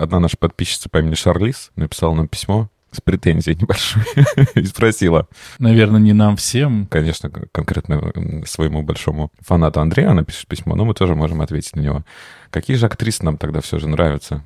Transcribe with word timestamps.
Одна 0.00 0.20
наша 0.20 0.36
подписчица 0.36 0.88
по 0.88 0.98
имени 0.98 1.14
Шарлиз 1.14 1.70
написала 1.76 2.14
нам 2.14 2.28
письмо 2.28 2.68
с 2.90 3.00
претензией 3.00 3.56
небольшой 3.56 4.02
и 4.54 4.64
спросила. 4.64 5.28
Наверное, 5.58 6.00
не 6.00 6.12
нам 6.12 6.36
всем. 6.36 6.86
Конечно, 6.86 7.30
конкретно 7.30 8.12
своему 8.46 8.82
большому 8.82 9.30
фанату 9.40 9.80
Андрею 9.80 10.10
она 10.10 10.24
пишет 10.24 10.46
письмо, 10.46 10.74
но 10.74 10.84
мы 10.84 10.94
тоже 10.94 11.14
можем 11.14 11.40
ответить 11.40 11.76
на 11.76 11.80
него. 11.80 12.04
Какие 12.50 12.76
же 12.76 12.86
актрисы 12.86 13.24
нам 13.24 13.36
тогда 13.38 13.60
все 13.60 13.78
же 13.78 13.88
нравятся? 13.88 14.44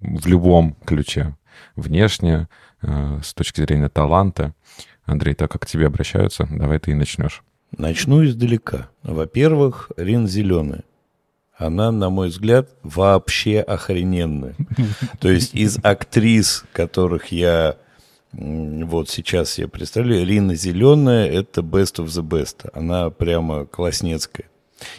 В 0.00 0.26
любом 0.26 0.76
ключе. 0.84 1.36
Внешне, 1.74 2.48
э, 2.82 3.20
с 3.24 3.32
точки 3.32 3.62
зрения 3.62 3.88
таланта. 3.88 4.54
Андрей, 5.04 5.34
так 5.34 5.50
как 5.50 5.62
к 5.62 5.66
тебе 5.66 5.86
обращаются, 5.86 6.46
давай 6.50 6.78
ты 6.78 6.90
и 6.90 6.94
начнешь. 6.94 7.42
Начну 7.76 8.24
издалека. 8.24 8.90
Во-первых, 9.02 9.90
Рин 9.96 10.28
Зеленая 10.28 10.82
она, 11.58 11.90
на 11.90 12.10
мой 12.10 12.28
взгляд, 12.28 12.68
вообще 12.82 13.60
охрененная. 13.60 14.54
То 15.20 15.28
есть 15.28 15.54
из 15.54 15.78
актрис, 15.82 16.64
которых 16.72 17.32
я 17.32 17.76
вот 18.32 19.08
сейчас 19.08 19.58
я 19.58 19.66
представляю, 19.66 20.26
Рина 20.26 20.54
Зеленая— 20.54 21.26
это 21.30 21.62
best 21.62 21.96
of 21.96 22.06
the 22.06 22.22
best. 22.22 22.68
Она 22.74 23.08
прямо 23.08 23.64
класснецкая. 23.64 24.48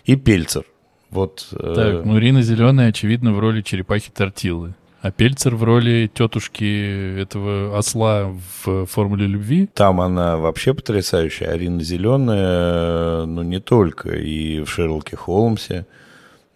И 0.06 0.16
Пельцер. 0.16 0.66
Вот, 1.12 1.48
э, 1.52 1.74
так, 1.76 1.88
э... 1.88 2.02
ну 2.04 2.18
Рина 2.18 2.42
Зеленая, 2.42 2.90
очевидно, 2.90 3.34
в 3.34 3.40
роли 3.40 3.62
черепахи 3.62 4.10
Тортилы. 4.10 4.74
А 5.02 5.12
Пельцер 5.12 5.56
в 5.56 5.64
роли 5.64 6.10
тетушки 6.12 7.22
этого 7.22 7.78
осла 7.78 8.34
в 8.66 8.86
«Формуле 8.88 9.28
любви». 9.28 9.70
Там 9.74 10.02
она 10.02 10.38
вообще 10.38 10.74
потрясающая. 10.74 11.52
Арина 11.52 11.84
Зеленая, 11.84 13.26
ну 13.26 13.44
не 13.44 13.60
только, 13.60 14.16
и 14.16 14.62
в 14.62 14.70
«Шерлоке 14.70 15.16
Холмсе». 15.16 15.86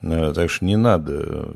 Э, 0.01 0.31
так 0.35 0.49
что 0.49 0.65
не 0.65 0.77
надо 0.77 1.53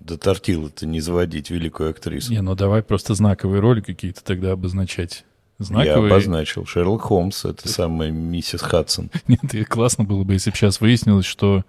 до 0.00 0.16
тортилы-то 0.16 0.86
не 0.86 1.00
заводить 1.00 1.50
великую 1.50 1.90
актрису. 1.90 2.32
Не, 2.32 2.40
ну 2.40 2.54
давай 2.54 2.82
просто 2.82 3.14
знаковые 3.14 3.60
роли 3.60 3.80
какие-то 3.80 4.22
тогда 4.22 4.52
обозначать. 4.52 5.24
Знаковые... 5.58 6.08
Я 6.08 6.14
обозначил. 6.14 6.66
Шерлок 6.66 7.02
Холмс— 7.02 7.44
это 7.46 7.68
самая 7.68 8.10
миссис 8.10 8.60
Хадсон. 8.60 9.10
Нет, 9.26 9.54
и 9.54 9.64
классно 9.64 10.04
было 10.04 10.22
бы, 10.22 10.34
если 10.34 10.50
бы 10.50 10.56
сейчас 10.56 10.80
выяснилось, 10.80 11.26
что 11.26 11.64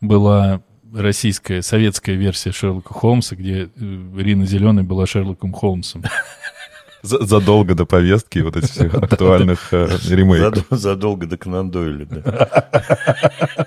была 0.00 0.62
российская, 0.94 1.60
советская 1.62 2.14
версия 2.14 2.52
Шерлока 2.52 2.94
Холмса, 2.94 3.36
где 3.36 3.64
э, 3.64 3.68
Рина 4.16 4.46
Зеленая 4.46 4.84
была 4.84 5.06
Шерлоком 5.06 5.52
Холмсом. 5.52 6.04
Задолго 7.04 7.74
до 7.74 7.84
повестки 7.84 8.38
вот 8.38 8.56
этих 8.56 8.70
всех 8.70 8.94
актуальных 9.02 9.72
э, 9.72 9.88
ремейков. 10.08 10.66
Задолго 10.70 11.26
до 11.26 11.36
Конан 11.36 11.70
Дойля, 11.70 12.06
да. 12.06 12.70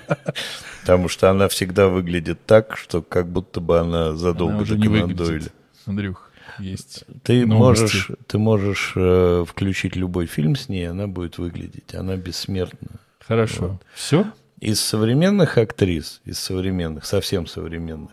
Потому 0.80 1.08
что 1.08 1.30
она 1.30 1.48
всегда 1.48 1.88
выглядит 1.88 2.44
так, 2.46 2.76
что 2.76 3.00
как 3.00 3.28
будто 3.28 3.60
бы 3.60 3.78
она 3.78 4.14
задолго 4.14 4.64
до 4.64 4.76
Конан 4.76 5.14
Дойля. 5.14 5.48
Андрюх, 5.86 6.30
есть 6.58 7.04
ты 7.22 7.46
можешь, 7.46 8.10
ты 8.26 8.38
можешь 8.38 8.92
э, 8.96 9.44
включить 9.46 9.94
любой 9.94 10.26
фильм 10.26 10.56
с 10.56 10.68
ней, 10.68 10.90
она 10.90 11.06
будет 11.06 11.38
выглядеть. 11.38 11.94
Она 11.94 12.16
бессмертна. 12.16 12.98
Хорошо. 13.20 13.68
Вот. 13.68 13.82
Все? 13.94 14.26
Из 14.60 14.80
современных 14.80 15.58
актрис, 15.58 16.20
из 16.24 16.40
современных, 16.40 17.04
совсем 17.04 17.46
современных, 17.46 18.10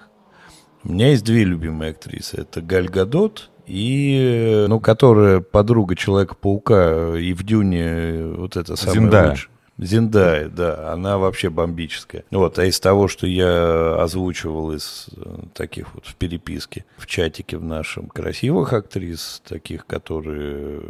у 0.84 0.92
меня 0.92 1.10
есть 1.10 1.24
две 1.24 1.44
любимые 1.44 1.92
актрисы. 1.92 2.38
Это 2.38 2.62
Галь 2.62 2.90
Гадот 2.90 3.50
и, 3.68 4.66
ну, 4.68 4.80
которая 4.80 5.40
подруга 5.40 5.96
Человека-паука 5.96 7.18
и 7.18 7.34
в 7.34 7.44
Дюне 7.44 8.26
вот 8.36 8.58
это 8.58 8.76
самое 8.76 9.00
Зиндая. 9.00 9.30
лучшее. 9.32 9.50
Зиндай, 9.78 10.48
да, 10.48 10.94
она 10.94 11.18
вообще 11.18 11.50
бомбическая. 11.50 12.24
Вот, 12.32 12.58
а 12.60 12.66
из 12.66 12.80
того, 12.80 13.10
что 13.10 13.28
я 13.28 14.02
озвучивал 14.02 14.72
из 14.72 15.10
э, 15.18 15.40
таких 15.54 15.94
вот 15.94 16.06
в 16.06 16.16
переписке, 16.16 16.86
в 16.98 17.08
чатике 17.08 17.58
в 17.58 17.64
нашем 17.66 18.08
красивых 18.08 18.72
актрис, 18.72 19.42
таких, 19.46 19.86
которые 19.86 20.82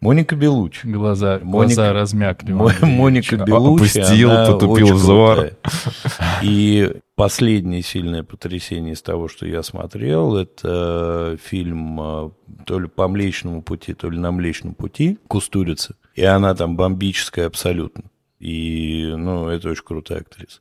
Моника 0.00 0.34
Белучи. 0.34 0.86
Глаза, 0.86 1.38
Моника, 1.42 1.74
глаза 1.74 1.92
размякли. 1.92 2.52
Моника 2.52 3.36
Белучи, 3.36 4.00
Опустил, 4.00 4.30
потупил 4.30 4.94
взор. 4.94 5.50
И 6.42 6.90
последнее 7.20 7.82
сильное 7.82 8.22
потрясение 8.22 8.94
из 8.94 9.02
того, 9.02 9.28
что 9.28 9.46
я 9.46 9.62
смотрел, 9.62 10.36
это 10.36 11.36
фильм 11.42 12.00
э, 12.00 12.30
то 12.64 12.80
ли 12.80 12.88
по 12.88 13.08
Млечному 13.08 13.60
пути, 13.60 13.92
то 13.92 14.08
ли 14.08 14.18
на 14.18 14.32
Млечном 14.32 14.74
пути 14.74 15.18
Кустурица. 15.28 15.96
И 16.14 16.24
она 16.24 16.54
там 16.54 16.76
бомбическая 16.76 17.46
абсолютно. 17.46 18.04
И, 18.38 19.12
ну, 19.14 19.48
это 19.48 19.68
очень 19.68 19.84
крутая 19.84 20.20
актриса. 20.20 20.60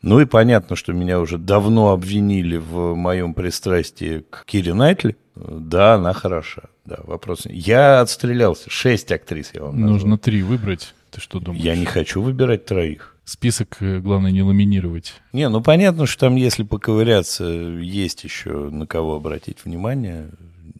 Ну 0.00 0.20
и 0.20 0.24
понятно, 0.24 0.74
что 0.74 0.94
меня 0.94 1.20
уже 1.20 1.36
давно 1.36 1.92
обвинили 1.92 2.56
в 2.56 2.94
моем 2.94 3.34
пристрастии 3.34 4.24
к 4.30 4.46
Кире 4.46 4.72
Найтли. 4.72 5.18
Да, 5.34 5.96
она 5.96 6.14
хороша. 6.14 6.62
Да, 6.86 7.00
вопрос. 7.04 7.42
Я 7.44 8.00
отстрелялся. 8.00 8.70
Шесть 8.70 9.12
актрис 9.12 9.50
я 9.52 9.64
вам 9.64 9.80
назвал. 9.80 9.92
Нужно 9.92 10.16
три 10.16 10.42
выбрать. 10.42 10.94
Ты 11.10 11.20
что 11.20 11.40
думаешь? 11.40 11.62
Я 11.62 11.76
не 11.76 11.84
хочу 11.84 12.22
выбирать 12.22 12.64
троих. 12.64 13.13
Список, 13.24 13.78
э, 13.80 14.00
главное, 14.00 14.30
не 14.30 14.42
ламинировать. 14.42 15.14
Не, 15.32 15.48
ну 15.48 15.62
понятно, 15.62 16.06
что 16.06 16.20
там, 16.26 16.36
если 16.36 16.62
поковыряться, 16.62 17.44
есть 17.44 18.24
еще 18.24 18.70
на 18.70 18.86
кого 18.86 19.16
обратить 19.16 19.64
внимание. 19.64 20.30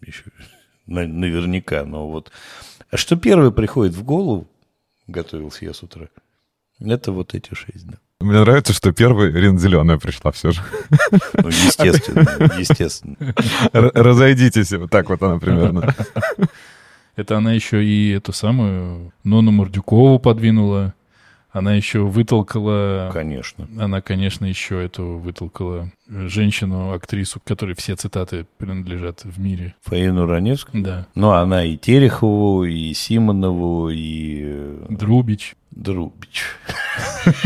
Еще 0.06 0.25
наверняка. 0.87 1.84
Но 1.84 2.09
вот... 2.09 2.31
А 2.91 2.97
что 2.97 3.16
первое 3.16 3.50
приходит 3.50 3.94
в 3.94 4.05
голову, 4.05 4.47
готовился 5.06 5.65
я 5.65 5.72
с 5.72 5.82
утра, 5.82 6.09
это 6.81 7.12
вот 7.12 7.34
эти 7.34 7.55
шесть, 7.55 7.87
да. 7.87 7.99
Мне 8.21 8.41
нравится, 8.41 8.72
что 8.72 8.93
первый 8.93 9.32
Рин 9.32 9.59
зеленая 9.59 9.99
пришла 9.99 10.32
все 10.32 10.53
же. 10.53 10.62
Ну, 11.34 11.49
естественно, 11.49 12.26
естественно. 12.59 13.16
Разойдитесь, 13.72 14.72
вот 14.72 14.91
так 14.91 15.11
вот 15.11 15.22
она 15.22 15.38
примерно. 15.38 15.94
Это 17.16 17.37
она 17.37 17.53
еще 17.53 17.84
и 17.84 18.11
эту 18.11 18.32
самую 18.32 19.12
Нону 19.25 19.50
Мордюкову 19.50 20.19
подвинула. 20.19 20.94
Она 21.54 21.75
еще 21.75 22.00
вытолкала... 22.00 23.10
Конечно. 23.12 23.69
Она, 23.78 24.00
конечно, 24.00 24.44
еще 24.44 24.84
эту 24.84 25.19
вытолкала 25.19 25.88
женщину, 26.09 26.92
актрису, 26.92 27.38
которой 27.38 27.76
все 27.76 27.94
цитаты 27.94 28.44
принадлежат 28.59 29.22
в 29.22 29.38
мире. 29.38 29.76
Фаину 29.82 30.26
Раневскую? 30.26 30.82
Да. 30.82 31.06
Ну, 31.14 31.31
она 31.31 31.64
и 31.64 31.76
Терехову, 31.76 32.64
и 32.64 32.93
Симонову, 32.93 33.88
и... 33.88 34.43
Э, 34.43 34.87
Друбич. 34.91 35.54
Друбич. 35.70 36.43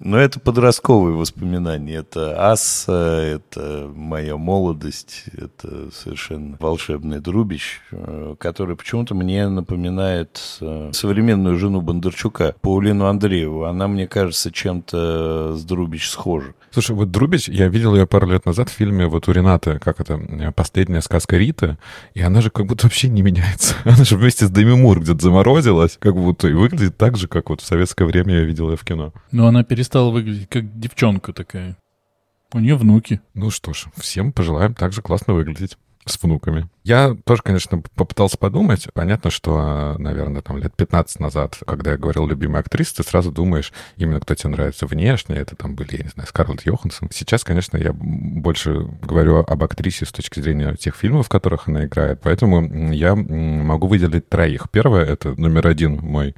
Но 0.00 0.18
это 0.18 0.38
подростковые 0.38 1.16
воспоминания. 1.16 1.96
Это 1.96 2.50
ас, 2.50 2.84
это 2.88 3.90
моя 3.94 4.36
молодость, 4.36 5.24
это 5.32 5.90
совершенно 5.92 6.56
волшебный 6.60 7.20
Друбич, 7.20 7.80
э, 7.90 8.36
который 8.38 8.76
почему-то 8.76 9.14
мне 9.14 9.48
напоминает 9.48 10.40
э, 10.60 10.90
современную 10.92 11.56
жену 11.58 11.80
Бондарчука, 11.80 12.54
Паулину 12.60 13.06
Андрееву. 13.06 13.64
Она, 13.64 13.88
мне 13.88 14.06
кажется, 14.06 14.52
чем-то 14.52 15.56
с 15.56 15.64
Друбич 15.64 16.08
схожа. 16.08 16.54
Слушай, 16.70 16.94
вот 16.94 17.10
Друбич, 17.10 17.48
я 17.48 17.68
видел 17.68 17.94
ее 17.94 18.06
пару 18.06 18.28
лет 18.28 18.44
назад 18.46 18.68
в 18.68 18.72
фильме 18.72 19.06
вот 19.06 19.28
у 19.28 19.32
Рената, 19.32 19.78
как 19.78 20.00
это, 20.00 20.52
«Последняя 20.54 21.00
сказка 21.00 21.36
Риты», 21.36 21.78
и 22.14 22.20
она 22.20 22.40
же 22.40 22.50
как 22.50 22.66
будто 22.66 22.86
вообще 22.86 23.08
не 23.08 23.22
меняется. 23.22 23.74
Она 23.84 24.04
же 24.04 24.16
вместе 24.16 24.46
с 24.46 24.50
Дэми 24.50 24.74
Мур 24.74 25.00
где-то 25.00 25.20
заморозилась, 25.20 25.96
как 25.98 26.14
будто 26.14 26.48
и 26.48 26.52
выглядит 26.52 26.96
так 26.96 27.16
же, 27.16 27.28
как 27.28 27.50
вот 27.50 27.60
в 27.60 27.66
советское 27.66 28.04
время 28.04 28.34
я 28.34 28.42
видел 28.44 28.70
ее 28.70 28.76
в 28.76 28.84
кино. 28.84 29.12
Но 29.32 29.46
она 29.46 29.64
перестала 29.64 30.10
выглядеть 30.10 30.48
как 30.48 30.78
девчонка 30.78 31.32
такая. 31.32 31.76
У 32.52 32.60
нее 32.60 32.76
внуки. 32.76 33.20
Ну 33.34 33.50
что 33.50 33.72
ж, 33.72 33.86
всем 33.96 34.32
пожелаем 34.32 34.74
также 34.74 35.02
классно 35.02 35.34
выглядеть 35.34 35.76
с 36.08 36.22
внуками. 36.22 36.68
Я 36.84 37.16
тоже, 37.24 37.42
конечно, 37.42 37.82
попытался 37.94 38.38
подумать. 38.38 38.86
Понятно, 38.94 39.30
что, 39.30 39.96
наверное, 39.98 40.42
там 40.42 40.58
лет 40.58 40.74
15 40.74 41.20
назад, 41.20 41.58
когда 41.66 41.92
я 41.92 41.96
говорил 41.98 42.26
любимая 42.26 42.60
актриса, 42.60 42.96
ты 42.96 43.02
сразу 43.02 43.30
думаешь, 43.30 43.72
именно 43.96 44.20
кто 44.20 44.34
тебе 44.34 44.50
нравится 44.50 44.86
внешне. 44.86 45.36
Это 45.36 45.54
там 45.54 45.74
были, 45.74 45.96
я 45.96 46.04
не 46.04 46.08
знаю, 46.08 46.26
Скарлетт 46.26 46.64
Йоханссон. 46.64 47.10
Сейчас, 47.12 47.44
конечно, 47.44 47.76
я 47.76 47.92
больше 47.92 48.88
говорю 49.02 49.38
об 49.38 49.62
актрисе 49.62 50.06
с 50.06 50.12
точки 50.12 50.40
зрения 50.40 50.74
тех 50.76 50.96
фильмов, 50.96 51.26
в 51.26 51.28
которых 51.28 51.68
она 51.68 51.84
играет. 51.84 52.20
Поэтому 52.22 52.92
я 52.92 53.14
могу 53.14 53.86
выделить 53.86 54.28
троих. 54.28 54.68
Первое— 54.70 55.04
это 55.06 55.38
номер 55.38 55.66
один 55.66 55.96
мой 55.96 56.34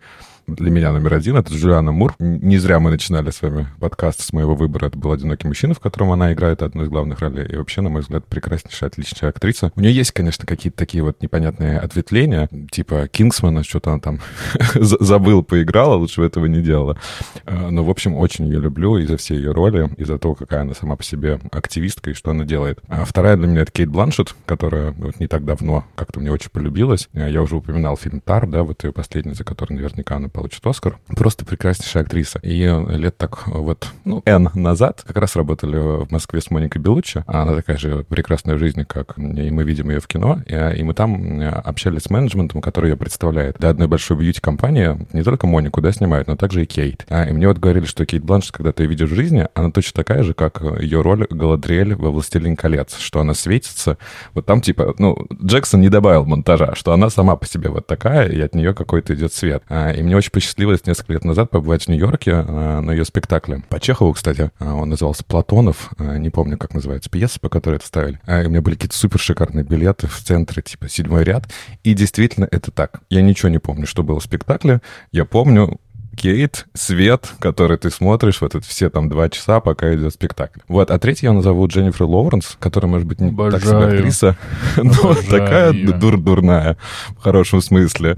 для 0.57 0.71
меня 0.71 0.93
номер 0.93 1.15
один— 1.15 1.37
это 1.39 1.53
Джулиана 1.53 1.93
Мур. 1.93 2.15
Не 2.19 2.59
зря 2.59 2.81
мы 2.81 2.91
начинали 2.91 3.31
с 3.31 3.43
вами 3.43 3.69
подкаст 3.79 4.21
с 4.21 4.33
моего 4.33 4.55
выбора. 4.55 4.87
Это 4.87 4.99
был 4.99 5.13
«Одинокий 5.13 5.47
мужчина», 5.47 5.75
в 5.75 5.81
котором 5.81 6.13
она 6.13 6.33
играет 6.33 6.63
одну 6.63 6.83
из 6.83 6.89
главных 6.89 7.21
ролей. 7.21 7.47
И 7.47 7.57
вообще, 7.57 7.81
на 7.81 7.91
мой 7.91 8.03
взгляд, 8.03 8.27
прекраснейшая, 8.27 8.91
отличная 8.91 9.31
актриса. 9.31 9.73
У 9.77 9.81
нее 9.81 9.95
есть, 9.95 10.13
конечно, 10.13 10.47
какие-то 10.47 10.79
такие 10.79 11.03
вот 11.03 11.23
непонятные 11.23 11.79
ответвления, 11.79 12.49
типа 12.71 13.09
Кингсмана, 13.09 13.65
что-то 13.65 13.93
она 13.93 14.01
там 14.01 14.21
забыл, 14.75 15.43
поиграла, 15.43 15.95
лучше 15.95 16.21
бы 16.21 16.27
этого 16.27 16.47
не 16.47 16.61
делала. 16.61 16.99
А, 17.47 17.71
но, 17.71 17.85
в 17.85 17.91
общем, 17.91 18.15
очень 18.15 18.47
ее 18.47 18.61
люблю 18.61 18.99
и 18.99 19.07
за 19.07 19.17
все 19.17 19.35
ее 19.35 19.53
роли, 19.53 19.91
и 19.97 20.05
за 20.05 20.19
то, 20.19 20.35
какая 20.35 20.63
она 20.63 20.75
сама 20.75 20.97
по 20.97 21.05
себе 21.05 21.41
активистка 21.53 22.11
и 22.11 22.15
что 22.15 22.31
она 22.31 22.45
делает. 22.45 22.81
А 22.89 23.05
вторая 23.05 23.37
для 23.37 23.47
меня— 23.47 23.61
это 23.63 23.73
Кейт 23.73 23.89
Бланшет, 23.89 24.35
которая 24.47 24.93
вот 24.93 25.21
не 25.21 25.27
так 25.27 25.45
давно 25.45 25.85
как-то 25.95 26.21
мне 26.21 26.33
очень 26.33 26.51
полюбилась. 26.51 27.09
Я 27.13 27.43
уже 27.43 27.57
упоминал 27.57 27.97
фильм 27.97 28.21
«Тар», 28.21 28.47
да, 28.47 28.63
вот 28.63 28.85
ее 28.85 28.93
последний, 28.93 29.35
за 29.35 29.45
который 29.45 29.75
наверняка 29.75 30.17
она 30.17 30.29
получит 30.41 30.67
Оскар. 30.67 30.99
Просто 31.09 31.45
прекраснейшая 31.45 32.03
актриса. 32.03 32.39
И 32.43 32.61
лет 32.89 33.19
так 33.19 33.47
вот, 33.47 33.87
ну, 34.07 34.23
N 34.25 34.49
назад 34.55 35.05
как 35.07 35.19
раз 35.19 35.37
работали 35.37 35.77
в 35.77 36.11
Москве 36.11 36.41
с 36.41 36.51
Моникой 36.51 36.81
Белуччи. 36.81 37.23
Она 37.27 37.55
такая 37.55 37.77
же 37.77 38.05
прекрасная 38.09 38.55
в 38.55 38.59
жизни, 38.59 38.85
как 38.85 39.19
и 39.19 39.51
мы 39.51 39.65
видим 39.65 39.91
ее 39.91 40.01
в 40.01 40.07
кино. 40.07 40.41
И, 40.47 40.83
мы 40.83 40.95
там 40.95 41.43
общались 41.63 42.05
с 42.05 42.11
менеджментом, 42.11 42.63
который 42.63 42.91
ее 42.91 42.97
представляет. 42.97 43.59
До 43.59 43.69
одной 43.69 43.87
большой 43.87 44.17
бьюти-компании 44.17 45.07
не 45.13 45.23
только 45.23 45.47
Монику, 45.47 45.83
да, 45.83 45.93
снимают, 45.93 46.27
но 46.27 46.37
также 46.37 46.63
и 46.63 46.67
Кейт. 46.67 47.05
А, 47.11 47.25
и 47.25 47.33
мне 47.33 47.47
вот 47.47 47.59
говорили, 47.59 47.85
что 47.85 48.07
Кейт 48.07 48.25
Бланшет, 48.25 48.53
когда 48.53 48.73
ты 48.73 48.85
ее 48.85 48.89
видишь 48.89 49.11
в 49.11 49.15
жизни, 49.15 49.47
она 49.53 49.71
точно 49.71 50.03
такая 50.03 50.23
же, 50.23 50.33
как 50.33 50.63
ее 50.81 51.03
роль 51.03 51.27
Галадриэль 51.29 51.95
во 51.95 52.11
«Властелин 52.11 52.57
колец», 52.57 52.97
что 52.97 53.21
она 53.21 53.35
светится. 53.35 53.99
Вот 54.33 54.47
там 54.47 54.63
типа, 54.63 54.95
ну, 54.99 55.27
Джексон 55.45 55.83
не 55.83 55.91
добавил 55.91 56.25
монтажа, 56.25 56.75
что 56.75 56.95
она 56.95 57.11
сама 57.11 57.37
по 57.37 57.47
себе 57.47 57.69
вот 57.69 57.87
такая, 57.87 58.29
и 58.29 58.41
от 58.41 58.55
нее 58.55 58.73
какой-то 58.73 59.15
идет 59.15 59.35
свет. 59.35 59.63
А, 59.69 59.91
и 59.91 60.03
мне 60.03 60.17
очень 60.17 60.30
посчастливилось 60.31 60.87
несколько 60.87 61.15
лет 61.15 61.25
назад 61.25 61.51
побывать 61.51 61.85
в 61.85 61.89
Нью-Йорке 61.89 62.33
а, 62.35 62.81
на 62.81 62.91
ее 62.91 63.05
спектакле. 63.05 63.63
По 63.69 63.81
Чехову, 63.81 64.13
кстати, 64.13 64.51
а, 64.59 64.75
он 64.75 64.89
назывался 64.89 65.25
«Платонов», 65.25 65.91
не 65.99 66.31
помню, 66.31 66.59
как 66.59 66.75
называется 66.75 67.11
пьеса, 67.11 67.41
по 67.41 67.49
которой 67.49 67.77
это 67.77 67.87
ставили. 67.87 68.21
И 68.27 68.47
у 68.47 68.51
меня 68.51 68.63
были 68.63 68.75
какие-то 68.75 68.97
супер 68.97 69.19
шикарные 69.19 69.65
билеты 69.65 70.07
в 70.07 70.19
центре, 70.21 70.63
типа 70.63 70.89
седьмой 70.89 71.25
ряд. 71.25 71.51
И 71.83 71.95
действительно 71.95 72.49
это 72.51 72.71
так. 72.71 73.01
Я 73.11 73.23
ничего 73.23 73.49
не 73.49 73.59
помню, 73.59 73.87
что 73.87 74.03
было 74.03 74.21
в 74.21 74.25
спектакле. 74.25 74.81
Я 75.13 75.25
помню 75.25 75.79
Кейт, 76.17 76.67
свет, 76.75 77.33
который 77.39 77.79
ты 77.79 77.91
смотришь 77.91 78.41
вот 78.41 78.55
это 78.55 78.67
все 78.67 78.91
там 78.91 79.09
два 79.09 79.29
часа, 79.29 79.61
пока 79.61 79.95
идет 79.95 80.13
спектакль. 80.13 80.61
Вот, 80.69 80.91
а 80.91 80.99
третий 80.99 81.27
я 81.27 81.33
назову 81.33 81.67
Дженнифер 81.67 82.03
Лоуренс, 82.03 82.57
которая, 82.59 82.91
может 82.91 83.07
быть, 83.07 83.21
не 83.21 83.29
Обожаю. 83.29 83.53
так 83.53 83.63
себе 83.63 83.97
актриса, 83.97 84.37
но 84.77 85.15
такая 85.15 85.73
дур-дурная, 85.73 86.77
в 87.17 87.23
хорошем 87.23 87.63
смысле. 87.63 88.17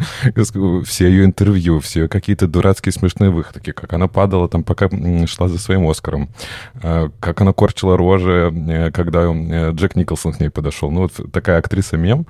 Все 0.85 1.09
ее 1.09 1.25
интервью, 1.25 1.81
все 1.81 2.09
какие-то 2.09 2.49
дурацкие 2.49 2.93
смешные 2.93 3.31
выходки, 3.31 3.73
как 3.73 3.93
она 3.93 4.09
падала 4.09 4.49
там, 4.49 4.65
пока 4.65 4.89
шла 5.27 5.49
за 5.49 5.59
своим 5.59 5.89
Оскаром, 5.89 6.29
а, 6.83 7.11
как 7.21 7.41
она 7.41 7.53
корчила 7.53 7.97
рожи, 7.97 8.53
э, 8.53 8.91
когда 8.91 9.33
э, 9.33 9.73
Джек 9.73 9.97
Николсон 9.97 10.33
к 10.33 10.41
ней 10.41 10.49
подошел. 10.49 10.91
Ну, 10.91 11.03
вот 11.03 11.33
такая 11.33 11.59
актриса-мем, 11.59 12.27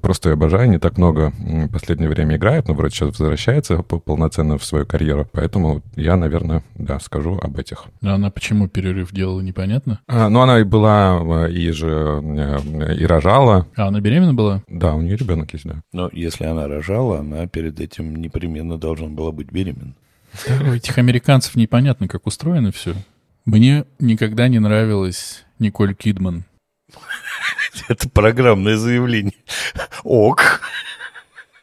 просто 0.00 0.30
я 0.30 0.34
обожаю, 0.34 0.70
не 0.70 0.78
так 0.78 0.96
много 0.96 1.32
в 1.38 1.68
последнее 1.68 2.08
время 2.08 2.36
играет, 2.36 2.68
но 2.68 2.74
вроде 2.74 2.94
сейчас 2.94 3.18
возвращается 3.18 3.82
полноценно 3.82 4.56
в 4.56 4.64
свою 4.64 4.86
карьеру 4.86 5.09
карьера. 5.10 5.28
Поэтому 5.32 5.82
я, 5.96 6.16
наверное, 6.16 6.62
да, 6.74 6.98
скажу 7.00 7.38
об 7.40 7.58
этих. 7.58 7.84
А 8.02 8.14
она 8.14 8.30
почему 8.30 8.68
перерыв 8.68 9.12
делала, 9.12 9.40
непонятно? 9.40 10.00
А, 10.06 10.28
ну, 10.28 10.40
она 10.40 10.60
и 10.60 10.64
была, 10.64 11.46
э, 11.46 11.52
и 11.52 11.70
же, 11.70 12.20
э, 12.22 12.94
и 12.96 13.04
рожала. 13.04 13.66
А 13.76 13.88
она 13.88 14.00
беременна 14.00 14.34
была? 14.34 14.62
Да, 14.68 14.94
у 14.94 15.02
нее 15.02 15.16
ребенок 15.16 15.52
есть, 15.52 15.66
да. 15.66 15.82
Но 15.92 16.08
если 16.12 16.44
она 16.44 16.68
рожала, 16.68 17.20
она 17.20 17.46
перед 17.46 17.80
этим 17.80 18.16
непременно 18.16 18.78
должна 18.78 19.08
была 19.08 19.32
быть 19.32 19.50
беременна. 19.50 19.94
Да, 20.46 20.70
у 20.70 20.74
этих 20.74 20.96
американцев 20.98 21.56
непонятно, 21.56 22.06
как 22.08 22.26
устроено 22.26 22.70
все. 22.70 22.94
Мне 23.44 23.84
никогда 23.98 24.48
не 24.48 24.60
нравилась 24.60 25.44
Николь 25.58 25.94
Кидман. 25.94 26.44
Это 27.88 28.08
программное 28.08 28.76
заявление. 28.76 29.34
Ок. 30.04 30.60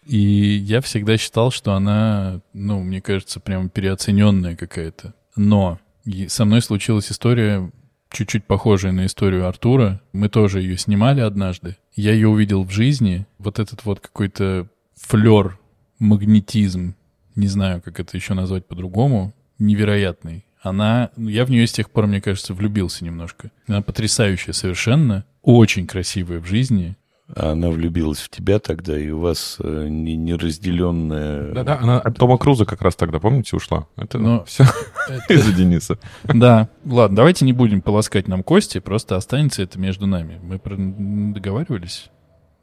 И 0.07 0.63
я 0.65 0.79
всегда 0.79 1.17
считал, 1.17 1.51
что 1.51 1.73
она, 1.73 2.41
ну, 2.53 2.81
мне 2.81 3.01
кажется, 3.01 3.39
прям 3.41 3.69
переоцененная 3.69 4.55
какая-то. 4.55 5.13
Но 5.35 5.79
со 6.27 6.45
мной 6.45 6.61
случилась 6.61 7.11
история 7.11 7.69
чуть-чуть 8.09 8.45
похожая 8.45 8.93
на 8.93 9.05
историю 9.05 9.47
Артура. 9.47 10.01
Мы 10.13 10.29
тоже 10.29 10.61
ее 10.61 10.77
снимали 10.77 11.19
однажды. 11.19 11.77
Я 11.93 12.13
ее 12.13 12.29
увидел 12.29 12.63
в 12.63 12.71
жизни. 12.71 13.27
Вот 13.37 13.59
этот 13.59 13.83
вот 13.83 13.99
какой-то 13.99 14.69
флер, 14.95 15.59
магнетизм, 15.99 16.95
не 17.35 17.47
знаю, 17.47 17.81
как 17.81 17.99
это 17.99 18.15
еще 18.15 18.33
назвать 18.33 18.65
по-другому, 18.65 19.33
невероятный. 19.59 20.45
Она, 20.61 21.11
я 21.17 21.45
в 21.45 21.51
нее 21.51 21.67
с 21.67 21.71
тех 21.71 21.91
пор, 21.91 22.07
мне 22.07 22.21
кажется, 22.21 22.53
влюбился 22.53 23.03
немножко. 23.03 23.51
Она 23.67 23.81
потрясающая 23.81 24.53
совершенно, 24.53 25.25
очень 25.41 25.85
красивая 25.85 26.39
в 26.39 26.45
жизни, 26.45 26.95
она 27.35 27.69
влюбилась 27.69 28.19
в 28.19 28.29
тебя 28.29 28.59
тогда, 28.59 28.97
и 28.97 29.09
у 29.09 29.19
вас 29.19 29.57
э, 29.59 29.87
неразделенная... 29.89 31.51
Да-да, 31.53 31.77
она 31.79 31.99
от 31.99 32.17
Тома 32.17 32.37
Круза 32.37 32.65
как 32.65 32.81
раз 32.81 32.95
тогда, 32.95 33.19
помните, 33.19 33.55
ушла. 33.55 33.87
Это 33.97 34.17
Но 34.17 34.45
все 34.45 34.63
это... 35.09 35.33
из-за 35.33 35.53
Дениса. 35.53 35.99
Да, 36.23 36.69
ладно, 36.85 37.17
давайте 37.17 37.43
не 37.43 37.53
будем 37.53 37.81
полоскать 37.81 38.27
нам 38.27 38.43
кости, 38.43 38.79
просто 38.79 39.17
останется 39.17 39.61
это 39.61 39.77
между 39.77 40.07
нами. 40.07 40.39
Мы 40.41 41.33
договаривались 41.33 42.09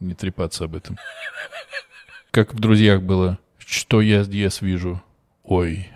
не 0.00 0.14
трепаться 0.14 0.64
об 0.64 0.76
этом. 0.76 0.96
Как 2.30 2.54
в 2.54 2.58
«Друзьях» 2.58 3.02
было, 3.02 3.38
что 3.58 4.00
я 4.00 4.24
здесь 4.24 4.60
вижу? 4.60 5.02
Ой, 5.44 5.88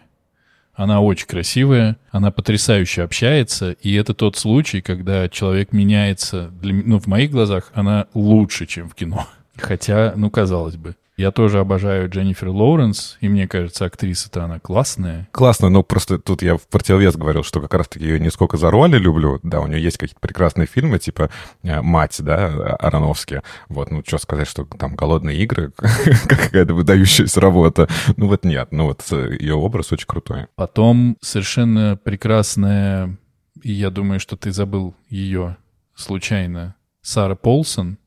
она 0.79 1.01
очень 1.01 1.27
красивая, 1.27 1.97
она 2.13 2.31
потрясающе 2.31 3.03
общается, 3.03 3.73
и 3.73 3.95
это 3.95 4.15
тот 4.15 4.37
случай, 4.37 4.81
когда 4.81 5.29
человек 5.29 5.73
меняется. 5.73 6.53
Для, 6.63 6.73
ну, 6.73 7.01
в 7.01 7.09
моих 7.09 7.33
глазах 7.33 7.73
она 7.75 8.07
лучше, 8.15 8.65
чем 8.65 8.89
в 8.89 8.95
кино. 8.95 9.27
Хотя, 9.57 10.13
ну, 10.15 10.31
казалось 10.31 10.77
бы. 10.77 10.95
Я 11.19 11.33
тоже 11.33 11.59
обожаю 11.59 12.09
Дженнифер 12.09 12.51
Лоуренс, 12.51 13.19
и 13.21 13.29
мне 13.29 13.49
кажется, 13.49 13.85
актриса-то 13.85 14.45
она 14.45 14.61
классная. 14.61 15.29
Классно, 15.33 15.69
но 15.69 15.83
просто 15.83 16.21
тут 16.21 16.43
я 16.43 16.57
в 16.57 16.69
противовес 16.69 17.17
говорил, 17.17 17.43
что 17.43 17.61
как 17.61 17.75
раз-таки 17.75 18.05
ее 18.05 18.21
не 18.21 18.31
сколько 18.31 18.57
за 18.57 18.71
роли 18.71 18.99
люблю, 18.99 19.41
да, 19.43 19.61
у 19.61 19.67
нее 19.67 19.83
есть 19.83 19.99
какие-то 19.99 20.21
прекрасные 20.21 20.69
фильмы, 20.69 21.01
типа 21.01 21.29
э, 21.65 21.83
«Мать», 21.83 22.15
да, 22.21 22.77
Ароновский, 22.77 23.41
вот, 23.69 23.91
ну, 23.91 24.05
что 24.07 24.19
сказать, 24.19 24.47
что 24.47 24.65
там 24.65 24.95
«Голодные 24.95 25.37
игры», 25.39 25.73
какая-то 26.29 26.73
выдающаяся 26.73 27.41
работа, 27.41 27.89
ну, 28.17 28.29
вот 28.29 28.45
нет, 28.45 28.69
ну, 28.71 28.85
вот 28.85 29.05
э, 29.11 29.37
ее 29.41 29.55
образ 29.55 29.91
очень 29.91 30.07
крутой. 30.07 30.47
Потом 30.55 31.17
совершенно 31.21 31.97
прекрасная, 31.97 33.19
и 33.61 33.73
я 33.73 33.91
думаю, 33.91 34.21
что 34.21 34.37
ты 34.37 34.53
забыл 34.53 34.95
ее 35.09 35.57
случайно, 35.97 36.77
Сара 37.03 37.35
Полсон, 37.35 37.99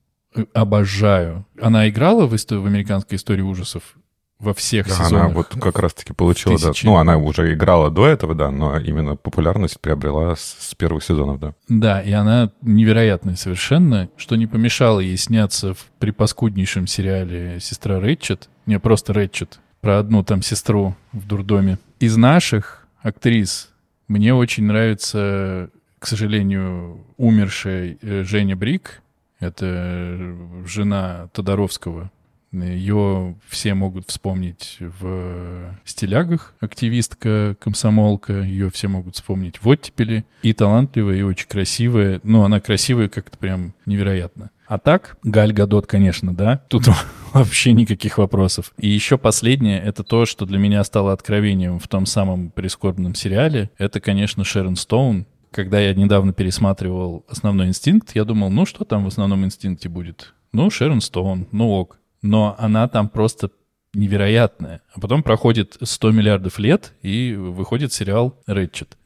обожаю. 0.53 1.45
Она 1.61 1.89
играла 1.89 2.25
в, 2.25 2.31
в 2.31 2.65
американской 2.65 3.17
истории 3.17 3.41
ужасов 3.41 3.95
во 4.41 4.53
всех 4.53 4.87
да, 4.87 4.95
сезонах. 4.95 5.25
Она 5.25 5.33
вот 5.33 5.47
как 5.61 5.79
раз-таки 5.79 6.13
получила, 6.13 6.57
да. 6.59 6.71
Ну, 6.83 6.97
она 6.97 7.17
уже 7.17 7.53
играла 7.53 7.91
до 7.91 8.07
этого, 8.07 8.33
да, 8.33 8.49
но 8.49 8.77
именно 8.79 9.15
популярность 9.15 9.79
приобрела 9.79 10.35
с, 10.35 10.57
с 10.59 10.75
первых 10.75 11.03
сезонов, 11.03 11.39
да. 11.39 11.53
Да, 11.69 12.01
и 12.01 12.11
она 12.11 12.51
невероятная 12.61 13.35
совершенно, 13.35 14.09
что 14.17 14.35
не 14.35 14.47
помешало 14.47 14.99
ей 14.99 15.17
сняться 15.17 15.75
в 15.75 15.85
припаскуднейшем 15.99 16.87
сериале 16.87 17.59
«Сестра 17.59 17.99
Рэтчет». 17.99 18.49
Не, 18.65 18.79
просто 18.79 19.13
Рэтчет. 19.13 19.59
Про 19.79 19.99
одну 19.99 20.23
там 20.23 20.41
сестру 20.41 20.95
в 21.11 21.27
дурдоме. 21.27 21.77
Из 21.99 22.17
наших 22.17 22.87
актрис 23.01 23.69
мне 24.07 24.33
очень 24.33 24.65
нравится, 24.65 25.69
к 25.99 26.07
сожалению, 26.07 27.05
умершая 27.17 27.97
э, 28.01 28.23
Женя 28.23 28.55
Брик, 28.55 29.01
это 29.41 30.37
жена 30.65 31.29
Тодоровского. 31.33 32.09
Ее 32.53 33.35
все 33.47 33.73
могут 33.73 34.09
вспомнить 34.09 34.77
в 34.79 35.77
«Стилягах», 35.85 36.53
активистка, 36.59 37.55
комсомолка. 37.59 38.41
Ее 38.41 38.69
все 38.69 38.89
могут 38.89 39.15
вспомнить 39.15 39.61
в 39.61 39.67
«Оттепели». 39.69 40.25
И 40.41 40.53
талантливая, 40.53 41.15
и 41.15 41.21
очень 41.21 41.47
красивая. 41.47 42.19
Ну, 42.23 42.43
она 42.43 42.59
красивая 42.59 43.07
как-то 43.07 43.37
прям 43.37 43.73
невероятно. 43.85 44.51
А 44.67 44.79
так, 44.79 45.17
Галь 45.23 45.53
Гадот, 45.53 45.87
конечно, 45.87 46.33
да. 46.33 46.61
Тут 46.67 46.87
вообще 47.33 47.71
никаких 47.73 48.17
вопросов. 48.17 48.73
И 48.77 48.89
еще 48.89 49.17
последнее, 49.17 49.81
это 49.81 50.03
то, 50.03 50.25
что 50.25 50.45
для 50.45 50.59
меня 50.59 50.83
стало 50.83 51.13
откровением 51.13 51.79
в 51.79 51.87
том 51.87 52.05
самом 52.05 52.51
прискорбном 52.51 53.15
сериале. 53.15 53.69
Это, 53.77 54.01
конечно, 54.01 54.43
Шерон 54.43 54.75
Стоун, 54.75 55.25
когда 55.51 55.79
я 55.79 55.93
недавно 55.93 56.33
пересматривал 56.33 57.25
«Основной 57.27 57.67
инстинкт», 57.67 58.15
я 58.15 58.23
думал, 58.23 58.49
ну 58.49 58.65
что 58.65 58.85
там 58.85 59.03
в 59.03 59.07
«Основном 59.07 59.45
инстинкте» 59.45 59.89
будет? 59.89 60.33
Ну, 60.53 60.69
Шерон 60.69 61.01
Стоун, 61.01 61.47
ну 61.51 61.69
ок. 61.71 61.99
Но 62.21 62.55
она 62.57 62.87
там 62.87 63.09
просто 63.09 63.51
невероятная. 63.93 64.81
А 64.93 64.99
потом 64.99 65.23
проходит 65.23 65.77
100 65.81 66.11
миллиардов 66.11 66.59
лет, 66.59 66.93
и 67.01 67.35
выходит 67.35 67.91
сериал 67.91 68.39
«Рэтчет». 68.45 68.97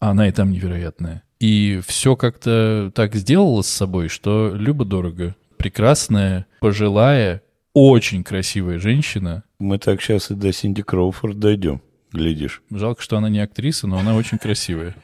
Она 0.00 0.28
и 0.28 0.32
там 0.32 0.50
невероятная. 0.50 1.22
И 1.40 1.80
все 1.86 2.16
как-то 2.16 2.90
так 2.94 3.14
сделала 3.14 3.62
с 3.62 3.68
собой, 3.68 4.08
что 4.08 4.52
любо-дорого. 4.54 5.36
Прекрасная, 5.56 6.46
пожилая, 6.60 7.42
очень 7.72 8.24
красивая 8.24 8.78
женщина. 8.78 9.44
Мы 9.58 9.78
так 9.78 10.00
сейчас 10.00 10.30
и 10.30 10.34
до 10.34 10.52
Синди 10.52 10.82
Кроуфорд 10.82 11.38
дойдем, 11.38 11.80
глядишь. 12.12 12.62
Жалко, 12.70 13.02
что 13.02 13.16
она 13.16 13.28
не 13.28 13.40
актриса, 13.40 13.86
но 13.86 13.98
она 13.98 14.16
очень 14.16 14.38
красивая 14.38 14.96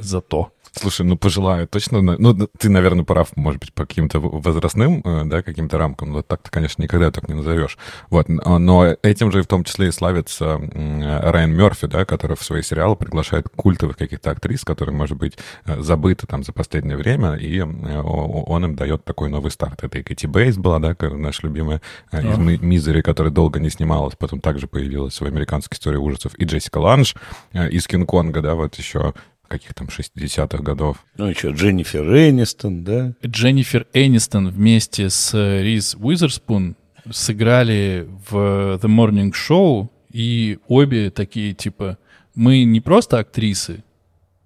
зато. 0.00 0.52
Слушай, 0.72 1.04
ну 1.04 1.16
пожелаю 1.16 1.66
точно. 1.66 2.00
Ну, 2.00 2.48
ты, 2.58 2.68
наверное, 2.68 3.04
прав, 3.04 3.36
может 3.36 3.60
быть, 3.60 3.72
по 3.74 3.86
каким-то 3.86 4.20
возрастным, 4.20 5.00
э, 5.04 5.24
да, 5.24 5.42
каким-то 5.42 5.78
рамкам, 5.78 6.12
но 6.12 6.22
так-то, 6.22 6.50
конечно, 6.50 6.82
никогда 6.82 7.10
так 7.10 7.28
не 7.28 7.34
назовешь. 7.34 7.76
Вот, 8.08 8.28
но 8.28 8.96
этим 9.02 9.32
же 9.32 9.42
в 9.42 9.46
том 9.46 9.64
числе 9.64 9.88
и 9.88 9.90
славится 9.92 10.60
Райан 10.72 11.52
Мерфи, 11.52 11.88
да, 11.88 12.04
который 12.04 12.36
в 12.36 12.42
свои 12.44 12.62
сериалы 12.62 12.94
приглашает 12.94 13.48
культовых 13.48 13.96
каких-то 13.96 14.30
актрис, 14.30 14.64
которые, 14.64 14.94
может 14.94 15.18
быть, 15.18 15.36
э, 15.66 15.80
забыты 15.80 16.28
там 16.28 16.44
за 16.44 16.52
последнее 16.52 16.96
время, 16.96 17.34
и 17.34 17.58
э, 17.58 17.62
он 17.64 18.64
им 18.64 18.76
дает 18.76 19.04
такой 19.04 19.28
новый 19.28 19.50
старт. 19.50 19.82
Это 19.82 19.98
и 19.98 20.02
Кэти 20.04 20.26
Бейс 20.26 20.56
была, 20.56 20.78
да, 20.78 20.94
наша 21.00 21.46
любимая 21.46 21.82
из 22.12 22.38
Мизери, 22.38 23.00
которая 23.00 23.32
долго 23.32 23.58
не 23.58 23.70
снималась, 23.70 24.14
потом 24.16 24.40
также 24.40 24.68
появилась 24.68 25.20
в 25.20 25.24
американской 25.24 25.76
истории 25.76 25.96
ужасов, 25.96 26.34
и 26.38 26.44
Джессика 26.44 26.78
Ланж 26.78 27.16
из 27.52 27.88
Кинг-Конга, 27.88 28.40
да, 28.40 28.54
вот 28.54 28.76
еще 28.76 29.14
каких 29.50 29.74
там 29.74 29.88
60-х 29.88 30.62
годов. 30.62 31.04
Ну, 31.16 31.26
еще 31.26 31.50
Дженнифер 31.50 32.04
Энистон, 32.04 32.84
да? 32.84 33.14
Дженнифер 33.26 33.86
Энистон 33.92 34.48
вместе 34.48 35.10
с 35.10 35.34
Риз 35.34 35.96
Уизерспун 35.98 36.76
сыграли 37.10 38.08
в 38.28 38.78
The 38.80 38.82
Morning 38.82 39.32
Show, 39.32 39.88
и 40.12 40.58
обе 40.68 41.10
такие, 41.10 41.52
типа, 41.54 41.98
мы 42.34 42.62
не 42.62 42.80
просто 42.80 43.18
актрисы, 43.18 43.82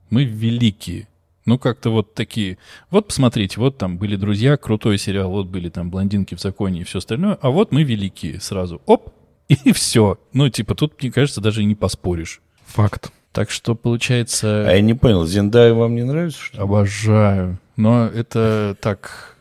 мы 0.09 0.25
великие. 0.25 1.09
Ну, 1.45 1.59
как-то 1.59 1.91
вот 1.91 2.15
такие. 2.15 2.57
Вот 2.91 3.09
посмотрите, 3.09 3.61
вот 3.61 3.77
там 3.77 3.99
были 3.99 4.17
друзья, 4.17 4.57
крутой 4.57 4.97
сериал, 4.97 5.31
вот 5.31 5.49
были 5.49 5.69
там 5.69 5.91
блондинки 5.91 6.35
в 6.35 6.41
законе 6.41 6.81
и 6.81 6.85
все 6.85 6.99
остальное, 6.99 7.35
а 7.43 7.51
вот 7.51 7.73
мы 7.73 7.83
великие 7.83 8.41
сразу. 8.41 8.81
Оп, 8.87 9.13
и 9.49 9.73
все. 9.73 10.19
Ну, 10.33 10.49
типа, 10.49 10.75
тут, 10.75 11.01
мне 11.03 11.13
кажется, 11.13 11.43
даже 11.43 11.61
и 11.61 11.67
не 11.67 11.75
поспоришь. 11.75 12.41
Факт. 12.69 13.13
Так 13.35 13.51
что 13.51 13.75
получается... 13.75 14.65
А 14.69 14.75
я 14.75 14.81
не 14.81 14.95
понял, 14.95 15.27
Зендая 15.27 15.75
вам 15.75 15.97
не 15.97 16.05
нравится? 16.05 16.41
Что 16.41 16.63
Обожаю. 16.63 17.59
Но 17.75 18.07
это 18.07 18.77
так, 18.81 19.35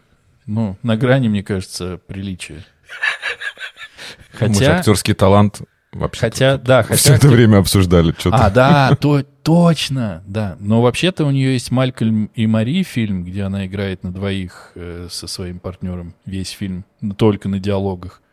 ну, 0.48 0.78
на 0.82 0.98
грани, 0.98 1.28
мне 1.28 1.44
кажется, 1.44 2.00
приличия. 2.08 2.66
Хотя... 4.32 4.48
Мы 4.48 4.56
же 4.56 4.66
актерский 4.66 5.14
талант 5.14 5.62
вообще 5.92 6.22
хотя, 6.22 6.58
да, 6.58 6.82
хотя 6.82 6.96
все 6.96 7.14
это 7.14 7.28
время 7.28 7.60
обсуждали. 7.60 8.16
Что-то. 8.18 8.38
А, 8.38 8.50
да, 8.50 8.96
то, 9.00 9.22
точно, 9.44 10.24
да. 10.26 10.58
Но 10.60 10.82
вообще-то 10.82 11.24
у 11.24 11.30
нее 11.30 11.54
есть 11.54 11.70
Малькольм 11.70 12.32
и 12.34 12.48
Мари 12.48 12.82
фильм, 12.82 13.24
где 13.24 13.44
она 13.44 13.68
играет 13.68 14.02
на 14.02 14.12
двоих 14.12 14.72
э, 14.74 15.08
со 15.12 15.28
своим 15.28 15.60
партнером 15.60 16.16
весь 16.26 16.50
фильм, 16.50 16.84
только 17.16 17.48
на 17.48 17.60
диалогах. 17.60 18.24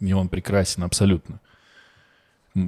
И 0.00 0.10
он 0.14 0.30
прекрасен 0.30 0.84
абсолютно 0.84 1.38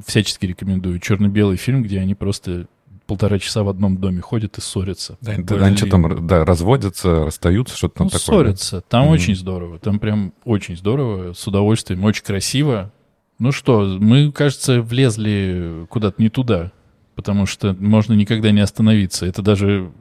всячески 0.06 0.46
рекомендую. 0.46 0.98
Черно-белый 0.98 1.56
фильм, 1.56 1.82
где 1.82 2.00
они 2.00 2.14
просто 2.14 2.66
полтора 3.06 3.38
часа 3.38 3.62
в 3.62 3.68
одном 3.68 3.98
доме 3.98 4.20
ходят 4.20 4.56
и 4.58 4.60
ссорятся. 4.60 5.18
Да, 5.20 5.34
да 5.38 5.66
они 5.66 5.76
что 5.76 5.88
там, 5.88 6.26
да, 6.26 6.44
разводятся, 6.44 7.26
расстаются, 7.26 7.76
что-то 7.76 7.96
там 7.98 8.06
ну, 8.06 8.10
такое. 8.10 8.20
ссорятся. 8.20 8.80
Там 8.82 9.06
mm-hmm. 9.06 9.12
очень 9.12 9.36
здорово. 9.36 9.78
Там 9.78 9.98
прям 9.98 10.32
очень 10.44 10.76
здорово, 10.76 11.32
с 11.32 11.46
удовольствием, 11.46 12.04
очень 12.04 12.24
красиво. 12.24 12.92
Ну 13.38 13.52
что, 13.52 13.98
мы, 14.00 14.32
кажется, 14.32 14.80
влезли 14.80 15.86
куда-то 15.90 16.22
не 16.22 16.28
туда, 16.28 16.72
потому 17.14 17.46
что 17.46 17.76
можно 17.78 18.14
никогда 18.14 18.52
не 18.52 18.60
остановиться. 18.60 19.26
Это 19.26 19.42
даже 19.42 19.92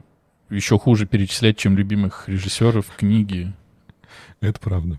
еще 0.50 0.78
хуже 0.78 1.06
перечислять, 1.06 1.58
чем 1.58 1.76
любимых 1.76 2.28
режиссеров, 2.28 2.86
книги. 2.96 3.52
Это 4.40 4.60
правда. 4.60 4.98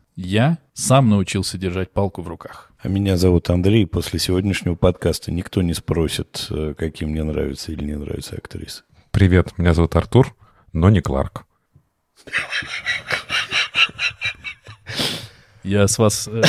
я 0.15 0.57
сам 0.73 1.09
научился 1.09 1.57
держать 1.57 1.91
палку 1.91 2.21
в 2.21 2.27
руках. 2.27 2.71
А 2.79 2.87
меня 2.87 3.17
зовут 3.17 3.49
Андрей. 3.49 3.85
После 3.85 4.19
сегодняшнего 4.19 4.75
подкаста 4.75 5.31
никто 5.31 5.61
не 5.61 5.73
спросит, 5.73 6.47
э, 6.49 6.73
каким 6.77 7.09
мне 7.09 7.23
нравится 7.23 7.71
или 7.71 7.83
не 7.83 7.95
нравится 7.95 8.35
актриса. 8.35 8.83
Привет, 9.11 9.57
меня 9.57 9.73
зовут 9.73 9.95
Артур, 9.95 10.35
но 10.73 10.89
не 10.89 11.01
Кларк. 11.01 11.45
Я 15.63 15.87
с 15.87 15.97
вас... 15.99 16.27
Э, 16.27 16.41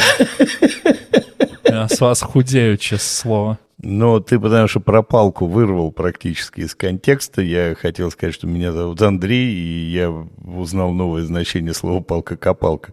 я 1.64 1.88
с 1.88 2.00
вас 2.00 2.22
худею, 2.22 2.78
честное 2.78 2.98
слово. 2.98 3.58
Но 3.82 4.20
ты 4.20 4.38
потому 4.38 4.68
что 4.68 4.78
про 4.78 5.02
палку 5.02 5.46
вырвал 5.46 5.90
практически 5.90 6.60
из 6.60 6.74
контекста. 6.76 7.42
Я 7.42 7.74
хотел 7.74 8.12
сказать, 8.12 8.32
что 8.32 8.46
меня 8.46 8.70
зовут 8.70 9.02
Андрей, 9.02 9.52
и 9.52 9.90
я 9.90 10.08
узнал 10.10 10.92
новое 10.92 11.24
значение 11.24 11.74
слова 11.74 12.00
«палка-копалка». 12.00 12.92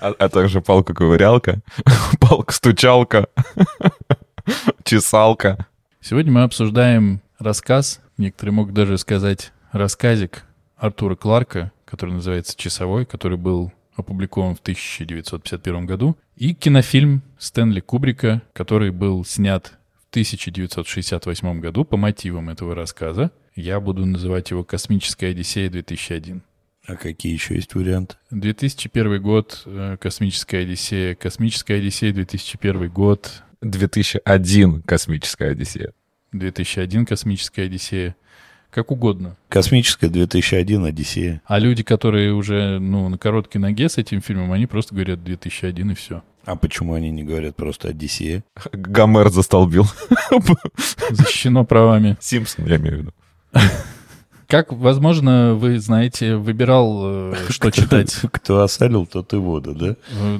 А, 0.00 0.14
а 0.16 0.28
также 0.28 0.60
палка-ковырялка, 0.60 1.60
палка-стучалка, 2.20 3.26
чесалка. 4.84 5.66
Сегодня 6.00 6.30
мы 6.30 6.42
обсуждаем 6.44 7.20
рассказ, 7.40 8.00
некоторые 8.18 8.54
могут 8.54 8.74
даже 8.74 8.96
сказать 8.96 9.52
рассказик 9.72 10.44
Артура 10.76 11.16
Кларка, 11.16 11.72
который 11.84 12.14
называется 12.14 12.56
«Часовой», 12.56 13.06
который 13.06 13.38
был 13.38 13.72
опубликован 13.96 14.54
в 14.54 14.60
1951 14.60 15.86
году, 15.86 16.16
и 16.36 16.54
кинофильм 16.54 17.22
Стэнли 17.38 17.80
Кубрика, 17.80 18.42
который 18.52 18.90
был 18.90 19.24
снят 19.24 19.72
в 19.94 20.10
1968 20.10 21.60
году 21.60 21.84
по 21.84 21.96
мотивам 21.96 22.48
этого 22.50 22.74
рассказа. 22.74 23.30
Я 23.54 23.80
буду 23.80 24.06
называть 24.06 24.50
его 24.50 24.64
«Космическая 24.64 25.28
Одиссея 25.28 25.68
2001». 25.68 26.40
А 26.86 26.96
какие 26.96 27.32
еще 27.32 27.54
есть 27.54 27.74
варианты? 27.74 28.16
2001 28.30 29.22
год, 29.22 29.62
э, 29.66 29.96
«Космическая 30.00 30.58
Одиссея», 30.58 31.14
«Космическая 31.14 31.74
Одиссея 31.76 32.12
2001 32.12 32.88
год». 32.88 33.42
2001 33.60 34.82
«Космическая 34.82 35.50
Одиссея». 35.50 35.92
2001 36.32 37.06
«Космическая 37.06 37.62
Одиссея». 37.62 38.16
Как 38.72 38.90
угодно. 38.90 39.36
Космическая 39.50 40.08
2001 40.08 40.86
Одиссея. 40.86 41.42
А 41.44 41.58
люди, 41.58 41.82
которые 41.82 42.32
уже 42.32 42.78
ну, 42.78 43.06
на 43.10 43.18
короткой 43.18 43.60
ноге 43.60 43.90
с 43.90 43.98
этим 43.98 44.22
фильмом, 44.22 44.50
они 44.50 44.64
просто 44.66 44.94
говорят 44.94 45.22
2001 45.22 45.90
и 45.90 45.94
все. 45.94 46.22
А 46.46 46.56
почему 46.56 46.94
они 46.94 47.10
не 47.10 47.22
говорят 47.22 47.54
просто 47.54 47.88
Одиссея? 47.88 48.44
Гомер 48.72 49.28
застолбил. 49.28 49.84
Защищено 51.10 51.66
правами. 51.66 52.16
Симпсон, 52.18 52.64
я 52.64 52.76
имею 52.76 52.96
в 52.96 53.00
виду. 53.00 53.12
Как, 54.46 54.72
возможно, 54.72 55.52
вы 55.54 55.78
знаете, 55.78 56.36
выбирал, 56.36 57.32
э, 57.32 57.34
что 57.50 57.70
читать. 57.70 58.20
Кто 58.32 58.62
осалил, 58.62 59.04
тот 59.04 59.34
и 59.34 59.36
воду, 59.36 59.74
да? 59.74 59.96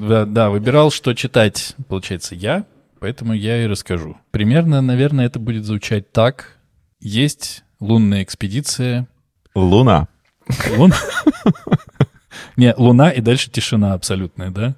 Да, 0.09 0.25
да, 0.25 0.49
выбирал, 0.49 0.91
что 0.91 1.12
читать, 1.12 1.77
получается, 1.87 2.35
я, 2.35 2.65
поэтому 2.99 3.35
я 3.35 3.62
и 3.62 3.67
расскажу. 3.67 4.17
Примерно, 4.31 4.81
наверное, 4.81 5.27
это 5.27 5.39
будет 5.39 5.67
звучать 5.67 6.12
так. 6.12 6.59
Есть 6.99 7.65
лунная 7.83 8.23
экспедиция. 8.23 9.07
Луна. 9.55 10.09
Луна? 10.77 10.97
Не, 12.57 12.75
Луна 12.77 13.11
и 13.11 13.21
дальше 13.21 13.51
тишина 13.51 13.93
абсолютная, 13.95 14.51
да? 14.51 14.77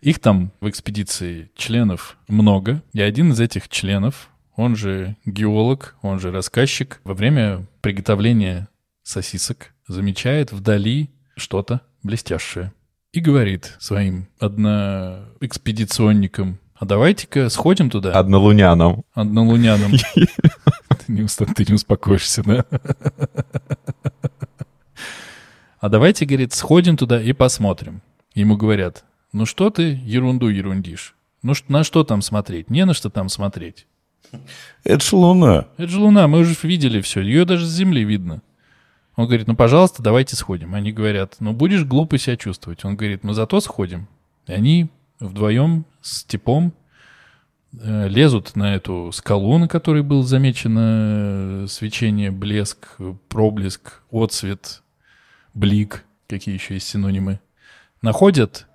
Их 0.00 0.18
там 0.18 0.50
в 0.60 0.68
экспедиции 0.68 1.52
членов 1.56 2.18
много, 2.28 2.82
и 2.92 3.00
один 3.00 3.32
из 3.32 3.40
этих 3.40 3.68
членов, 3.68 4.30
он 4.56 4.76
же 4.76 5.16
геолог, 5.24 5.96
он 6.02 6.20
же 6.20 6.32
рассказчик, 6.32 7.00
во 7.04 7.14
время 7.14 7.66
приготовления 7.80 8.68
сосисок 9.02 9.72
замечает 9.86 10.52
вдали 10.52 11.08
что-то 11.36 11.80
блестящее 12.02 12.72
и 13.12 13.20
говорит 13.20 13.76
своим 13.78 14.26
одноэкспедиционникам, 14.38 16.58
а 16.74 16.84
давайте-ка 16.84 17.48
сходим 17.48 17.88
туда. 17.90 18.12
Однолуняном. 18.12 19.04
Однолуняном. 19.14 19.92
Не, 21.08 21.26
ты 21.26 21.64
не 21.66 21.74
успокоишься, 21.74 22.42
да? 22.42 22.64
А 25.80 25.88
давайте, 25.88 26.26
говорит, 26.26 26.52
сходим 26.52 26.96
туда 26.96 27.22
и 27.22 27.32
посмотрим. 27.32 28.02
Ему 28.34 28.56
говорят, 28.56 29.04
Ну 29.32 29.46
что 29.46 29.70
ты 29.70 30.00
ерунду 30.04 30.48
ерундишь? 30.48 31.14
Ну 31.42 31.54
на 31.68 31.84
что 31.84 32.04
там 32.04 32.20
смотреть? 32.20 32.68
Не 32.68 32.84
на 32.84 32.94
что 32.94 33.10
там 33.10 33.28
смотреть. 33.28 33.86
Это 34.84 35.04
ж 35.04 35.12
Луна. 35.12 35.68
Это 35.76 35.88
же 35.88 36.00
Луна, 36.00 36.28
мы 36.28 36.40
уже 36.40 36.54
видели 36.62 37.00
все. 37.00 37.20
Ее 37.20 37.44
даже 37.44 37.64
с 37.64 37.70
Земли 37.70 38.04
видно. 38.04 38.42
Он 39.16 39.26
говорит, 39.26 39.48
ну, 39.48 39.56
пожалуйста, 39.56 40.02
давайте 40.02 40.36
сходим. 40.36 40.74
Они 40.74 40.92
говорят, 40.92 41.36
ну, 41.40 41.52
будешь 41.52 41.84
глупо 41.84 42.18
себя 42.18 42.36
чувствовать. 42.36 42.84
Он 42.84 42.96
говорит, 42.96 43.24
мы 43.24 43.34
зато 43.34 43.60
сходим. 43.60 44.08
И 44.46 44.52
они 44.52 44.90
вдвоем 45.18 45.86
с 46.02 46.22
типом 46.24 46.72
лезут 47.72 48.56
на 48.56 48.74
эту 48.74 49.10
скалу, 49.12 49.58
на 49.58 49.68
которой 49.68 50.02
был 50.02 50.22
замечено 50.22 51.64
э, 51.64 51.66
свечение, 51.68 52.30
блеск, 52.30 52.88
э, 52.98 53.14
проблеск, 53.28 54.02
отцвет, 54.10 54.82
блик, 55.54 56.04
какие 56.28 56.54
еще 56.54 56.74
есть 56.74 56.88
синонимы. 56.88 57.40
Находят 58.00 58.66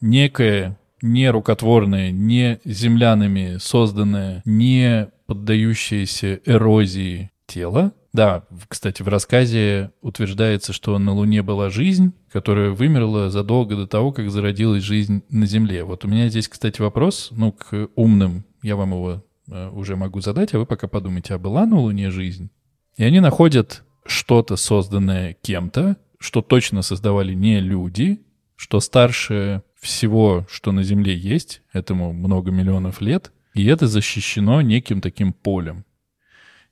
некое 0.00 0.78
нерукотворное, 1.02 2.10
не 2.10 2.60
землянами 2.64 3.56
созданное, 3.58 4.42
не 4.44 5.08
поддающееся 5.26 6.40
эрозии 6.44 7.30
тело. 7.46 7.92
Да, 8.12 8.44
кстати, 8.68 9.02
в 9.02 9.08
рассказе 9.08 9.92
утверждается, 10.00 10.72
что 10.72 10.98
на 10.98 11.12
Луне 11.12 11.42
была 11.42 11.68
жизнь, 11.68 12.14
которая 12.32 12.70
вымерла 12.70 13.30
задолго 13.30 13.76
до 13.76 13.86
того, 13.86 14.12
как 14.12 14.30
зародилась 14.30 14.82
жизнь 14.82 15.22
на 15.28 15.46
Земле. 15.46 15.84
Вот 15.84 16.04
у 16.04 16.08
меня 16.08 16.28
здесь, 16.28 16.48
кстати, 16.48 16.80
вопрос, 16.80 17.28
ну, 17.32 17.52
к 17.52 17.88
умным, 17.94 18.44
я 18.62 18.76
вам 18.76 18.92
его 18.92 19.24
э, 19.50 19.68
уже 19.70 19.96
могу 19.96 20.20
задать, 20.20 20.54
а 20.54 20.58
вы 20.58 20.66
пока 20.66 20.88
подумайте, 20.88 21.34
а 21.34 21.38
была 21.38 21.66
на 21.66 21.78
Луне 21.78 22.10
жизнь? 22.10 22.50
И 22.96 23.04
они 23.04 23.20
находят 23.20 23.84
что-то, 24.06 24.56
созданное 24.56 25.36
кем-то, 25.42 25.96
что 26.18 26.40
точно 26.40 26.82
создавали 26.82 27.34
не 27.34 27.60
люди, 27.60 28.22
что 28.56 28.80
старше 28.80 29.62
всего, 29.80 30.46
что 30.50 30.72
на 30.72 30.82
Земле 30.82 31.14
есть, 31.14 31.62
этому 31.72 32.12
много 32.12 32.50
миллионов 32.50 33.00
лет, 33.00 33.32
и 33.54 33.66
это 33.66 33.86
защищено 33.86 34.60
неким 34.62 35.00
таким 35.00 35.32
полем. 35.32 35.84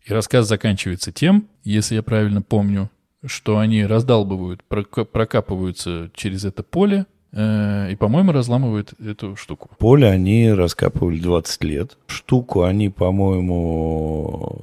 И 0.06 0.12
рассказ 0.12 0.46
заканчивается 0.46 1.10
тем, 1.10 1.48
если 1.64 1.96
я 1.96 2.02
правильно 2.02 2.40
помню, 2.40 2.90
что 3.24 3.58
они 3.58 3.84
раздалбывают, 3.84 4.62
прока- 4.68 5.04
прокапываются 5.04 6.10
через 6.14 6.44
это 6.44 6.62
поле 6.62 7.06
э, 7.32 7.90
и, 7.90 7.96
по-моему, 7.96 8.30
разламывают 8.30 8.94
эту 9.04 9.34
штуку. 9.34 9.70
Поле 9.78 10.06
они 10.06 10.52
раскапывали 10.52 11.18
20 11.18 11.64
лет. 11.64 11.98
Штуку 12.06 12.62
они, 12.62 12.88
по-моему, 12.88 14.62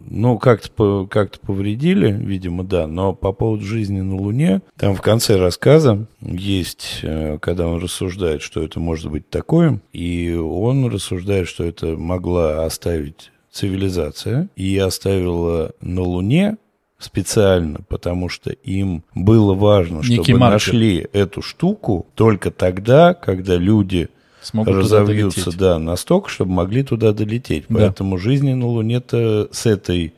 ну, 0.00 0.38
как-то 0.38 1.06
как 1.06 1.38
повредили, 1.40 2.10
видимо, 2.10 2.64
да. 2.64 2.86
Но 2.86 3.12
по 3.12 3.32
поводу 3.32 3.64
жизни 3.64 4.00
на 4.00 4.16
Луне, 4.16 4.62
там 4.78 4.94
в 4.94 5.02
конце 5.02 5.36
рассказа 5.36 6.06
есть, 6.22 7.00
э, 7.02 7.38
когда 7.38 7.66
он 7.68 7.82
рассуждает, 7.82 8.40
что 8.40 8.62
это 8.62 8.80
может 8.80 9.10
быть 9.10 9.28
такое, 9.28 9.82
и 9.92 10.32
он 10.34 10.86
рассуждает, 10.86 11.48
что 11.48 11.64
это 11.64 11.98
могла 11.98 12.64
оставить 12.64 13.30
цивилизация, 13.50 14.48
и 14.56 14.76
оставила 14.78 15.72
на 15.80 16.02
Луне 16.02 16.56
специально, 16.98 17.80
потому 17.88 18.28
что 18.28 18.50
им 18.50 19.04
было 19.14 19.54
важно, 19.54 19.98
Некий 19.98 20.22
чтобы 20.22 20.38
маркер. 20.38 20.52
нашли 20.54 21.06
эту 21.12 21.42
штуку 21.42 22.06
только 22.14 22.50
тогда, 22.50 23.14
когда 23.14 23.56
люди 23.56 24.08
Смогут 24.40 24.74
разовьются, 24.74 25.56
да, 25.56 25.78
настолько, 25.78 26.28
чтобы 26.28 26.52
могли 26.52 26.82
туда 26.82 27.12
долететь. 27.12 27.64
Да. 27.68 27.76
Поэтому 27.78 28.18
жизни 28.18 28.52
на 28.52 28.66
Луне-то 28.66 29.48
с 29.52 29.66
этой, 29.66 30.14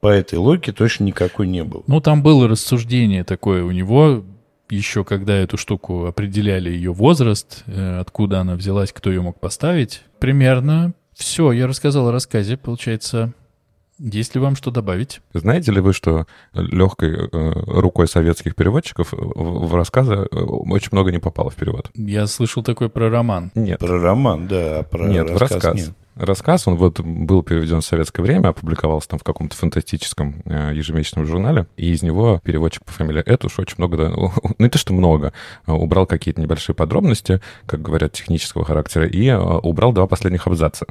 по 0.00 0.08
этой 0.08 0.38
логике 0.38 0.72
точно 0.72 1.04
никакой 1.04 1.48
не 1.48 1.64
было. 1.64 1.82
Ну, 1.86 2.00
там 2.00 2.22
было 2.22 2.48
рассуждение 2.48 3.24
такое 3.24 3.64
у 3.64 3.70
него, 3.70 4.24
еще 4.70 5.04
когда 5.04 5.34
эту 5.36 5.56
штуку 5.56 6.06
определяли 6.06 6.70
ее 6.70 6.92
возраст, 6.92 7.64
э, 7.66 7.98
откуда 8.00 8.40
она 8.40 8.54
взялась, 8.56 8.92
кто 8.92 9.10
ее 9.10 9.20
мог 9.20 9.38
поставить. 9.38 10.02
Примерно 10.18 10.94
все, 11.14 11.52
я 11.52 11.66
рассказал 11.66 12.08
о 12.08 12.12
рассказе, 12.12 12.56
получается. 12.56 13.32
Есть 13.98 14.34
ли 14.34 14.40
вам 14.40 14.56
что 14.56 14.72
добавить? 14.72 15.20
Знаете 15.34 15.70
ли 15.70 15.80
вы, 15.80 15.92
что 15.92 16.26
легкой 16.52 17.28
э, 17.30 17.52
рукой 17.66 18.08
советских 18.08 18.56
переводчиков 18.56 19.12
в, 19.12 19.66
в 19.66 19.74
рассказы 19.76 20.14
э, 20.14 20.36
очень 20.36 20.88
много 20.90 21.12
не 21.12 21.18
попало 21.20 21.50
в 21.50 21.54
перевод? 21.54 21.90
Я 21.94 22.26
слышал 22.26 22.64
такое 22.64 22.88
про 22.88 23.08
роман. 23.08 23.52
Нет. 23.54 23.78
Про 23.78 24.00
роман, 24.00 24.48
да, 24.48 24.80
а 24.80 24.82
про 24.82 25.06
Нет, 25.06 25.30
в 25.30 25.36
рассказ, 25.36 25.62
рассказ. 25.62 25.74
нет. 25.76 25.94
Рассказ, 26.16 26.68
он 26.68 26.76
вот 26.76 27.00
был 27.00 27.42
переведен 27.42 27.80
в 27.80 27.84
советское 27.84 28.22
время, 28.22 28.48
опубликовался 28.48 29.08
там 29.08 29.18
в 29.18 29.24
каком-то 29.24 29.56
фантастическом 29.56 30.42
э, 30.44 30.70
ежемесячном 30.72 31.26
журнале, 31.26 31.66
и 31.76 31.90
из 31.90 32.02
него 32.02 32.40
переводчик 32.44 32.84
по 32.84 32.92
фамилии 32.92 33.22
Этуш 33.26 33.58
очень 33.58 33.74
много, 33.78 33.96
да, 33.96 34.08
ну 34.10 34.32
не 34.58 34.68
то 34.68 34.78
что 34.78 34.92
много, 34.92 35.32
а 35.66 35.74
убрал 35.74 36.06
какие-то 36.06 36.40
небольшие 36.40 36.76
подробности, 36.76 37.40
как 37.66 37.82
говорят, 37.82 38.12
технического 38.12 38.64
характера, 38.64 39.08
и 39.08 39.26
э, 39.26 39.36
убрал 39.36 39.92
два 39.92 40.06
последних 40.06 40.46
абзаца. 40.46 40.86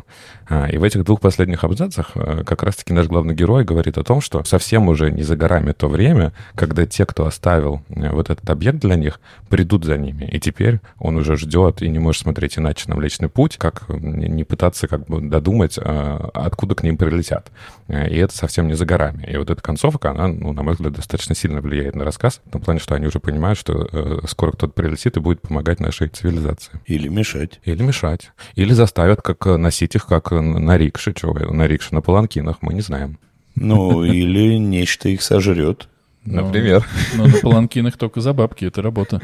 А, 0.50 0.68
И 0.68 0.78
в 0.78 0.84
этих 0.84 1.04
двух 1.04 1.22
последних 1.22 1.64
абзацах 1.64 2.12
э, 2.16 2.44
как 2.46 2.64
раз-таки 2.64 2.94
наш 2.94 3.08
главный 3.08 3.34
герой 3.34 3.64
говорит 3.64 3.98
о 3.98 4.04
том, 4.04 4.22
что 4.22 4.44
совсем 4.44 4.90
уже 4.90 5.12
не 5.12 5.24
за 5.24 5.36
горами 5.36 5.72
то 5.72 5.88
время, 5.88 6.34
когда 6.56 6.86
те, 6.86 7.06
кто 7.06 7.26
оставил 7.26 7.82
э, 7.90 8.10
вот 8.12 8.30
этот 8.30 8.50
объект 8.50 8.80
для 8.80 8.96
них, 8.96 9.20
придут 9.50 9.86
за 9.86 9.98
ними. 9.98 10.26
И 10.26 10.40
теперь 10.40 10.80
он 11.00 11.16
уже 11.16 11.38
ждет 11.38 11.82
и 11.82 11.90
не 11.90 12.00
может 12.00 12.24
смотреть 12.24 12.58
иначе 12.58 12.90
на 12.90 12.96
Млечный 12.96 13.30
Путь, 13.30 13.58
как 13.58 13.84
э, 13.88 13.94
не 13.98 14.44
пытаться 14.44 14.88
как 14.88 15.06
бы 15.06 15.22
додумать, 15.22 15.78
откуда 15.78 16.76
к 16.76 16.84
ним 16.84 16.98
прилетят. 16.98 17.52
И 17.88 18.18
это 18.18 18.36
совсем 18.36 18.68
не 18.68 18.74
за 18.74 18.86
горами. 18.86 19.26
И 19.30 19.38
вот 19.38 19.50
эта 19.50 19.62
концовка, 19.62 20.12
она, 20.12 20.28
ну, 20.28 20.54
на 20.54 20.64
мой 20.64 20.74
взгляд, 20.74 20.94
достаточно 20.94 21.36
сильно 21.36 21.62
влияет 21.62 21.96
на 21.96 22.04
рассказ, 22.04 22.42
в 22.46 22.52
том 22.52 22.62
плане, 22.62 22.80
что 22.80 22.96
они 22.96 23.08
уже 23.08 23.20
понимают, 23.20 23.58
что 23.58 24.22
скоро 24.28 24.52
кто-то 24.52 24.74
прилетит 24.74 25.18
и 25.18 25.20
будет 25.20 25.42
помогать 25.42 25.80
нашей 25.80 26.10
цивилизации. 26.10 26.74
Или 26.86 27.08
мешать. 27.08 27.60
Или 27.64 27.84
мешать. 27.84 28.32
Или 28.56 28.74
заставят 28.74 29.22
как 29.22 29.46
носить 29.46 29.96
их 29.96 30.06
как 30.06 30.33
на 30.42 30.78
рикше. 30.78 31.14
Чего 31.14 31.34
на 31.34 31.68
рикше, 31.68 31.94
на 31.94 32.02
паланкинах, 32.02 32.58
мы 32.62 32.74
не 32.74 32.82
знаем. 32.82 33.20
Ну, 33.56 34.04
или 34.04 34.58
нечто 34.58 35.10
их 35.10 35.22
сожрет. 35.22 35.88
Ну, 36.26 36.46
Например. 36.46 36.86
Но 37.16 37.28
на 37.28 37.38
паланкинах 37.38 37.98
только 37.98 38.22
за 38.22 38.34
бабки, 38.34 38.66
это 38.66 38.82
работа. 38.82 39.22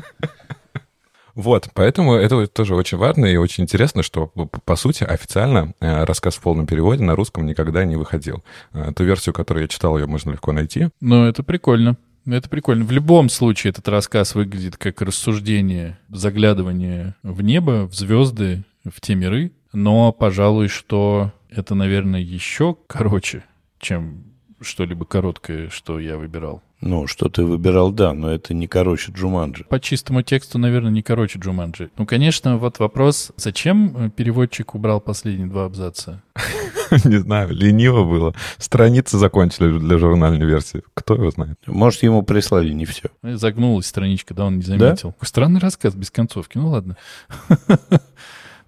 Вот, 1.36 1.70
поэтому 1.74 2.16
это 2.16 2.48
тоже 2.48 2.76
очень 2.76 2.98
важно 2.98 3.26
и 3.26 3.38
очень 3.38 3.64
интересно, 3.64 4.04
что, 4.04 4.28
по 4.28 4.46
по 4.48 4.76
сути, 4.76 5.06
официально 5.06 5.74
э, 5.80 6.04
рассказ 6.04 6.36
в 6.36 6.42
полном 6.42 6.68
переводе 6.68 7.04
на 7.04 7.16
русском 7.16 7.46
никогда 7.46 7.86
не 7.86 7.96
выходил. 7.96 8.44
Э, 8.74 8.92
Ту 8.94 9.06
версию, 9.06 9.34
которую 9.34 9.64
я 9.64 9.68
читал, 9.70 9.98
ее 9.98 10.06
можно 10.06 10.32
легко 10.32 10.52
найти. 10.52 10.90
Но 11.00 11.30
это 11.30 11.42
прикольно. 11.44 11.96
Это 12.26 12.50
прикольно. 12.50 12.84
В 12.84 12.92
любом 12.92 13.30
случае 13.30 13.72
этот 13.72 13.88
рассказ 13.88 14.36
выглядит 14.36 14.76
как 14.76 15.02
рассуждение, 15.02 15.98
заглядывание 16.10 17.16
в 17.24 17.42
небо, 17.42 17.88
в 17.88 17.94
звезды, 17.94 18.64
в 18.84 19.00
те 19.00 19.16
миры. 19.16 19.52
Но, 19.74 20.12
пожалуй, 20.12 20.68
что 20.68 21.32
это, 21.50 21.76
наверное, 21.76 22.22
еще 22.22 22.76
короче, 22.88 23.44
чем 23.80 24.24
что-либо 24.62 25.06
короткое, 25.06 25.70
что 25.70 26.00
я 26.00 26.18
выбирал. 26.18 26.62
Ну, 26.82 27.08
что 27.08 27.28
ты 27.28 27.44
выбирал, 27.44 27.92
да, 27.92 28.14
но 28.14 28.32
это 28.32 28.54
не 28.54 28.68
короче 28.68 29.12
Джуманджи. 29.12 29.66
По 29.66 29.82
чистому 29.82 30.22
тексту, 30.22 30.58
наверное, 30.60 30.92
не 30.92 31.02
короче 31.02 31.38
Джуманджи. 31.38 31.90
Ну, 31.98 32.06
конечно, 32.06 32.58
вот 32.58 32.80
вопрос, 32.80 33.34
зачем 33.36 33.98
э, 33.98 34.10
переводчик 34.10 34.76
убрал 34.76 35.02
последние 35.02 35.48
два 35.48 35.66
абзаца? 35.66 36.24
Не 37.04 37.18
знаю, 37.18 37.54
лениво 37.54 38.04
было. 38.04 38.34
Страницы 38.58 39.18
закончили 39.18 39.78
для 39.78 39.98
журнальной 40.00 40.46
версии. 40.46 40.82
Кто 40.94 41.16
его 41.16 41.30
знает? 41.30 41.60
Может, 41.68 42.02
ему 42.02 42.24
прислали 42.24 42.72
не 42.72 42.86
все. 42.86 43.10
Э, 43.24 43.36
Загнулась 43.36 43.86
страничка, 43.86 44.34
да, 44.34 44.46
он 44.46 44.58
не 44.58 44.64
заметил. 44.64 45.14
Странный 45.22 45.60
рассказ 45.60 45.94
без 45.96 46.10
концовки, 46.10 46.58
ну 46.58 46.70
ладно. 46.70 46.98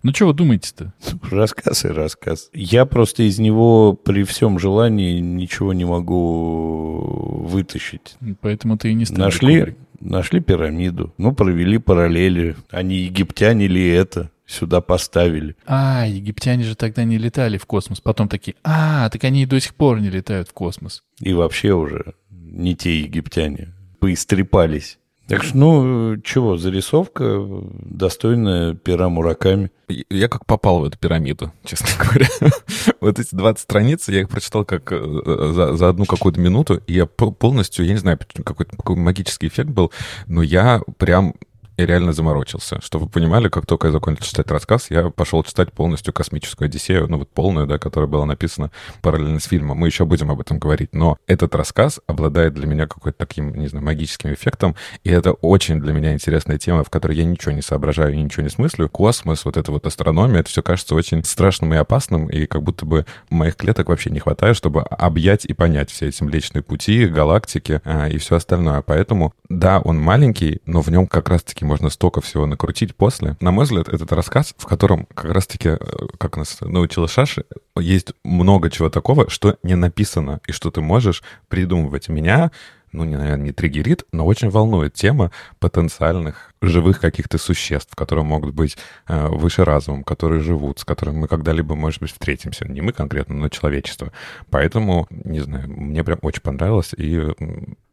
Ну, 0.03 0.13
что 0.13 0.27
вы 0.27 0.33
думаете-то? 0.33 0.93
Рассказ 1.31 1.85
и 1.85 1.89
рассказ. 1.89 2.49
Я 2.53 2.85
просто 2.85 3.23
из 3.23 3.39
него 3.39 3.93
при 3.93 4.23
всем 4.23 4.57
желании 4.57 5.19
ничего 5.19 5.73
не 5.73 5.85
могу 5.85 7.45
вытащить. 7.47 8.15
Поэтому 8.41 8.77
ты 8.77 8.91
и 8.91 8.93
не 8.93 9.05
стал. 9.05 9.19
Нашли, 9.19 9.75
нашли 9.99 10.39
пирамиду, 10.39 11.13
ну, 11.17 11.33
провели 11.33 11.77
параллели. 11.77 12.55
Они 12.69 12.97
египтяне 12.97 13.67
ли 13.67 13.87
это? 13.89 14.31
Сюда 14.47 14.81
поставили. 14.81 15.55
А, 15.65 16.05
египтяне 16.05 16.63
же 16.63 16.75
тогда 16.75 17.05
не 17.05 17.17
летали 17.17 17.57
в 17.57 17.65
космос. 17.65 18.01
Потом 18.01 18.27
такие, 18.27 18.55
а, 18.65 19.09
так 19.09 19.23
они 19.23 19.43
и 19.43 19.45
до 19.45 19.61
сих 19.61 19.75
пор 19.75 20.01
не 20.01 20.09
летают 20.09 20.49
в 20.49 20.53
космос. 20.53 21.03
И 21.21 21.31
вообще 21.31 21.73
уже 21.73 22.15
не 22.29 22.75
те 22.75 22.99
египтяне. 22.99 23.73
Поистрепались. 23.99 24.97
Так 25.27 25.43
что, 25.43 25.55
ну, 25.57 26.17
чего, 26.17 26.57
зарисовка 26.57 27.39
достойная 27.85 28.73
пера 28.73 29.07
Мураками. 29.07 29.71
Я 30.09 30.27
как 30.27 30.45
попал 30.45 30.79
в 30.79 30.85
эту 30.85 30.97
пирамиду, 30.97 31.51
честно 31.63 31.87
говоря. 32.03 32.27
Вот 32.99 33.17
эти 33.17 33.33
20 33.33 33.59
страниц, 33.61 34.09
я 34.09 34.21
их 34.21 34.29
прочитал 34.29 34.65
как 34.65 34.91
э, 34.91 35.51
за, 35.53 35.75
за 35.75 35.89
одну 35.89 36.05
какую-то 36.05 36.39
минуту, 36.39 36.81
и 36.87 36.93
я 36.93 37.05
по- 37.05 37.31
полностью, 37.31 37.85
я 37.85 37.93
не 37.93 37.97
знаю, 37.99 38.19
какой-то 38.43 38.75
какой 38.75 38.95
магический 38.95 39.47
эффект 39.47 39.69
был, 39.69 39.91
но 40.27 40.41
я 40.43 40.81
прям 40.97 41.35
и 41.81 41.85
реально 41.85 42.13
заморочился. 42.13 42.79
Чтобы 42.81 43.05
вы 43.05 43.11
понимали, 43.11 43.49
как 43.49 43.65
только 43.65 43.87
я 43.87 43.91
закончил 43.91 44.23
читать 44.23 44.49
рассказ, 44.51 44.87
я 44.89 45.09
пошел 45.09 45.43
читать 45.43 45.71
полностью 45.71 46.13
«Космическую 46.13 46.67
Одиссею», 46.67 47.07
ну 47.07 47.17
вот 47.17 47.29
полную, 47.29 47.67
да, 47.67 47.77
которая 47.77 48.09
была 48.09 48.25
написана 48.25 48.71
параллельно 49.01 49.39
с 49.39 49.45
фильмом. 49.45 49.77
Мы 49.77 49.87
еще 49.87 50.05
будем 50.05 50.31
об 50.31 50.39
этом 50.39 50.59
говорить. 50.59 50.89
Но 50.93 51.17
этот 51.27 51.55
рассказ 51.55 51.99
обладает 52.07 52.53
для 52.53 52.67
меня 52.67 52.87
какой-то 52.87 53.17
таким, 53.17 53.55
не 53.55 53.67
знаю, 53.67 53.85
магическим 53.85 54.33
эффектом, 54.33 54.75
и 55.03 55.09
это 55.09 55.33
очень 55.33 55.79
для 55.79 55.93
меня 55.93 56.13
интересная 56.13 56.57
тема, 56.57 56.83
в 56.83 56.89
которой 56.89 57.17
я 57.17 57.25
ничего 57.25 57.51
не 57.51 57.61
соображаю 57.61 58.13
и 58.13 58.21
ничего 58.21 58.43
не 58.43 58.49
смыслю. 58.49 58.89
Космос, 58.89 59.45
вот 59.45 59.57
это 59.57 59.71
вот 59.71 59.85
астрономия, 59.85 60.41
это 60.41 60.49
все 60.49 60.61
кажется 60.61 60.95
очень 60.95 61.23
страшным 61.23 61.73
и 61.73 61.77
опасным, 61.77 62.27
и 62.27 62.45
как 62.45 62.63
будто 62.63 62.85
бы 62.85 63.05
моих 63.29 63.55
клеток 63.55 63.89
вообще 63.89 64.09
не 64.09 64.19
хватает, 64.19 64.55
чтобы 64.55 64.81
объять 64.81 65.45
и 65.45 65.53
понять 65.53 65.89
все 65.89 66.07
эти 66.07 66.23
Млечные 66.23 66.61
Пути, 66.61 67.05
галактики 67.05 67.81
а, 67.83 68.07
и 68.07 68.17
все 68.17 68.35
остальное. 68.35 68.81
Поэтому, 68.81 69.33
да, 69.49 69.79
он 69.79 69.99
маленький, 69.99 70.61
но 70.65 70.81
в 70.81 70.89
нем 70.89 71.07
как 71.07 71.29
раз-таки 71.29 71.65
можно 71.71 71.89
столько 71.89 72.19
всего 72.19 72.45
накрутить 72.45 72.93
после. 72.95 73.37
На 73.39 73.51
мой 73.51 73.63
взгляд, 73.63 73.87
этот 73.87 74.11
рассказ, 74.11 74.53
в 74.57 74.65
котором 74.65 75.05
как 75.05 75.31
раз-таки, 75.31 75.69
э, 75.69 75.77
как 76.17 76.35
нас 76.35 76.57
научила 76.59 77.07
Шаши, 77.07 77.45
есть 77.79 78.11
много 78.25 78.69
чего 78.69 78.89
такого, 78.89 79.29
что 79.29 79.57
не 79.63 79.75
написано, 79.75 80.41
и 80.47 80.51
что 80.51 80.69
ты 80.69 80.81
можешь 80.81 81.23
придумывать. 81.47 82.09
Меня 82.09 82.51
ну, 82.91 83.05
не, 83.05 83.15
наверное, 83.15 83.45
не 83.45 83.51
триггерит, 83.53 84.03
но 84.11 84.25
очень 84.25 84.49
волнует 84.49 84.93
тема 84.93 85.31
потенциальных 85.59 86.53
живых 86.61 86.99
каких-то 86.99 87.37
существ, 87.37 87.95
которые 87.95 88.25
могут 88.25 88.53
быть 88.53 88.77
э, 89.07 89.27
выше 89.27 89.63
разумом, 89.63 90.03
которые 90.03 90.41
живут, 90.41 90.79
с 90.79 90.83
которыми 90.83 91.19
мы 91.19 91.27
когда-либо, 91.29 91.75
может 91.75 92.01
быть, 92.01 92.11
встретимся. 92.11 92.67
Не 92.67 92.81
мы 92.81 92.91
конкретно, 92.91 93.35
но 93.35 93.47
человечество. 93.47 94.11
Поэтому, 94.49 95.07
не 95.09 95.39
знаю, 95.39 95.69
мне 95.69 96.03
прям 96.03 96.19
очень 96.21 96.41
понравилось, 96.41 96.93
и 96.97 97.27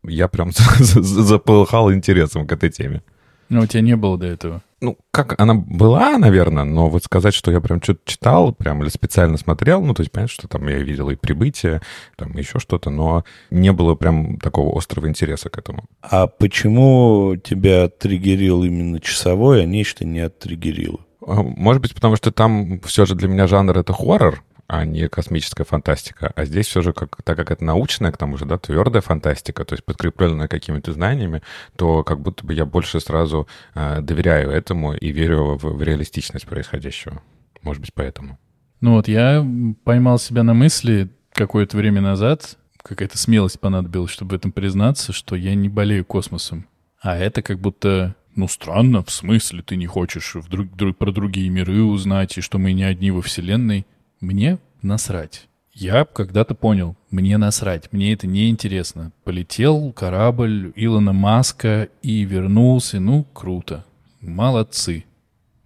я 0.02 0.26
прям 0.26 0.50
заполыхал 0.52 1.92
интересом 1.92 2.44
к 2.44 2.52
этой 2.52 2.70
теме. 2.70 3.02
Но 3.48 3.62
у 3.62 3.66
тебя 3.66 3.80
не 3.80 3.96
было 3.96 4.18
до 4.18 4.26
этого? 4.26 4.62
Ну, 4.80 4.96
как 5.10 5.40
она 5.40 5.54
была, 5.54 6.18
наверное, 6.18 6.62
но 6.62 6.88
вот 6.88 7.02
сказать, 7.02 7.34
что 7.34 7.50
я 7.50 7.60
прям 7.60 7.82
что-то 7.82 8.00
читал, 8.04 8.52
прям 8.52 8.82
или 8.82 8.88
специально 8.90 9.36
смотрел, 9.36 9.82
ну, 9.82 9.92
то 9.92 10.02
есть, 10.02 10.12
понятно, 10.12 10.32
что 10.32 10.46
там 10.46 10.68
я 10.68 10.78
видел 10.78 11.10
и 11.10 11.16
прибытие, 11.16 11.80
там 12.16 12.36
еще 12.36 12.60
что-то, 12.60 12.90
но 12.90 13.24
не 13.50 13.72
было 13.72 13.96
прям 13.96 14.38
такого 14.38 14.76
острого 14.78 15.08
интереса 15.08 15.50
к 15.50 15.58
этому. 15.58 15.84
А 16.00 16.28
почему 16.28 17.36
тебя 17.42 17.88
триггерил 17.88 18.62
именно 18.62 19.00
часовой, 19.00 19.62
а 19.62 19.66
нечто 19.66 20.04
не 20.04 20.20
оттриггерило? 20.20 21.00
А, 21.26 21.42
может 21.42 21.82
быть, 21.82 21.94
потому 21.94 22.14
что 22.14 22.30
там 22.30 22.80
все 22.80 23.04
же 23.04 23.16
для 23.16 23.26
меня 23.26 23.48
жанр— 23.48 23.76
это 23.78 23.92
хоррор, 23.92 24.44
а 24.68 24.84
не 24.84 25.08
космическая 25.08 25.64
фантастика. 25.64 26.30
А 26.36 26.44
здесь 26.44 26.66
все 26.66 26.82
же, 26.82 26.92
как, 26.92 27.22
так 27.24 27.36
как 27.38 27.50
это 27.50 27.64
научная, 27.64 28.12
к 28.12 28.18
тому 28.18 28.36
же, 28.36 28.44
да, 28.44 28.58
твердая 28.58 29.00
фантастика, 29.00 29.64
то 29.64 29.72
есть 29.72 29.84
подкрепленная 29.84 30.46
какими-то 30.46 30.92
знаниями, 30.92 31.42
то 31.76 32.04
как 32.04 32.20
будто 32.20 32.46
бы 32.46 32.52
я 32.52 32.66
больше 32.66 33.00
сразу 33.00 33.48
э, 33.74 34.02
доверяю 34.02 34.50
этому 34.50 34.92
и 34.92 35.10
верю 35.10 35.56
в, 35.56 35.64
в 35.64 35.82
реалистичность 35.82 36.46
происходящего. 36.46 37.22
Может 37.62 37.80
быть, 37.80 37.94
поэтому. 37.94 38.38
Ну 38.82 38.92
вот 38.92 39.08
я 39.08 39.44
поймал 39.84 40.18
себя 40.18 40.42
на 40.42 40.52
мысли 40.52 41.08
какое-то 41.32 41.78
время 41.78 42.02
назад, 42.02 42.58
какая-то 42.82 43.16
смелость 43.16 43.58
понадобилась, 43.60 44.10
чтобы 44.10 44.32
в 44.32 44.34
этом 44.34 44.52
признаться, 44.52 45.14
что 45.14 45.34
я 45.34 45.54
не 45.54 45.70
болею 45.70 46.04
космосом. 46.04 46.66
А 47.00 47.16
это 47.16 47.40
как 47.40 47.58
будто 47.58 48.14
ну, 48.34 48.46
странно, 48.46 49.02
в 49.02 49.10
смысле 49.10 49.62
ты 49.62 49.76
не 49.76 49.86
хочешь 49.86 50.34
вдруг, 50.34 50.76
друг, 50.76 50.96
про 50.96 51.10
другие 51.10 51.48
миры 51.48 51.82
узнать, 51.82 52.36
и 52.36 52.40
что 52.42 52.58
мы 52.58 52.72
не 52.72 52.84
одни 52.84 53.10
во 53.10 53.22
Вселенной. 53.22 53.86
Мне 54.20 54.58
насрать. 54.82 55.48
Я 55.72 56.04
когда-то 56.04 56.56
понял, 56.56 56.96
мне 57.10 57.38
насрать, 57.38 57.92
мне 57.92 58.12
это 58.12 58.26
не 58.26 58.50
интересно. 58.50 59.12
Полетел 59.22 59.92
корабль 59.92 60.72
Илона 60.74 61.12
Маска 61.12 61.88
и 62.02 62.24
вернулся, 62.24 62.98
ну, 62.98 63.22
круто. 63.32 63.84
Молодцы. 64.20 65.04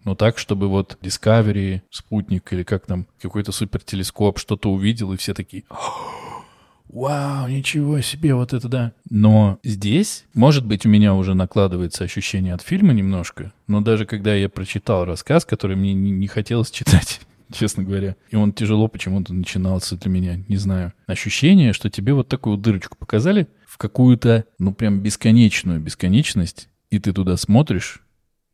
Но 0.05 0.15
так, 0.15 0.37
чтобы 0.37 0.69
вот 0.69 0.99
Discovery, 1.01 1.81
спутник 1.91 2.53
или 2.53 2.63
как 2.63 2.85
там, 2.85 3.07
какой-то 3.23 3.53
супертелескоп 3.53 4.39
что-то 4.39 4.71
увидел, 4.71 5.13
и 5.13 5.17
все 5.17 5.33
такие... 5.33 5.65
Вау, 6.89 7.49
ничего 7.49 8.03
себе, 8.03 8.35
вот 8.35 8.53
это 8.53 8.69
да. 8.69 8.93
Но 9.09 9.59
здесь, 9.65 10.27
может 10.35 10.67
быть, 10.67 10.85
у 10.85 10.91
меня 10.91 11.15
уже 11.15 11.33
накладывается 11.33 12.05
ощущение 12.05 12.53
от 12.53 12.61
фильма 12.61 12.93
немножко, 12.93 13.55
но 13.67 13.81
даже 13.81 14.05
когда 14.05 14.35
я 14.35 14.51
прочитал 14.51 15.07
рассказ, 15.07 15.47
который 15.47 15.75
мне 15.75 15.95
не, 15.95 16.11
не 16.11 16.27
хотелось 16.27 16.71
читать, 16.71 17.23
честно 17.53 17.85
говоря. 17.85 18.17
И 18.31 18.37
он 18.37 18.53
тяжело 18.53 18.89
почему-то 18.89 19.33
начинался 19.33 19.97
для 19.97 20.11
меня, 20.11 20.43
не 20.49 20.57
знаю. 20.57 20.93
Ощущение, 21.07 21.73
что 21.73 21.91
тебе 21.91 22.15
вот 22.15 22.29
такую 22.29 22.57
дырочку 22.57 22.97
показали 22.97 23.49
в 23.67 23.79
какую-то, 23.79 24.45
ну 24.59 24.73
прям 24.73 25.01
бесконечную 25.01 25.81
бесконечность, 25.81 26.69
и 26.91 26.99
ты 26.99 27.13
туда 27.13 27.37
смотришь 27.37 28.03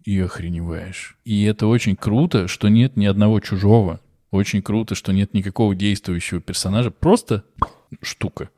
и 0.04 0.18
охреневаешь. 0.20 1.16
И 1.24 1.42
это 1.44 1.66
очень 1.66 1.96
круто, 1.96 2.48
что 2.48 2.68
нет 2.68 2.96
ни 2.96 3.06
одного 3.06 3.40
чужого. 3.40 4.00
Очень 4.30 4.62
круто, 4.62 4.94
что 4.94 5.12
нет 5.12 5.34
никакого 5.34 5.74
действующего 5.74 6.40
персонажа. 6.40 6.90
Просто 6.90 7.44
штука. 8.02 8.50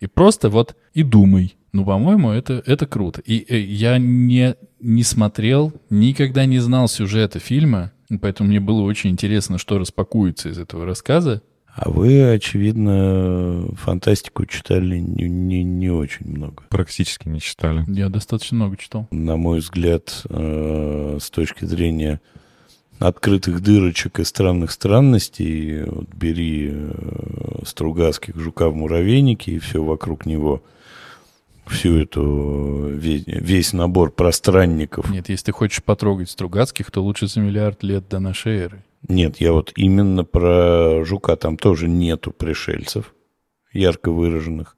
И 0.00 0.06
просто 0.06 0.48
вот 0.48 0.76
и 0.94 1.02
думай. 1.02 1.56
Ну, 1.72 1.84
по-моему, 1.84 2.30
это, 2.30 2.62
это 2.66 2.86
круто. 2.86 3.20
И 3.24 3.44
э, 3.48 3.58
я 3.58 3.98
не, 3.98 4.56
не 4.80 5.02
смотрел, 5.02 5.72
никогда 5.90 6.46
не 6.46 6.60
знал 6.60 6.88
сюжета 6.88 7.40
фильма, 7.40 7.92
Поэтому 8.20 8.48
мне 8.48 8.60
было 8.60 8.82
очень 8.82 9.10
интересно, 9.10 9.58
что 9.58 9.78
распакуется 9.78 10.48
из 10.48 10.58
этого 10.58 10.86
рассказа. 10.86 11.42
А 11.74 11.90
вы, 11.90 12.32
очевидно, 12.32 13.68
фантастику 13.76 14.46
читали 14.46 14.98
не, 14.98 15.28
не, 15.28 15.62
не 15.62 15.90
очень 15.90 16.26
много. 16.26 16.64
Практически 16.70 17.28
не 17.28 17.40
читали. 17.40 17.84
Я 17.86 18.08
достаточно 18.08 18.56
много 18.56 18.76
читал. 18.76 19.06
На 19.10 19.36
мой 19.36 19.60
взгляд, 19.60 20.22
э, 20.28 21.18
с 21.20 21.30
точки 21.30 21.66
зрения 21.66 22.20
открытых 22.98 23.62
дырочек 23.62 24.18
и 24.18 24.24
странных 24.24 24.72
странностей, 24.72 25.84
вот 25.84 26.08
бери 26.14 26.70
э, 26.72 27.62
Стругацких 27.64 28.36
жука 28.36 28.70
в 28.70 28.74
муравейнике 28.74 29.52
и 29.52 29.58
все 29.58 29.82
вокруг 29.82 30.26
него– 30.26 30.62
всю 31.68 31.98
эту, 31.98 32.88
весь, 32.88 33.24
весь 33.26 33.72
набор 33.72 34.10
пространников. 34.10 35.10
Нет, 35.10 35.28
если 35.28 35.46
ты 35.46 35.52
хочешь 35.52 35.82
потрогать 35.82 36.30
Стругацких, 36.30 36.90
то 36.90 37.02
лучше 37.02 37.26
за 37.26 37.40
миллиард 37.40 37.82
лет 37.82 38.08
до 38.08 38.18
нашей 38.18 38.58
эры. 38.58 38.84
Нет, 39.06 39.40
я 39.40 39.52
вот 39.52 39.72
именно 39.76 40.24
про 40.24 41.04
Жука, 41.04 41.36
там 41.36 41.56
тоже 41.56 41.88
нету 41.88 42.32
пришельцев 42.32 43.14
ярко 43.72 44.10
выраженных. 44.10 44.76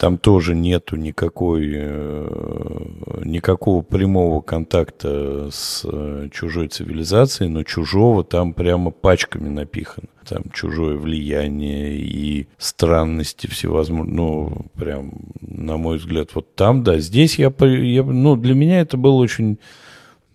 Там 0.00 0.16
тоже 0.16 0.54
нету 0.54 0.96
никакой, 0.96 1.72
э, 1.74 2.84
никакого 3.22 3.82
прямого 3.82 4.40
контакта 4.40 5.50
с 5.52 5.82
э, 5.84 6.30
чужой 6.32 6.68
цивилизацией, 6.68 7.50
но 7.50 7.64
чужого 7.64 8.24
там 8.24 8.54
прямо 8.54 8.92
пачками 8.92 9.50
напихано. 9.50 10.08
Там 10.26 10.44
чужое 10.54 10.96
влияние 10.96 11.98
и 11.98 12.48
странности 12.56 13.46
всевозможные. 13.46 14.16
Ну, 14.16 14.66
прям, 14.74 15.12
на 15.42 15.76
мой 15.76 15.98
взгляд, 15.98 16.30
вот 16.34 16.54
там, 16.54 16.82
да. 16.82 16.98
Здесь 16.98 17.38
я, 17.38 17.52
я 17.60 18.02
ну, 18.02 18.36
для 18.36 18.54
меня 18.54 18.80
это 18.80 18.96
был 18.96 19.18
очень 19.18 19.58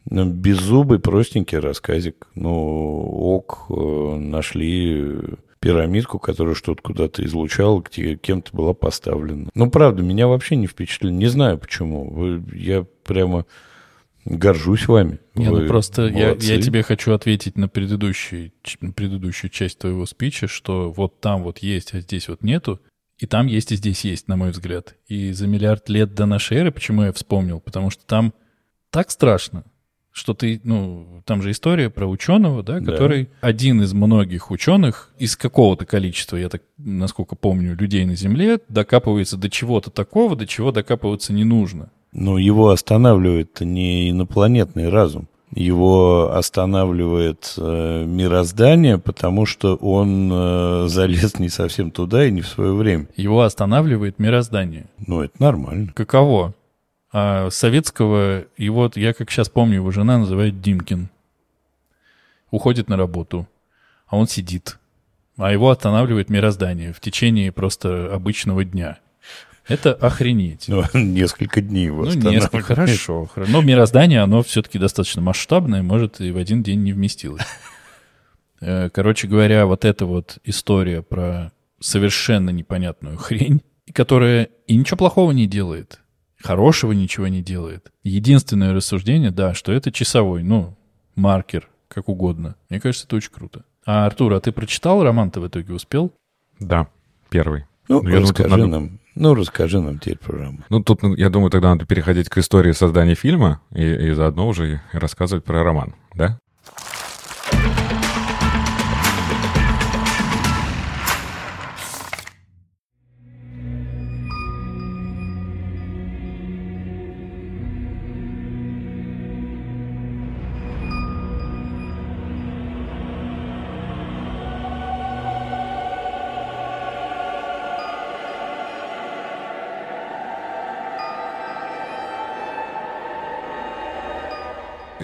ну, 0.08 0.30
беззубый, 0.30 1.00
простенький 1.00 1.58
рассказик. 1.58 2.28
Ну, 2.36 2.52
ок, 2.54 3.66
э, 3.72 4.16
нашли 4.20 5.22
пирамидку, 5.66 6.20
которая 6.20 6.54
что-то 6.54 6.84
куда-то 6.84 7.26
излучала, 7.26 7.82
кем-то 7.82 8.56
была 8.56 8.76
поставлена. 8.76 9.50
Ну, 9.56 9.72
правда, 9.72 10.04
меня 10.04 10.28
вообще 10.28 10.56
не 10.56 10.68
впечатлили. 10.68 11.12
Не 11.12 11.26
знаю 11.26 11.58
почему. 11.58 12.08
Вы, 12.08 12.44
я 12.54 12.86
прямо 13.04 13.48
горжусь 14.26 14.88
вами. 14.88 15.18
Не, 15.34 15.50
ну 15.50 15.66
просто 15.66 16.04
я, 16.04 16.36
я 16.40 16.62
тебе 16.62 16.84
хочу 16.84 17.14
ответить 17.14 17.58
на 17.58 17.68
предыдущую, 17.68 18.52
предыдущую 18.96 19.50
часть 19.50 19.80
твоего 19.80 20.06
спича, 20.06 20.48
что 20.48 20.92
вот 20.92 21.20
там 21.20 21.42
вот 21.42 21.58
есть, 21.58 21.96
а 21.96 22.00
здесь 22.00 22.28
вот 22.28 22.44
нету. 22.44 22.80
И 23.18 23.26
там 23.26 23.48
есть, 23.48 23.72
и 23.72 23.76
здесь 23.76 24.06
есть, 24.06 24.28
на 24.28 24.36
мой 24.36 24.52
взгляд. 24.52 24.96
И 25.08 25.32
за 25.32 25.48
миллиард 25.48 25.90
лет 25.90 26.14
до 26.14 26.28
нашей 26.28 26.58
эры, 26.58 26.72
почему 26.72 27.02
я 27.06 27.12
вспомнил? 27.12 27.60
Потому 27.60 27.90
что 27.90 28.06
там 28.06 28.36
так 28.92 29.10
страшно, 29.10 29.64
что 30.16 30.34
ты, 30.34 30.62
ну, 30.64 31.22
там 31.26 31.42
же 31.42 31.52
история 31.52 31.90
про 31.90 32.08
ученого, 32.08 32.64
да, 32.64 32.80
который 32.80 33.26
да. 33.26 33.30
один 33.42 33.82
из 33.82 33.94
многих 33.94 34.50
ученых 34.50 35.12
из 35.20 35.36
какого-то 35.36 35.86
количества, 35.86 36.38
я 36.38 36.48
так, 36.48 36.62
насколько 36.78 37.36
помню, 37.36 37.76
людей 37.76 38.06
на 38.06 38.16
Земле 38.16 38.60
докапывается 38.70 39.36
до 39.36 39.50
чего-то 39.50 39.92
такого, 39.92 40.38
до 40.38 40.48
чего 40.48 40.72
докапываться 40.72 41.34
не 41.34 41.44
нужно. 41.44 41.90
Но 42.14 42.38
его 42.38 42.70
останавливает 42.70 43.60
не 43.60 44.10
инопланетный 44.10 44.88
разум. 44.88 45.28
Его 45.54 46.32
останавливает 46.34 47.54
э, 47.58 48.06
мироздание, 48.06 48.98
потому 48.98 49.46
что 49.46 49.76
он 49.76 50.32
э, 50.32 50.88
залез 50.88 51.40
не 51.40 51.50
совсем 51.50 51.92
туда 51.92 52.26
и 52.26 52.32
не 52.32 52.42
в 52.42 52.48
свое 52.48 52.74
время. 52.74 53.08
Его 53.18 53.42
останавливает 53.42 54.18
мироздание. 54.18 54.88
Ну, 55.06 55.24
это 55.24 55.34
нормально. 55.40 55.92
Каково? 55.94 56.54
А 57.18 57.50
советского, 57.50 58.42
и 58.58 58.68
вот 58.68 58.98
я 58.98 59.14
как 59.14 59.32
сейчас 59.32 59.48
помню, 59.48 59.76
его 59.76 59.90
жена 59.90 60.18
называет 60.18 60.60
Димкин. 60.60 61.08
Уходит 62.52 62.90
на 62.90 62.98
работу, 62.98 63.48
а 64.06 64.18
он 64.18 64.28
сидит. 64.28 64.80
А 65.38 65.54
его 65.54 65.70
останавливает 65.70 66.30
мироздание 66.30 66.92
в 66.92 67.00
течение 67.00 67.54
просто 67.54 68.14
обычного 68.14 68.66
дня. 68.66 69.00
Это 69.66 69.94
охренеть. 69.94 70.66
Ну, 70.68 70.84
несколько 70.94 71.62
дней 71.62 71.90
Ну, 71.90 72.32
несколько, 72.32 72.76
хорошо. 72.76 73.30
Но 73.48 73.62
мироздание, 73.62 74.20
оно 74.20 74.44
все-таки 74.44 74.78
достаточно 74.78 75.22
масштабное, 75.22 75.84
может, 75.84 76.20
и 76.20 76.32
в 76.32 76.38
один 76.38 76.64
день 76.64 76.84
не 76.84 76.92
вместилось. 76.92 77.48
Э, 78.60 78.90
короче 78.90 79.28
говоря, 79.30 79.66
вот 79.66 79.86
эта 79.86 80.06
вот 80.06 80.40
история 80.44 81.02
про 81.02 81.54
совершенно 81.80 82.50
непонятную 82.50 83.18
хрень, 83.18 83.62
которая 83.94 84.50
и 84.68 84.76
ничего 84.76 84.98
плохого 84.98 85.32
не 85.32 85.48
делает, 85.48 86.02
хорошего 86.46 86.92
ничего 86.92 87.28
не 87.28 87.42
делает. 87.42 87.92
Единственное 88.04 88.74
рассуждение, 88.74 89.32
да, 89.32 89.54
что 89.54 89.72
это 89.72 89.92
часовой, 89.92 90.44
ну, 90.44 90.78
маркер, 91.16 91.68
как 91.88 92.08
угодно. 92.08 92.56
Мне 92.70 92.80
кажется, 92.80 93.08
это 93.08 93.16
очень 93.16 93.32
круто. 93.32 93.66
А, 93.86 94.06
Артур, 94.06 94.34
а 94.34 94.40
ты 94.40 94.52
прочитал 94.52 95.04
роман-то 95.04 95.42
в 95.42 95.48
итоге 95.48 95.74
успел? 95.74 96.14
Да, 96.60 96.88
первый. 97.30 97.66
Ну, 97.88 98.02
ну 98.02 98.22
расскажи 98.22 98.50
думаю, 98.50 98.68
надо... 98.68 98.82
нам. 98.82 99.00
Ну, 99.16 99.34
расскажи 99.34 99.80
нам 99.80 100.00
теперь 100.00 100.18
про 100.18 100.38
роман. 100.38 100.66
Ну, 100.70 100.84
тут, 100.84 101.00
я 101.18 101.30
думаю, 101.30 101.50
тогда 101.50 101.70
надо 101.70 101.86
переходить 101.86 102.30
к 102.30 102.38
истории 102.38 102.74
создания 102.74 103.16
фильма 103.16 103.62
и, 103.74 103.84
и 103.84 104.12
заодно 104.12 104.48
уже 104.48 104.82
рассказывать 104.92 105.44
про 105.44 105.64
роман, 105.64 105.96
да? 106.14 106.40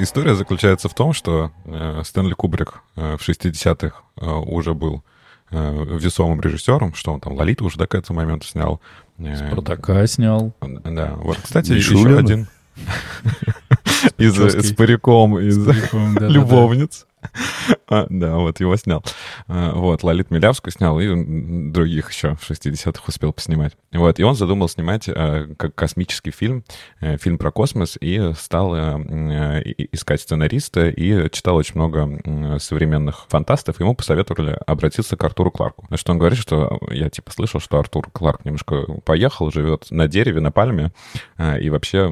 История 0.02 0.34
заключается 0.36 0.90
в 0.90 0.96
том, 0.96 1.14
что 1.14 1.52
э, 1.66 2.02
Стэнли 2.04 2.34
Кубрик 2.34 2.82
э, 2.96 3.18
в 3.18 3.28
60-х 3.28 3.96
э, 4.20 4.26
уже 4.26 4.74
был 4.74 5.04
э, 5.52 5.98
весомым 6.00 6.42
режиссером, 6.42 6.96
что 6.96 7.14
он 7.14 7.20
там 7.20 7.34
Лолиту 7.34 7.66
уже 7.66 7.78
до 7.78 7.86
к 7.86 7.94
этому 7.94 8.20
моменту 8.20 8.48
снял. 8.48 8.82
Э, 9.20 9.36
Спартака 9.36 10.08
снял. 10.08 10.54
Да, 10.62 11.14
вот, 11.18 11.38
кстати, 11.38 11.74
еще 11.74 12.18
один 12.18 12.48
из, 14.18 14.36
с 14.36 14.74
париком 14.74 15.38
из 15.40 15.58
любовниц. 15.94 17.06
А, 17.92 18.08
да, 18.10 18.38
вот 18.38 18.60
его 18.62 18.76
снял. 18.78 19.04
А, 19.48 19.74
вот, 19.74 20.04
Лолит 20.04 20.32
Милявскую 20.32 20.72
снял 20.72 20.98
и 21.02 21.72
других 21.72 22.10
еще 22.12 22.36
в 22.36 22.50
60-х 22.50 23.04
успел 23.06 23.34
поснимать. 23.34 23.74
Вот, 23.92 24.18
и 24.18 24.24
он 24.24 24.36
задумал 24.36 24.70
снимать 24.70 25.10
э, 25.10 25.54
как 25.58 25.76
космический 25.76 26.32
фильм, 26.32 26.64
э, 27.02 27.18
фильм 27.18 27.38
про 27.38 27.52
космос, 27.52 27.98
и 28.00 28.32
стал 28.34 28.74
э, 28.76 29.62
искать 29.92 30.22
сценариста, 30.22 30.88
и 30.88 31.30
читал 31.30 31.58
очень 31.58 31.76
много 31.76 32.60
современных 32.60 33.26
фантастов. 33.28 33.82
Ему 33.82 33.94
посоветовали 33.94 34.58
обратиться 34.66 35.18
к 35.18 35.24
Артуру 35.26 35.52
Кларку. 35.52 35.86
Что 35.96 36.14
он 36.14 36.20
говорит, 36.20 36.40
что 36.40 36.80
я 36.92 37.10
типа 37.10 37.32
слышал, 37.32 37.60
что 37.60 37.78
Артур 37.78 38.10
Кларк 38.10 38.46
немножко 38.46 38.84
поехал, 39.04 39.52
живет 39.52 39.88
на 39.90 40.08
дереве, 40.08 40.40
на 40.40 40.52
пальме, 40.52 40.92
и 41.60 41.70
вообще 41.70 42.06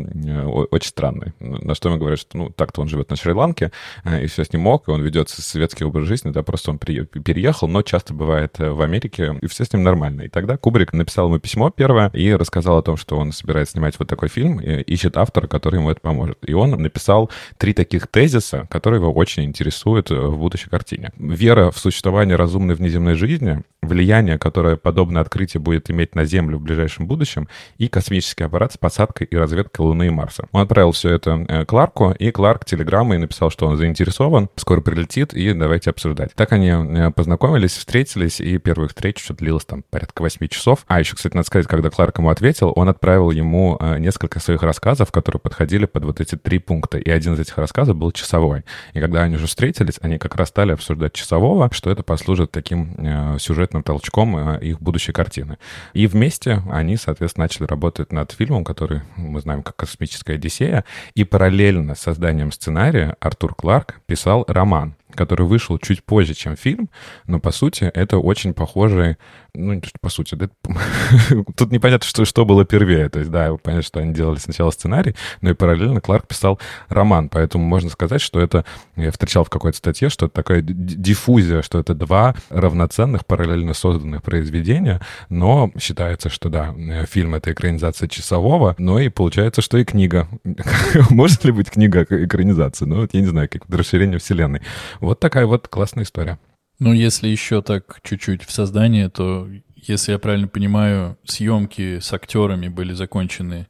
очень 0.71 0.89
странный. 0.89 1.33
На 1.39 1.73
что 1.73 1.87
ему 1.87 1.99
говорят, 1.99 2.19
что 2.19 2.37
ну 2.37 2.49
так-то 2.49 2.81
он 2.81 2.89
живет 2.89 3.09
на 3.09 3.15
Шри-Ланке, 3.15 3.71
и 4.05 4.25
все 4.27 4.43
с 4.43 4.51
ним 4.51 4.67
ок, 4.67 4.89
и 4.89 4.91
он 4.91 4.98
ведет 5.01 5.29
светский 5.29 5.85
образ 5.85 6.07
жизни, 6.07 6.31
да, 6.31 6.43
просто 6.43 6.71
он 6.71 6.79
при, 6.79 7.03
переехал, 7.03 7.67
но 7.67 7.81
часто 7.81 8.13
бывает 8.13 8.59
э, 8.59 8.69
в 8.69 8.81
Америке, 8.81 9.37
и 9.41 9.47
все 9.47 9.65
с 9.65 9.73
ним 9.73 9.83
нормально. 9.83 10.23
И 10.23 10.29
тогда 10.29 10.57
Кубрик 10.57 10.93
написал 10.93 11.27
ему 11.27 11.39
письмо 11.39 11.69
первое 11.69 12.09
и 12.13 12.33
рассказал 12.33 12.77
о 12.77 12.81
том, 12.81 12.97
что 12.97 13.17
он 13.17 13.31
собирается 13.31 13.73
снимать 13.73 13.97
вот 13.99 14.07
такой 14.07 14.29
фильм, 14.29 14.59
и 14.59 14.81
ищет 14.81 15.17
автора, 15.17 15.47
который 15.47 15.79
ему 15.79 15.89
это 15.89 16.01
поможет. 16.01 16.37
И 16.45 16.53
он 16.53 16.71
написал 16.71 17.29
три 17.57 17.73
таких 17.73 18.07
тезиса, 18.07 18.67
которые 18.69 18.99
его 18.99 19.11
очень 19.11 19.43
интересуют 19.43 20.11
э, 20.11 20.15
в 20.15 20.37
будущей 20.37 20.69
картине. 20.69 21.11
Вера 21.17 21.71
в 21.71 21.77
существование 21.77 22.35
разумной 22.35 22.75
внеземной 22.75 23.15
жизни, 23.15 23.63
влияние, 23.81 24.37
которое 24.37 24.75
подобное 24.75 25.21
открытие 25.21 25.61
будет 25.61 25.89
иметь 25.89 26.15
на 26.15 26.25
Землю 26.25 26.57
в 26.57 26.61
ближайшем 26.61 27.07
будущем, 27.07 27.47
и 27.77 27.87
космический 27.87 28.43
аппарат 28.43 28.73
с 28.73 28.77
посадкой 28.77 29.27
и 29.27 29.35
разведкой 29.35 29.85
Луны 29.85 30.07
и 30.07 30.09
Марса. 30.09 30.47
Он 30.51 30.61
отправил 30.61 30.91
все 30.91 31.11
это 31.11 31.45
э, 31.47 31.65
Кларку, 31.65 32.11
и 32.11 32.31
Кларк 32.31 32.65
телеграммой 32.65 33.17
написал, 33.17 33.49
что 33.49 33.67
он 33.67 33.77
заинтересован, 33.77 34.49
скоро 34.55 34.81
прилетит, 34.89 35.33
и 35.33 35.53
давайте 35.53 35.91
обсуждать. 35.91 36.33
Так 36.33 36.51
они 36.51 36.69
э, 36.69 37.11
познакомились, 37.11 37.77
встретились, 37.77 38.41
и 38.41 38.57
первых 38.57 38.89
встреч 38.89 39.21
что 39.23 39.33
длилось 39.35 39.65
там 39.65 39.83
порядка 39.89 40.23
8 40.23 40.47
часов. 40.47 40.79
А 40.87 40.99
еще, 40.99 41.15
кстати, 41.15 41.35
надо 41.35 41.45
сказать, 41.45 41.67
когда 41.67 41.89
Кларк 41.89 42.17
ему 42.17 42.29
ответил, 42.29 42.73
он 42.75 42.89
отправил 42.89 43.29
ему 43.29 43.77
э, 43.79 43.99
несколько 43.99 44.39
своих 44.39 44.63
рассказов, 44.63 45.11
которые 45.11 45.39
подходили 45.39 45.85
под 45.85 46.05
вот 46.05 46.21
эти 46.21 46.35
три 46.35 46.57
пункта. 46.57 46.97
И 46.97 47.09
один 47.09 47.35
из 47.35 47.39
этих 47.39 47.57
рассказов 47.57 47.95
был 47.95 48.11
часовой. 48.11 48.63
И 48.93 48.99
когда 48.99 49.21
они 49.21 49.35
уже 49.35 49.45
встретились, 49.45 49.99
они 50.01 50.17
как 50.17 50.35
раз 50.35 50.49
стали 50.49 50.71
обсуждать 50.71 51.13
часового, 51.13 51.69
что 51.71 51.91
это 51.91 52.01
послужит 52.01 52.51
таким 52.51 52.95
э, 52.97 53.37
сюжетным 53.39 53.83
толчком 53.83 54.57
их 54.57 54.81
будущей 54.81 55.11
картины. 55.11 55.59
И 55.93 56.07
вместе 56.07 56.63
они, 56.71 56.97
соответственно, 56.97 57.43
начали 57.43 57.65
работать 57.67 58.11
над 58.11 58.31
фильмом, 58.31 58.63
который 58.63 59.01
мы 59.17 59.39
знаем 59.41 59.61
как 59.61 59.75
«Космическая 59.75 60.33
Одиссея». 60.33 60.83
И 61.13 61.23
параллельно 61.23 61.93
с 61.93 61.99
созданием 61.99 62.51
сценария 62.51 63.15
Артур 63.19 63.53
Кларк 63.53 63.99
писал 64.07 64.45
роман 64.47 64.78
on. 64.79 64.95
Который 65.13 65.45
вышел 65.45 65.77
чуть 65.77 66.03
позже, 66.03 66.33
чем 66.33 66.55
фильм, 66.55 66.89
но, 67.27 67.39
по 67.39 67.51
сути, 67.51 67.85
это 67.85 68.17
очень 68.17 68.53
похожий 68.53 69.17
ну, 69.53 69.81
по 70.01 70.09
сути, 70.09 70.35
да, 70.35 70.49
тут 71.55 71.71
непонятно, 71.71 72.07
что, 72.07 72.25
что 72.25 72.45
было 72.45 72.65
первее. 72.65 73.09
То 73.09 73.19
есть, 73.19 73.31
да, 73.31 73.55
понятно, 73.61 73.83
что 73.83 73.99
они 73.99 74.13
делали 74.13 74.37
сначала 74.37 74.71
сценарий, 74.71 75.15
но 75.41 75.51
и 75.51 75.53
параллельно 75.53 76.01
Кларк 76.01 76.27
писал 76.27 76.59
роман. 76.87 77.29
Поэтому 77.29 77.63
можно 77.63 77.89
сказать, 77.89 78.21
что 78.21 78.39
это, 78.39 78.65
я 78.95 79.11
встречал 79.11 79.43
в 79.43 79.49
какой-то 79.49 79.77
статье, 79.77 80.09
что 80.09 80.27
это 80.27 80.35
такая 80.35 80.61
диффузия, 80.61 81.61
что 81.61 81.79
это 81.79 81.93
два 81.93 82.35
равноценных, 82.49 83.25
параллельно 83.25 83.73
созданных 83.73 84.23
произведения, 84.23 85.01
но 85.29 85.71
считается, 85.79 86.29
что, 86.29 86.49
да, 86.49 86.73
фильм— 87.09 87.35
это 87.35 87.51
экранизация 87.51 88.07
часового, 88.07 88.75
но 88.77 88.99
и 88.99 89.09
получается, 89.09 89.61
что 89.61 89.77
и 89.77 89.83
книга. 89.83 90.27
Может 91.09 91.43
ли 91.43 91.51
быть 91.51 91.69
книга 91.69 92.03
экранизация? 92.03 92.85
Ну, 92.85 93.01
вот 93.01 93.13
я 93.13 93.21
не 93.21 93.27
знаю, 93.27 93.49
как 93.49 93.63
расширение 93.69 94.19
вселенной. 94.19 94.61
Вот 94.99 95.19
такая 95.19 95.45
вот 95.45 95.67
классная 95.67 96.03
история. 96.03 96.39
Ну, 96.79 96.93
если 96.93 97.27
еще 97.27 97.61
так 97.61 97.99
чуть-чуть 98.03 98.43
в 98.43 98.51
создание, 98.51 99.09
то, 99.09 99.49
если 99.75 100.13
я 100.13 100.19
правильно 100.19 100.47
понимаю, 100.47 101.17
съемки 101.25 101.99
с 101.99 102.13
актерами 102.13 102.69
были 102.69 102.93
закончены 102.93 103.67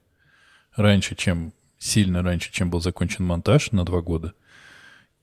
раньше, 0.76 1.16
чем 1.16 1.54
сильно 1.80 2.22
раньше, 2.22 2.52
чем 2.52 2.70
был 2.70 2.82
закончен 2.82 3.26
монтаж 3.26 3.72
на 3.72 3.84
два 3.86 4.02
года. 4.02 4.34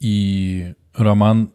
И 0.00 0.74
роман 0.94 1.52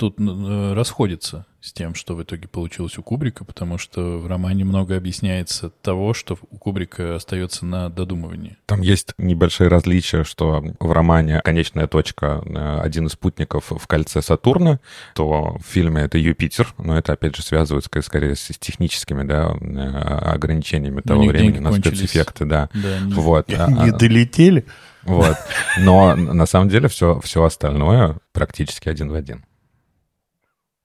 тут 0.00 0.16
э, 0.18 0.72
расходится 0.72 1.44
с 1.60 1.74
тем, 1.74 1.94
что 1.94 2.14
в 2.14 2.22
итоге 2.22 2.48
получилось 2.48 2.96
у 2.96 3.02
Кубрика, 3.02 3.44
потому 3.44 3.76
что 3.76 4.16
в 4.16 4.26
романе 4.26 4.64
много 4.64 4.96
объясняется 4.96 5.68
того, 5.82 6.14
что 6.14 6.38
у 6.50 6.56
Кубрика 6.56 7.16
остается 7.16 7.66
на 7.66 7.90
додумывании. 7.90 8.56
Там 8.64 8.80
есть 8.80 9.12
небольшие 9.18 9.68
различия, 9.68 10.24
что 10.24 10.64
в 10.80 10.90
романе 10.90 11.42
конечная 11.44 11.86
точка 11.86 12.42
э, 12.46 12.80
один 12.80 13.08
из 13.08 13.12
спутников 13.12 13.72
в 13.72 13.86
кольце 13.86 14.22
Сатурна, 14.22 14.80
то 15.14 15.58
в 15.58 15.70
фильме 15.70 16.00
это 16.00 16.16
Юпитер, 16.16 16.72
но 16.78 16.96
это, 16.96 17.12
опять 17.12 17.36
же, 17.36 17.42
связывается 17.42 17.90
скорее 18.00 18.36
с 18.36 18.48
техническими 18.58 19.22
да, 19.24 19.54
э, 19.60 20.30
ограничениями 20.32 21.02
но 21.04 21.14
того 21.14 21.24
времени 21.24 21.58
на 21.58 21.72
спецэффекты. 21.72 22.46
Да. 22.46 22.70
Да, 22.72 23.00
не, 23.00 23.12
вот. 23.12 23.48
не 23.50 23.56
а, 23.56 23.92
долетели. 23.92 24.64
Вот. 25.02 25.36
Но 25.78 26.16
на 26.16 26.46
самом 26.46 26.70
деле 26.70 26.88
все, 26.88 27.20
все 27.20 27.44
остальное 27.44 28.16
практически 28.32 28.88
один 28.88 29.10
в 29.10 29.14
один. 29.14 29.44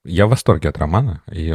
Я 0.06 0.28
в 0.28 0.30
восторге 0.30 0.70
от 0.70 0.78
романа, 0.78 1.24
и, 1.32 1.48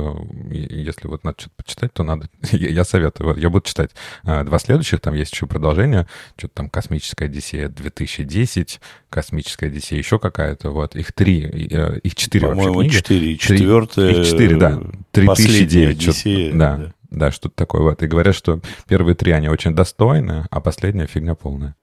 и 0.51 0.83
если 0.83 1.07
вот 1.07 1.23
надо 1.23 1.41
что-то 1.41 1.55
почитать, 1.57 1.93
то 1.93 2.03
надо, 2.03 2.29
я, 2.53 2.85
советую, 2.85 3.29
вот, 3.29 3.39
я 3.39 3.49
буду 3.49 3.65
читать 3.65 3.93
а, 4.25 4.43
два 4.43 4.59
следующих, 4.59 5.01
там 5.01 5.15
есть 5.15 5.33
еще 5.33 5.47
продолжение, 5.47 6.09
что-то 6.37 6.55
там 6.55 6.69
«Космическая 6.69 7.27
Одиссея 7.27 7.69
2010», 7.69 8.81
«Космическая 9.09 9.67
Одиссея» 9.67 9.99
еще 9.99 10.19
какая-то, 10.19 10.71
вот, 10.71 10.97
их 10.97 11.13
три, 11.13 11.45
э, 11.45 12.01
их 12.01 12.15
четыре 12.17 12.49
вообще 12.49 12.73
книги. 12.73 12.89
четыре, 12.91 13.33
и 13.33 13.39
четвертая... 13.39 14.11
Их 14.11 14.27
четыре, 14.27 14.57
да, 14.57 14.81
3009, 15.13 16.09
Одиссея, 16.09 16.53
да, 16.53 16.77
да, 16.77 16.93
да, 17.11 17.31
что-то 17.31 17.55
такое, 17.55 17.83
вот, 17.83 18.03
и 18.03 18.09
говорят, 18.09 18.35
что 18.35 18.61
первые 18.89 19.15
три, 19.15 19.31
они 19.31 19.49
очень 19.49 19.75
достойны, 19.75 20.47
а 20.51 20.61
последняя 20.61 21.07
фигня 21.07 21.37
полная. 21.37 21.77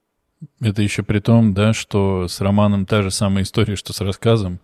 Это 0.62 0.82
еще 0.82 1.04
при 1.04 1.20
том, 1.20 1.54
да, 1.54 1.74
что 1.74 2.28
с 2.28 2.42
романом 2.42 2.86
та 2.86 3.02
же 3.02 3.12
самая 3.12 3.44
история, 3.44 3.76
что 3.76 3.94
с 3.94 4.02
рассказом, 4.02 4.60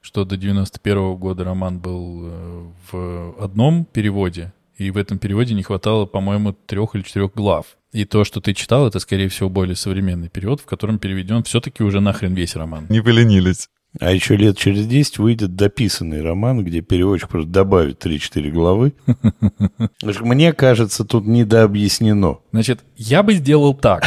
что 0.00 0.24
до 0.24 0.36
91 0.36 1.16
года 1.16 1.44
роман 1.44 1.78
был 1.78 2.20
э, 2.24 2.66
в 2.90 3.34
одном 3.42 3.84
переводе, 3.84 4.52
и 4.76 4.90
в 4.90 4.96
этом 4.96 5.18
переводе 5.18 5.54
не 5.54 5.62
хватало, 5.62 6.06
по-моему, 6.06 6.52
трех 6.52 6.94
или 6.94 7.02
четырех 7.02 7.34
глав. 7.34 7.76
И 7.92 8.04
то, 8.04 8.24
что 8.24 8.40
ты 8.40 8.54
читал, 8.54 8.86
это, 8.86 9.00
скорее 9.00 9.28
всего, 9.28 9.48
более 9.48 9.74
современный 9.74 10.28
перевод, 10.28 10.60
в 10.60 10.66
котором 10.66 10.98
переведен 10.98 11.42
все-таки 11.42 11.82
уже 11.82 12.00
нахрен 12.00 12.34
весь 12.34 12.54
роман. 12.54 12.86
Не 12.88 13.00
поленились. 13.00 13.68
А 14.00 14.12
еще 14.12 14.36
лет 14.36 14.58
через 14.58 14.86
10 14.86 15.18
выйдет 15.18 15.56
дописанный 15.56 16.22
роман, 16.22 16.62
где 16.62 16.82
переводчик 16.82 17.28
просто 17.30 17.50
добавит 17.50 18.04
3-4 18.04 18.50
главы. 18.50 18.92
Мне 20.20 20.52
кажется, 20.52 21.04
тут 21.04 21.26
недообъяснено. 21.26 22.38
Значит, 22.52 22.84
я 22.96 23.22
бы 23.22 23.32
сделал 23.34 23.74
так. 23.74 24.04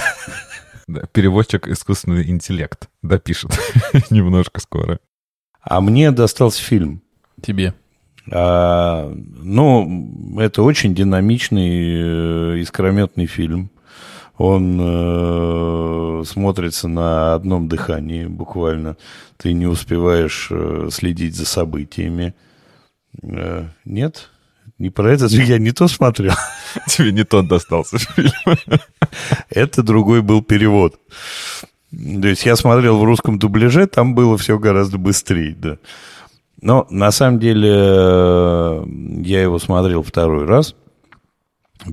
Переводчик 1.13 1.67
искусственный 1.67 2.29
интеллект 2.29 2.89
допишет 3.01 3.51
немножко 4.09 4.61
скоро. 4.61 4.99
А 5.61 5.81
мне 5.81 6.11
достался 6.11 6.61
фильм. 6.61 7.01
Тебе. 7.41 7.73
А, 8.31 9.11
ну, 9.13 10.37
это 10.39 10.63
очень 10.63 10.93
динамичный, 10.95 12.55
э, 12.55 12.59
искрометный 12.59 13.25
фильм. 13.25 13.71
Он 14.37 14.79
э, 14.81 16.23
смотрится 16.25 16.87
на 16.87 17.35
одном 17.35 17.67
дыхании 17.67 18.25
буквально. 18.25 18.97
Ты 19.37 19.53
не 19.53 19.67
успеваешь 19.67 20.47
э, 20.49 20.89
следить 20.91 21.35
за 21.35 21.45
событиями. 21.45 22.33
Э, 23.21 23.67
нет? 23.85 24.29
Не 24.79 24.89
про 24.89 25.11
это 25.11 25.25
я 25.29 25.59
не 25.59 25.71
то 25.71 25.87
смотрел. 25.87 26.33
Тебе 26.87 27.11
не 27.11 27.23
тот 27.23 27.47
достался 27.47 27.99
фильм. 27.99 28.31
Это 29.49 29.83
другой 29.83 30.23
был 30.23 30.41
перевод. 30.41 30.99
То 31.91 32.27
есть 32.27 32.45
я 32.45 32.55
смотрел 32.55 32.97
в 32.97 33.03
русском 33.03 33.37
дубляже, 33.37 33.85
там 33.85 34.15
было 34.15 34.37
все 34.37 34.57
гораздо 34.57 34.97
быстрее, 34.97 35.55
да. 35.57 35.77
Но 36.61 36.87
на 36.89 37.11
самом 37.11 37.39
деле 37.39 37.69
э, 37.73 38.83
я 39.23 39.41
его 39.41 39.59
смотрел 39.59 40.03
второй 40.03 40.45
раз. 40.45 40.75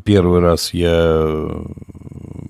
Первый 0.04 0.40
раз 0.40 0.74
я 0.74 1.26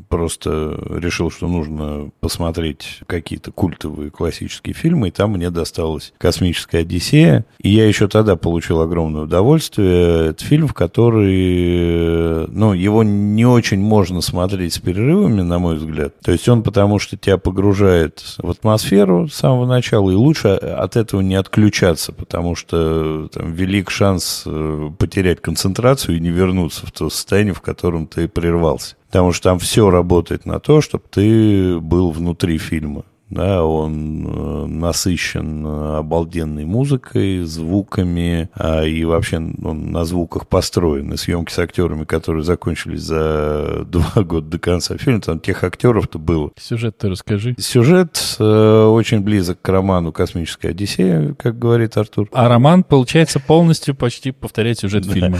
просто 0.08 0.78
решил, 0.90 1.30
что 1.30 1.48
нужно 1.48 2.10
посмотреть 2.20 3.00
какие-то 3.06 3.52
культовые 3.52 4.10
классические 4.10 4.74
фильмы, 4.74 5.08
и 5.08 5.10
там 5.10 5.32
мне 5.32 5.50
досталась 5.50 6.12
«Космическая 6.18 6.78
Одиссея». 6.78 7.44
И 7.60 7.70
я 7.70 7.86
еще 7.86 8.08
тогда 8.08 8.36
получил 8.36 8.80
огромное 8.80 9.22
удовольствие. 9.22 10.30
Это 10.30 10.44
фильм, 10.44 10.68
в 10.68 10.74
который, 10.74 12.46
ну, 12.48 12.72
его 12.72 13.02
не 13.02 13.46
очень 13.46 13.80
можно 13.80 14.20
смотреть 14.20 14.74
с 14.74 14.78
перерывами, 14.78 15.42
на 15.42 15.58
мой 15.58 15.76
взгляд. 15.76 16.14
То 16.20 16.32
есть 16.32 16.48
он 16.48 16.62
потому 16.62 16.98
что 16.98 17.16
тебя 17.16 17.38
погружает 17.38 18.22
в 18.38 18.50
атмосферу 18.50 19.28
с 19.28 19.34
самого 19.34 19.66
начала, 19.66 20.10
и 20.10 20.14
лучше 20.14 20.48
от 20.48 20.96
этого 20.96 21.20
не 21.20 21.34
отключаться, 21.34 22.12
потому 22.12 22.54
что 22.54 23.28
там 23.28 23.52
велик 23.52 23.90
шанс 23.90 24.44
э, 24.46 24.90
потерять 24.98 25.40
концентрацию 25.40 26.16
и 26.16 26.20
не 26.20 26.30
вернуться 26.30 26.86
в 26.86 26.92
то 26.92 27.10
состояние, 27.10 27.54
в 27.54 27.60
котором 27.60 28.06
ты 28.06 28.28
прервался. 28.28 28.96
Потому 29.08 29.32
что 29.32 29.50
там 29.50 29.58
все 29.58 29.90
работает 29.90 30.44
на 30.46 30.60
то, 30.60 30.80
чтобы 30.80 31.04
ты 31.10 31.80
был 31.80 32.10
внутри 32.10 32.58
фильма. 32.58 33.04
Да, 33.30 33.62
он 33.62 34.26
э, 34.26 34.66
насыщен 34.66 35.66
э, 35.66 35.96
обалденной 35.98 36.64
музыкой, 36.64 37.44
звуками, 37.44 38.48
а, 38.54 38.84
и 38.84 39.04
вообще 39.04 39.36
он 39.36 39.92
на 39.92 40.04
звуках 40.06 40.46
построен. 40.46 41.12
И 41.12 41.16
съемки 41.18 41.52
с 41.52 41.58
актерами, 41.58 42.04
которые 42.04 42.42
закончились 42.42 43.02
за 43.02 43.84
два 43.86 44.22
года 44.22 44.46
до 44.46 44.58
конца 44.58 44.96
фильма, 44.96 45.20
там 45.20 45.40
тех 45.40 45.62
актеров-то 45.62 46.18
было. 46.18 46.52
Сюжет-то 46.58 47.10
расскажи. 47.10 47.54
Сюжет 47.58 48.36
э, 48.38 48.84
очень 48.84 49.20
близок 49.20 49.60
к 49.60 49.68
роману 49.68 50.10
«Космическая 50.10 50.70
Одиссея», 50.70 51.34
как 51.34 51.58
говорит 51.58 51.98
Артур. 51.98 52.28
А 52.32 52.48
роман, 52.48 52.82
получается, 52.82 53.40
полностью 53.40 53.94
почти 53.94 54.30
повторяет 54.30 54.78
сюжет 54.78 55.04
фильма. 55.04 55.38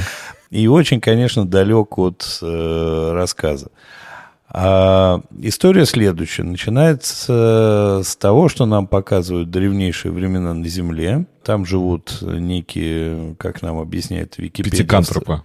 И 0.51 0.67
очень, 0.67 1.01
конечно, 1.01 1.47
далек 1.47 1.99
от 1.99 2.39
э, 2.43 3.11
рассказа. 3.13 3.69
А 4.51 5.21
история 5.41 5.85
следующая. 5.85 6.43
Начинается 6.43 8.01
с 8.03 8.17
того, 8.17 8.49
что 8.49 8.65
нам 8.65 8.87
показывают 8.87 9.51
древнейшие 9.51 10.11
времена 10.11 10.55
на 10.55 10.67
Земле. 10.67 11.27
Там 11.45 11.67
живут 11.67 12.19
некие, 12.23 13.35
как 13.39 13.61
нам 13.63 13.79
объясняет 13.79 14.39
Википедия, 14.39 14.87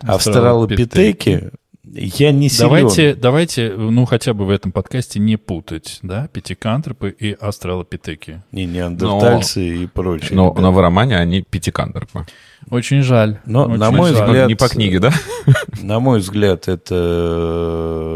австралопитеки. 0.03 1.51
Я 1.95 2.31
не 2.31 2.49
силен. 2.49 2.69
Давайте, 2.69 3.13
давайте, 3.15 3.73
ну, 3.77 4.05
хотя 4.05 4.33
бы 4.33 4.45
в 4.45 4.49
этом 4.49 4.71
подкасте 4.71 5.19
не 5.19 5.37
путать, 5.37 5.99
да, 6.01 6.27
пятикантропы 6.33 7.09
и 7.17 7.33
австралопитеки. 7.33 8.41
И 8.51 8.65
неандертальцы 8.65 9.83
и 9.83 9.85
прочее. 9.87 10.31
Но, 10.33 10.47
ребята. 10.47 10.61
но 10.61 10.71
в 10.71 10.79
романе 10.79 11.17
они 11.17 11.43
пятикантропы. 11.43 12.25
Очень 12.69 13.03
жаль. 13.03 13.37
Но, 13.45 13.65
Очень 13.65 13.77
на 13.77 13.91
мой 13.91 14.11
жаль. 14.13 14.25
взгляд- 14.25 14.47
Не 14.47 14.55
по 14.55 14.67
книге, 14.69 14.99
да? 14.99 15.11
На 15.81 15.99
мой 15.99 16.19
взгляд, 16.19 16.67
это 16.67 16.95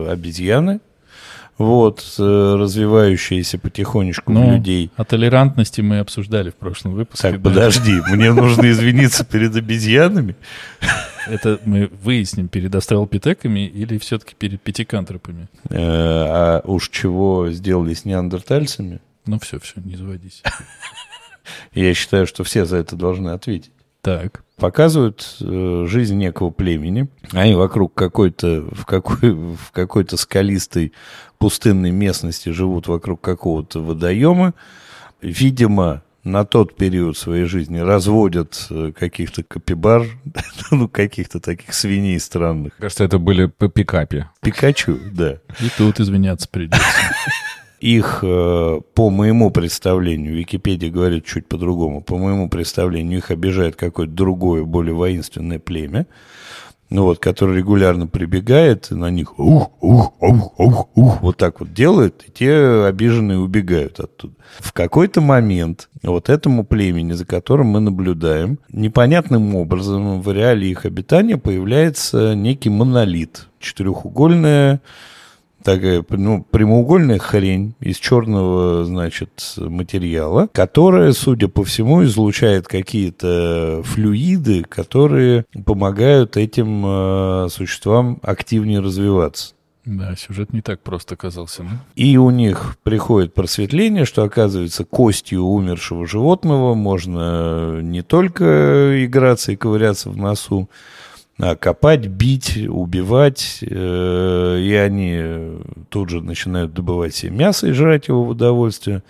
э, 0.08 0.12
обезьяны, 0.12 0.80
вот, 1.58 2.04
э, 2.18 2.56
развивающиеся 2.58 3.60
потихонечку 3.60 4.32
Ну, 4.32 4.50
в 4.50 4.54
людей. 4.54 4.90
О 4.96 5.04
толерантности 5.04 5.82
мы 5.82 6.00
обсуждали 6.00 6.50
в 6.50 6.56
прошлом 6.56 6.94
выпуске. 6.94 7.30
Так, 7.32 7.42
да. 7.42 7.50
подожди, 7.50 8.00
мне 8.10 8.32
нужно 8.32 8.72
извиниться 8.72 9.24
перед 9.26 9.56
обезьянами. 9.56 10.36
Это 11.30 11.60
мы 11.66 11.90
выясним 12.04 12.48
перед 12.48 12.74
астралопитеками 12.74 13.68
или 13.68 13.98
все-таки 13.98 14.36
перед 14.36 14.62
пятикантропами. 14.62 15.48
Э, 15.70 15.78
А 15.80 16.62
уж 16.66 16.90
чего 16.90 17.50
сделали 17.52 17.94
с 17.94 18.06
неандертальцами, 18.06 19.00
Ну 19.26 19.40
все, 19.40 19.60
все, 19.60 19.82
не 19.82 19.96
заводись. 19.96 20.42
я 21.74 21.94
считаю, 21.94 22.28
что 22.28 22.44
все 22.44 22.66
за 22.66 22.78
это 22.78 22.96
должны 22.96 23.30
ответить. 23.30 23.72
Так. 24.02 24.44
Показывают 24.56 25.38
э, 25.42 25.86
жизнь 25.88 26.16
некого 26.18 26.50
племени. 26.50 27.10
Они 27.32 27.56
вокруг 27.56 27.94
какой-то, 27.94 28.62
в, 28.72 28.86
какой, 28.86 29.32
в 29.34 29.72
какой-то 29.72 30.18
скалистой 30.18 30.94
пустынной 31.38 31.92
местности 31.92 32.50
живут 32.50 32.88
вокруг 32.88 33.22
какого-то 33.22 33.84
водоема. 33.84 34.54
Видимо, 35.22 36.04
на 36.28 36.46
тот 36.46 36.76
период 36.76 37.18
своей 37.18 37.46
жизни 37.46 37.80
разводят 37.80 38.68
э, 38.70 38.92
каких-то 38.98 39.44
капибар, 39.44 40.06
ну, 40.72 40.88
каких-то 40.88 41.40
таких 41.40 41.74
свиней 41.74 42.20
странных. 42.20 42.76
Кажется, 42.78 43.04
это 43.04 43.18
были 43.18 43.46
по 43.46 43.70
пикапе. 43.70 44.30
Пикачу, 44.42 45.00
да. 45.12 45.40
И 45.60 45.70
тут 45.78 46.00
извиняться 46.00 46.48
придется. 46.50 46.86
Их, 47.80 48.20
э, 48.24 48.82
по 48.96 49.10
моему 49.10 49.52
представлению, 49.52 50.36
Википедия 50.36 50.90
говорит 50.90 51.26
чуть 51.26 51.48
по-другому, 51.48 52.02
по 52.02 52.18
моему 52.18 52.50
представлению, 52.50 53.20
их 53.20 53.30
обижает 53.30 53.76
какое-то 53.76 54.12
другое, 54.12 54.64
более 54.64 54.96
воинственное 54.96 55.60
племя, 55.60 56.08
ну 56.90 57.04
вот, 57.04 57.20
которое 57.20 57.58
регулярно 57.58 58.08
прибегает, 58.08 58.92
на 58.92 59.10
них 59.10 59.38
ух, 59.40 59.72
ух, 59.82 60.14
ух, 60.22 60.60
ух, 60.60 60.90
ух, 60.96 61.22
вот 61.22 61.38
так 61.38 61.60
вот 61.60 61.74
делают, 61.74 62.24
и 62.28 62.32
те 62.32 62.86
обиженные 62.86 63.40
убегают 63.40 64.00
оттуда. 64.00 64.34
В 64.60 64.72
какой-то 64.72 65.20
момент 65.20 65.90
вот 66.02 66.30
этому 66.30 66.66
племени, 66.66 67.14
за 67.14 67.26
которым 67.26 67.68
мы 67.68 67.80
наблюдаем, 67.82 68.60
непонятным 68.72 69.56
образом 69.56 70.22
в 70.22 70.32
реале 70.32 70.70
их 70.70 70.86
обитания 70.86 71.38
появляется 71.38 72.36
некий 72.36 72.70
монолит, 72.70 73.48
четырехугольная 73.60 74.82
такая 75.68 76.02
ну, 76.12 76.46
прямоугольная 76.50 77.20
хрень 77.20 77.76
из 77.82 77.98
черного, 77.98 78.86
значит, 78.86 79.56
материала, 79.58 80.48
которая, 80.54 81.12
судя 81.12 81.50
по 81.50 81.66
всему, 81.66 82.06
излучает 82.06 82.70
какие-то 82.70 83.82
флюиды, 83.84 84.64
которые 84.64 85.46
помогают 85.66 86.38
этим 86.38 86.84
э, 86.86 87.48
существам 87.50 88.20
активнее 88.24 88.80
развиваться. 88.80 89.56
Да, 89.84 90.16
сюжет 90.16 90.54
не 90.54 90.62
так 90.62 90.82
просто 90.82 91.16
оказался. 91.16 91.64
ну. 91.64 91.70
И 91.96 92.16
у 92.18 92.30
них 92.30 92.78
приходит 92.84 93.34
просветление, 93.34 94.06
что, 94.06 94.24
оказывается, 94.24 94.86
костью 94.86 95.44
умершего 95.44 96.08
животного 96.08 96.76
можно 96.76 97.82
не 97.82 98.04
только 98.04 99.06
играться 99.06 99.52
и 99.52 99.58
ковыряться 99.58 100.10
в 100.10 100.18
носу, 100.18 100.70
копать, 101.38 102.08
бить, 102.08 102.58
убивать, 102.68 103.60
э, 103.62 104.60
и 104.60 104.74
они 104.74 105.60
тут 105.90 106.10
же 106.10 106.22
начинают 106.22 106.74
добывать 106.74 107.16
себе 107.16 107.32
мясо 107.32 107.68
и 107.68 107.74
жрать 107.74 108.08
его 108.08 108.24
в 108.24 108.30
удовольствие, 108.30 109.04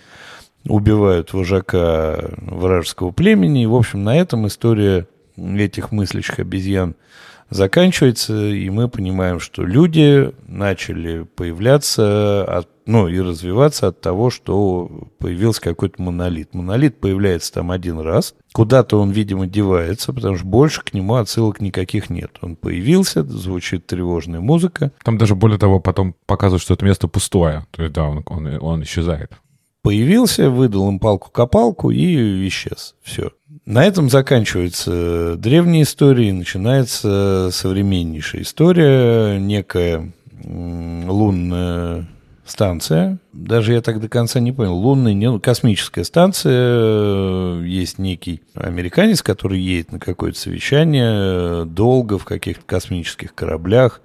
убивают 0.66 1.32
вожака 1.32 2.32
вражеского 2.36 3.12
племени, 3.12 3.62
и, 3.62 3.66
в 3.66 3.74
общем, 3.74 4.04
на 4.04 4.16
этом 4.16 4.46
история 4.46 5.06
этих 5.36 5.92
мыслящих 5.92 6.38
обезьян 6.38 6.94
заканчивается, 7.50 8.48
и 8.48 8.68
мы 8.70 8.88
понимаем, 8.88 9.40
что 9.40 9.64
люди 9.64 10.32
начали 10.46 11.22
появляться, 11.22 12.44
от, 12.44 12.68
ну, 12.86 13.08
и 13.08 13.18
развиваться 13.20 13.88
от 13.88 14.00
того, 14.00 14.30
что 14.30 15.08
появился 15.18 15.60
какой-то 15.60 16.02
монолит. 16.02 16.54
Монолит 16.54 17.00
появляется 17.00 17.52
там 17.52 17.70
один 17.70 18.00
раз, 18.00 18.34
куда-то 18.52 18.98
он, 19.00 19.10
видимо, 19.10 19.46
девается, 19.46 20.12
потому 20.12 20.36
что 20.36 20.46
больше 20.46 20.82
к 20.82 20.92
нему 20.92 21.14
отсылок 21.14 21.60
никаких 21.60 22.10
нет. 22.10 22.32
Он 22.40 22.56
появился, 22.56 23.22
звучит 23.24 23.86
тревожная 23.86 24.40
музыка, 24.40 24.92
Там 25.02 25.18
даже 25.18 25.34
более 25.34 25.58
того 25.58 25.80
потом 25.80 26.14
показывают, 26.26 26.62
что 26.62 26.74
это 26.74 26.84
место 26.84 27.08
пустое. 27.08 27.66
То 27.70 27.82
есть, 27.82 27.94
да, 27.94 28.04
он, 28.04 28.22
он, 28.26 28.58
он 28.60 28.82
исчезает. 28.82 29.32
появился, 29.82 30.50
выдал 30.50 30.88
им 30.88 30.98
палку-копалку 30.98 31.90
и 31.90 32.46
исчез. 32.48 32.94
Все. 33.02 33.30
На 33.68 33.84
этом 33.84 34.08
заканчивается 34.08 35.36
древняя 35.36 35.82
история 35.82 36.32
начинается 36.32 37.50
современнейшая 37.52 38.40
история. 38.40 39.38
Некая 39.38 40.10
лунная 40.42 42.08
станция, 42.46 43.18
даже 43.34 43.74
я 43.74 43.82
так 43.82 44.00
до 44.00 44.08
конца 44.08 44.40
не 44.40 44.52
понял, 44.52 44.74
лунная, 44.74 45.12
не, 45.12 45.38
космическая 45.38 46.04
станция, 46.04 47.60
есть 47.60 47.98
некий 47.98 48.40
американец, 48.54 49.20
который 49.20 49.60
едет 49.60 49.92
на 49.92 49.98
какое-то 49.98 50.38
совещание 50.38 51.66
долго 51.66 52.16
в 52.16 52.24
каких-то 52.24 52.64
космических 52.64 53.34
кораблях, 53.34 54.00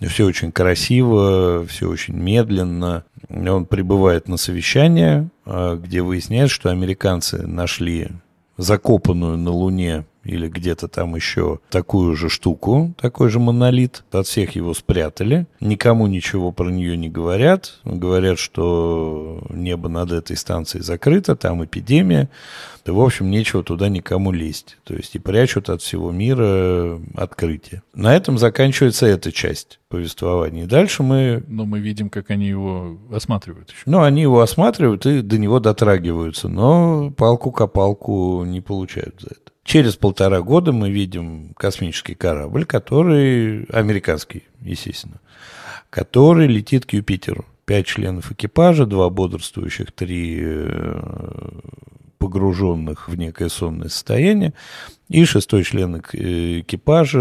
все 0.00 0.26
очень 0.26 0.52
красиво, 0.52 1.66
все 1.66 1.88
очень 1.88 2.14
медленно. 2.14 3.02
Он 3.28 3.66
прибывает 3.66 4.28
на 4.28 4.36
совещание, 4.36 5.28
э, 5.44 5.76
где 5.82 6.02
выясняется, 6.02 6.54
что 6.54 6.70
американцы 6.70 7.44
нашли 7.46 8.10
закопанную 8.56 9.36
на 9.36 9.50
Луне 9.50 10.04
или 10.26 10.48
где-то 10.48 10.88
там 10.88 11.14
еще 11.14 11.60
такую 11.70 12.16
же 12.16 12.28
штуку, 12.28 12.94
такой 13.00 13.30
же 13.30 13.38
монолит. 13.38 14.04
От 14.10 14.26
всех 14.26 14.56
его 14.56 14.74
спрятали. 14.74 15.46
Никому 15.60 16.06
ничего 16.06 16.52
про 16.52 16.68
нее 16.70 16.96
не 16.96 17.08
говорят. 17.08 17.78
Говорят, 17.84 18.38
что 18.38 19.42
небо 19.50 19.88
над 19.88 20.12
этой 20.12 20.36
станцией 20.36 20.82
закрыто, 20.82 21.36
там 21.36 21.64
эпидемия. 21.64 22.28
И, 22.84 22.90
в 22.90 23.00
общем, 23.00 23.30
нечего 23.30 23.62
туда 23.64 23.88
никому 23.88 24.30
лезть. 24.30 24.76
То 24.84 24.94
есть 24.94 25.14
и 25.16 25.18
прячут 25.18 25.70
от 25.70 25.82
всего 25.82 26.12
мира 26.12 27.00
открытие. 27.16 27.82
На 27.94 28.14
этом 28.14 28.38
заканчивается 28.38 29.06
эта 29.06 29.32
часть 29.32 29.80
повествования. 29.88 30.64
И 30.64 30.66
дальше 30.68 31.02
мы... 31.02 31.42
Но 31.48 31.64
мы 31.64 31.80
видим, 31.80 32.10
как 32.10 32.30
они 32.30 32.46
его 32.46 32.98
осматривают 33.12 33.70
еще. 33.70 33.82
Ну, 33.86 34.02
они 34.02 34.22
его 34.22 34.40
осматривают 34.40 35.06
и 35.06 35.22
до 35.22 35.38
него 35.38 35.58
дотрагиваются, 35.58 36.48
но 36.48 37.10
палку-копалку 37.10 38.44
не 38.44 38.60
получают 38.60 39.20
за 39.20 39.28
это. 39.28 39.55
Через 39.66 39.96
полтора 39.96 40.42
года 40.42 40.70
мы 40.70 40.90
видим 40.90 41.52
космический 41.56 42.14
корабль, 42.14 42.64
который, 42.64 43.64
американский, 43.64 44.44
естественно, 44.60 45.20
который 45.90 46.46
летит 46.46 46.86
к 46.86 46.92
Юпитеру. 46.92 47.44
Пять 47.64 47.86
членов 47.86 48.30
экипажа, 48.30 48.86
два 48.86 49.10
бодрствующих, 49.10 49.90
три 49.90 50.38
э, 50.40 51.50
погруженных 52.18 53.08
в 53.08 53.16
некое 53.16 53.48
сонное 53.48 53.88
состояние. 53.88 54.52
И 55.08 55.24
шестой 55.24 55.62
член 55.62 55.96
экипажа, 55.98 57.18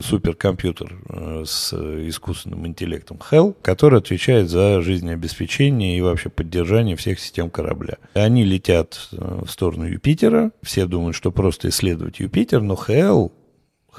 суперкомпьютер 0.00 0.96
э, 1.08 1.42
с 1.44 1.72
искусственным 1.72 2.66
интеллектом 2.68 3.18
Hell, 3.18 3.56
который 3.62 3.98
отвечает 3.98 4.48
за 4.48 4.80
жизнеобеспечение 4.80 5.98
и 5.98 6.00
вообще 6.00 6.28
поддержание 6.28 6.94
всех 6.94 7.18
систем 7.18 7.50
корабля. 7.50 7.96
Они 8.14 8.44
летят 8.44 9.08
э, 9.10 9.42
в 9.44 9.50
сторону 9.50 9.86
Юпитера, 9.86 10.52
все 10.62 10.86
думают, 10.86 11.16
что 11.16 11.32
просто 11.32 11.68
исследовать 11.68 12.20
Юпитер, 12.20 12.60
но 12.62 12.74
Hell, 12.74 13.32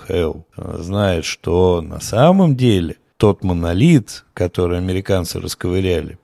Hell 0.08 0.44
знает, 0.56 1.26
что 1.26 1.82
на 1.82 2.00
самом 2.00 2.56
деле 2.56 2.96
тот 3.18 3.44
монолит, 3.44 4.24
который 4.34 4.78
американцы 4.78 5.42
расковыряли, 5.42 6.18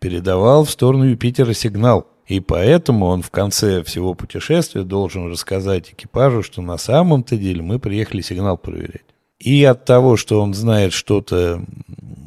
передавал 0.00 0.64
в 0.64 0.70
сторону 0.70 1.04
Юпитера 1.04 1.52
сигнал. 1.52 2.08
И 2.30 2.38
поэтому 2.38 3.06
он 3.06 3.22
в 3.22 3.30
конце 3.30 3.82
всего 3.82 4.14
путешествия 4.14 4.84
должен 4.84 5.32
рассказать 5.32 5.90
экипажу, 5.90 6.44
что 6.44 6.62
на 6.62 6.78
самом-то 6.78 7.36
деле 7.36 7.60
мы 7.60 7.80
приехали 7.80 8.20
сигнал 8.20 8.56
проверять. 8.56 9.02
И 9.40 9.64
от 9.64 9.84
того, 9.84 10.16
что 10.16 10.40
он 10.40 10.54
знает 10.54 10.92
что-то 10.92 11.64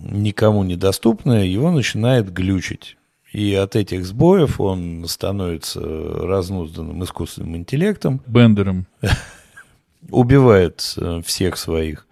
никому 0.03 0.65
недоступное, 0.65 1.45
его 1.45 1.71
начинает 1.71 2.33
глючить. 2.33 2.97
И 3.31 3.53
от 3.53 3.77
этих 3.77 4.05
сбоев 4.05 4.59
он 4.59 5.05
становится 5.07 5.79
разнузданным 5.79 7.01
искусственным 7.01 7.55
интеллектом. 7.55 8.19
Бендером. 8.27 8.87
Убивает 10.09 10.95
э, 10.97 11.21
всех 11.25 11.55
своих 11.55 12.07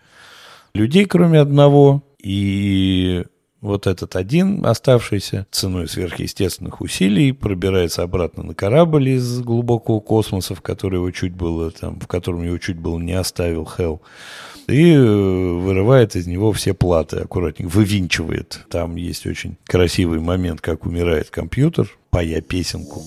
людей, 0.74 1.04
кроме 1.04 1.42
одного. 1.42 2.04
И 2.24 3.26
вот 3.62 3.86
этот 3.86 4.16
один, 4.16 4.66
оставшийся 4.66 5.46
ценой 5.52 5.88
сверхъестественных 5.88 6.82
усилий, 6.82 7.32
пробирается 7.32 8.04
обратно 8.04 8.44
на 8.44 8.56
корабль 8.56 9.10
из 9.10 9.40
глубокого 9.40 10.00
космоса, 10.00 10.56
в 10.56 10.62
который 10.62 10.96
его 10.96 11.12
чуть 11.12 11.34
было 11.34 11.72
там, 11.72 12.00
в 12.00 12.08
котором 12.08 12.44
его 12.44 12.58
чуть 12.58 12.78
было 12.78 12.98
не 12.98 13.14
оставил 13.14 13.66
Хелл, 13.66 14.02
и 14.68 14.94
э, 14.94 15.00
вырывает 15.00 16.16
из 16.16 16.28
него 16.28 16.52
все 16.54 16.74
платы 16.74 17.18
аккуратненько, 17.18 17.72
вывинчивает. 17.72 18.66
Там 18.70 18.96
есть 18.96 19.28
очень 19.28 19.58
красивый 19.66 20.20
момент, 20.20 20.62
как 20.62 20.86
умирает 20.86 21.30
компьютер, 21.30 21.90
поя 22.10 22.42
песенку. 22.42 23.04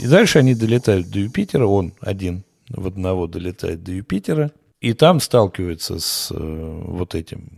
И 0.00 0.06
дальше 0.06 0.38
они 0.38 0.54
долетают 0.54 1.10
до 1.10 1.20
Юпитера, 1.20 1.66
он 1.66 1.92
один 2.00 2.44
в 2.68 2.86
одного 2.86 3.26
долетает 3.26 3.82
до 3.82 3.92
Юпитера, 3.92 4.50
и 4.80 4.94
там 4.94 5.20
сталкивается 5.20 6.00
с 6.00 6.32
э, 6.32 6.80
вот 6.86 7.14
этим 7.14 7.48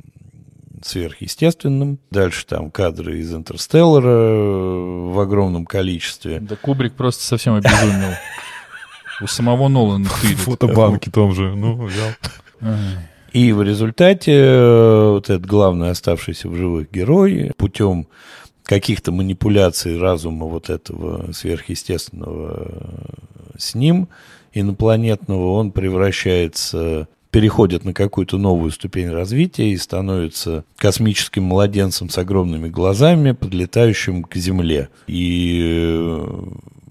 сверхъестественным. 0.82 1.98
Дальше 2.10 2.46
там 2.46 2.70
кадры 2.70 3.20
из 3.20 3.34
«Интерстеллара» 3.34 4.08
э, 4.08 5.10
в 5.12 5.18
огромном 5.18 5.64
количестве. 5.64 6.40
Да 6.40 6.56
Кубрик 6.56 6.94
просто 6.94 7.24
совсем 7.24 7.54
обезумел. 7.54 8.14
У 9.22 9.26
самого 9.26 9.68
Нолана 9.68 10.08
тырит. 10.20 10.38
Фотобанки 10.38 11.08
том 11.08 11.34
же, 11.34 11.54
ну, 11.54 11.86
взял. 11.86 12.10
И 13.32 13.52
в 13.52 13.62
результате 13.62 14.32
э, 14.32 15.10
вот 15.10 15.30
этот 15.30 15.46
главный 15.46 15.90
оставшийся 15.90 16.48
в 16.48 16.54
живых 16.54 16.90
герой 16.90 17.52
путем 17.56 18.06
каких-то 18.64 19.12
манипуляций 19.12 19.98
разума 19.98 20.46
вот 20.46 20.70
этого 20.70 21.32
сверхъестественного 21.32 23.14
с 23.56 23.74
ним, 23.74 24.08
инопланетного, 24.52 25.52
он 25.52 25.70
превращается, 25.70 27.08
переходит 27.30 27.84
на 27.84 27.92
какую-то 27.92 28.38
новую 28.38 28.70
ступень 28.70 29.10
развития 29.10 29.70
и 29.70 29.76
становится 29.76 30.64
космическим 30.76 31.44
младенцем 31.44 32.08
с 32.08 32.18
огромными 32.18 32.68
глазами, 32.68 33.32
подлетающим 33.32 34.24
к 34.24 34.34
Земле 34.36 34.88
и 35.06 35.60
э, 35.86 36.26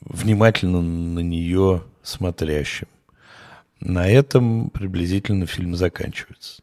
внимательно 0.06 0.82
на 0.82 1.20
нее 1.20 1.84
смотрящим. 2.04 2.88
На 3.80 4.08
этом 4.08 4.70
приблизительно 4.70 5.46
фильм 5.46 5.76
заканчивается. 5.76 6.63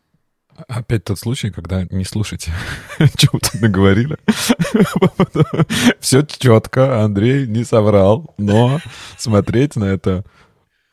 Опять 0.68 1.04
тот 1.04 1.18
случай, 1.18 1.50
когда 1.50 1.84
не 1.90 2.04
слушайте, 2.04 2.52
что 3.16 3.28
вы 3.32 3.40
наговорили. 3.60 4.16
Все 6.00 6.22
четко, 6.22 7.02
Андрей 7.02 7.46
не 7.46 7.64
соврал, 7.64 8.34
но 8.38 8.80
смотреть 9.18 9.76
на 9.76 9.84
это 9.84 10.24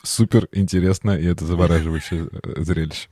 супер 0.04 0.48
интересно, 0.52 1.12
и 1.12 1.26
это 1.26 1.46
завораживающее 1.46 2.28
э, 2.32 2.64
зрелище. 2.64 3.08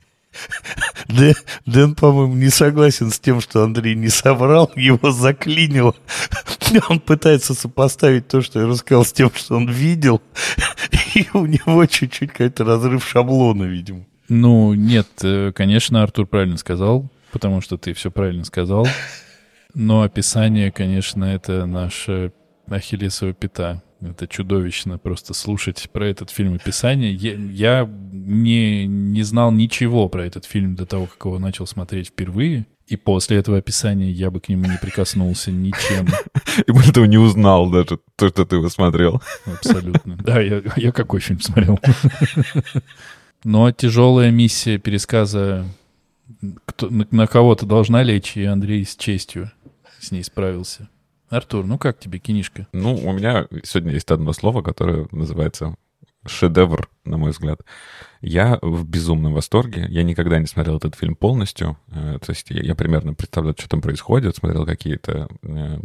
Дэн, 1.08 1.34
Дэн, 1.66 1.94
по-моему, 1.94 2.34
не 2.34 2.50
согласен 2.50 3.10
с 3.10 3.18
тем, 3.18 3.40
что 3.40 3.62
Андрей 3.62 3.94
не 3.94 4.08
соврал, 4.08 4.70
его 4.76 5.10
заклинило. 5.10 5.94
Он 6.88 7.00
пытается 7.00 7.54
сопоставить 7.54 8.28
то, 8.28 8.42
что 8.42 8.60
я 8.60 8.66
рассказал, 8.66 9.04
с 9.04 9.12
тем, 9.12 9.30
что 9.34 9.56
он 9.56 9.70
видел, 9.70 10.20
и 11.14 11.26
у 11.32 11.46
него 11.46 11.86
чуть-чуть 11.86 12.32
какой-то 12.32 12.64
разрыв 12.64 13.06
шаблона, 13.06 13.64
видимо. 13.64 14.04
Ну, 14.28 14.74
нет, 14.74 15.06
э, 15.22 15.52
конечно, 15.54 16.02
Артур 16.02 16.26
правильно 16.26 16.56
сказал, 16.56 17.08
потому 17.32 17.60
что 17.60 17.78
ты 17.78 17.92
все 17.94 18.10
правильно 18.10 18.44
сказал. 18.44 18.86
Но 19.74 20.02
описание, 20.02 20.72
конечно, 20.72 21.24
это 21.24 21.66
наша 21.66 22.32
ахиллесова 22.68 23.32
пята. 23.32 23.82
Это 24.00 24.28
чудовищно 24.28 24.98
просто 24.98 25.32
слушать 25.32 25.88
про 25.90 26.06
этот 26.06 26.30
фильм 26.30 26.54
описание. 26.54 27.12
Я, 27.12 27.34
я 27.34 27.90
не, 28.12 28.86
не 28.86 29.22
знал 29.22 29.50
ничего 29.52 30.08
про 30.08 30.24
этот 30.26 30.44
фильм 30.44 30.74
до 30.74 30.84
того, 30.84 31.06
как 31.06 31.24
его 31.24 31.38
начал 31.38 31.66
смотреть 31.66 32.08
впервые. 32.08 32.66
И 32.86 32.96
после 32.96 33.38
этого 33.38 33.58
описания 33.58 34.10
я 34.10 34.30
бы 34.30 34.40
к 34.40 34.48
нему 34.48 34.66
не 34.66 34.78
прикоснулся 34.80 35.50
ничем. 35.50 36.06
И 36.66 36.70
более 36.70 36.92
того, 36.92 37.06
не 37.06 37.18
узнал 37.18 37.70
даже 37.70 37.98
то, 38.16 38.28
что 38.28 38.44
ты 38.44 38.56
его 38.56 38.68
смотрел. 38.68 39.22
Абсолютно. 39.44 40.16
Да, 40.16 40.40
я, 40.40 40.62
я 40.76 40.92
какой 40.92 41.20
фильм 41.20 41.40
смотрел? 41.40 41.80
Но 43.46 43.70
тяжелая 43.70 44.32
миссия 44.32 44.76
пересказа 44.76 45.66
кто, 46.64 46.90
на, 46.90 47.06
на 47.12 47.28
кого-то 47.28 47.64
должна 47.64 48.02
лечь, 48.02 48.36
и 48.36 48.42
Андрей 48.42 48.84
с 48.84 48.96
честью 48.96 49.52
с 50.00 50.10
ней 50.10 50.24
справился. 50.24 50.88
Артур, 51.28 51.64
ну 51.64 51.78
как 51.78 51.96
тебе 52.00 52.18
кинишка? 52.18 52.66
Ну, 52.72 52.96
у 52.96 53.12
меня 53.12 53.46
сегодня 53.62 53.92
есть 53.92 54.10
одно 54.10 54.32
слово, 54.32 54.62
которое 54.62 55.06
называется 55.12 55.76
шедевр, 56.26 56.88
на 57.04 57.16
мой 57.16 57.30
взгляд. 57.30 57.60
Я 58.20 58.58
в 58.62 58.86
безумном 58.86 59.34
восторге. 59.34 59.86
Я 59.88 60.02
никогда 60.02 60.38
не 60.38 60.46
смотрел 60.46 60.76
этот 60.76 60.94
фильм 60.94 61.14
полностью. 61.14 61.78
Э, 61.88 62.18
то 62.20 62.32
есть 62.32 62.50
я, 62.50 62.62
я 62.62 62.74
примерно 62.74 63.14
представляю, 63.14 63.54
что 63.58 63.68
там 63.68 63.80
происходит, 63.80 64.36
смотрел 64.36 64.66
какие-то 64.66 65.28
э, 65.42 65.78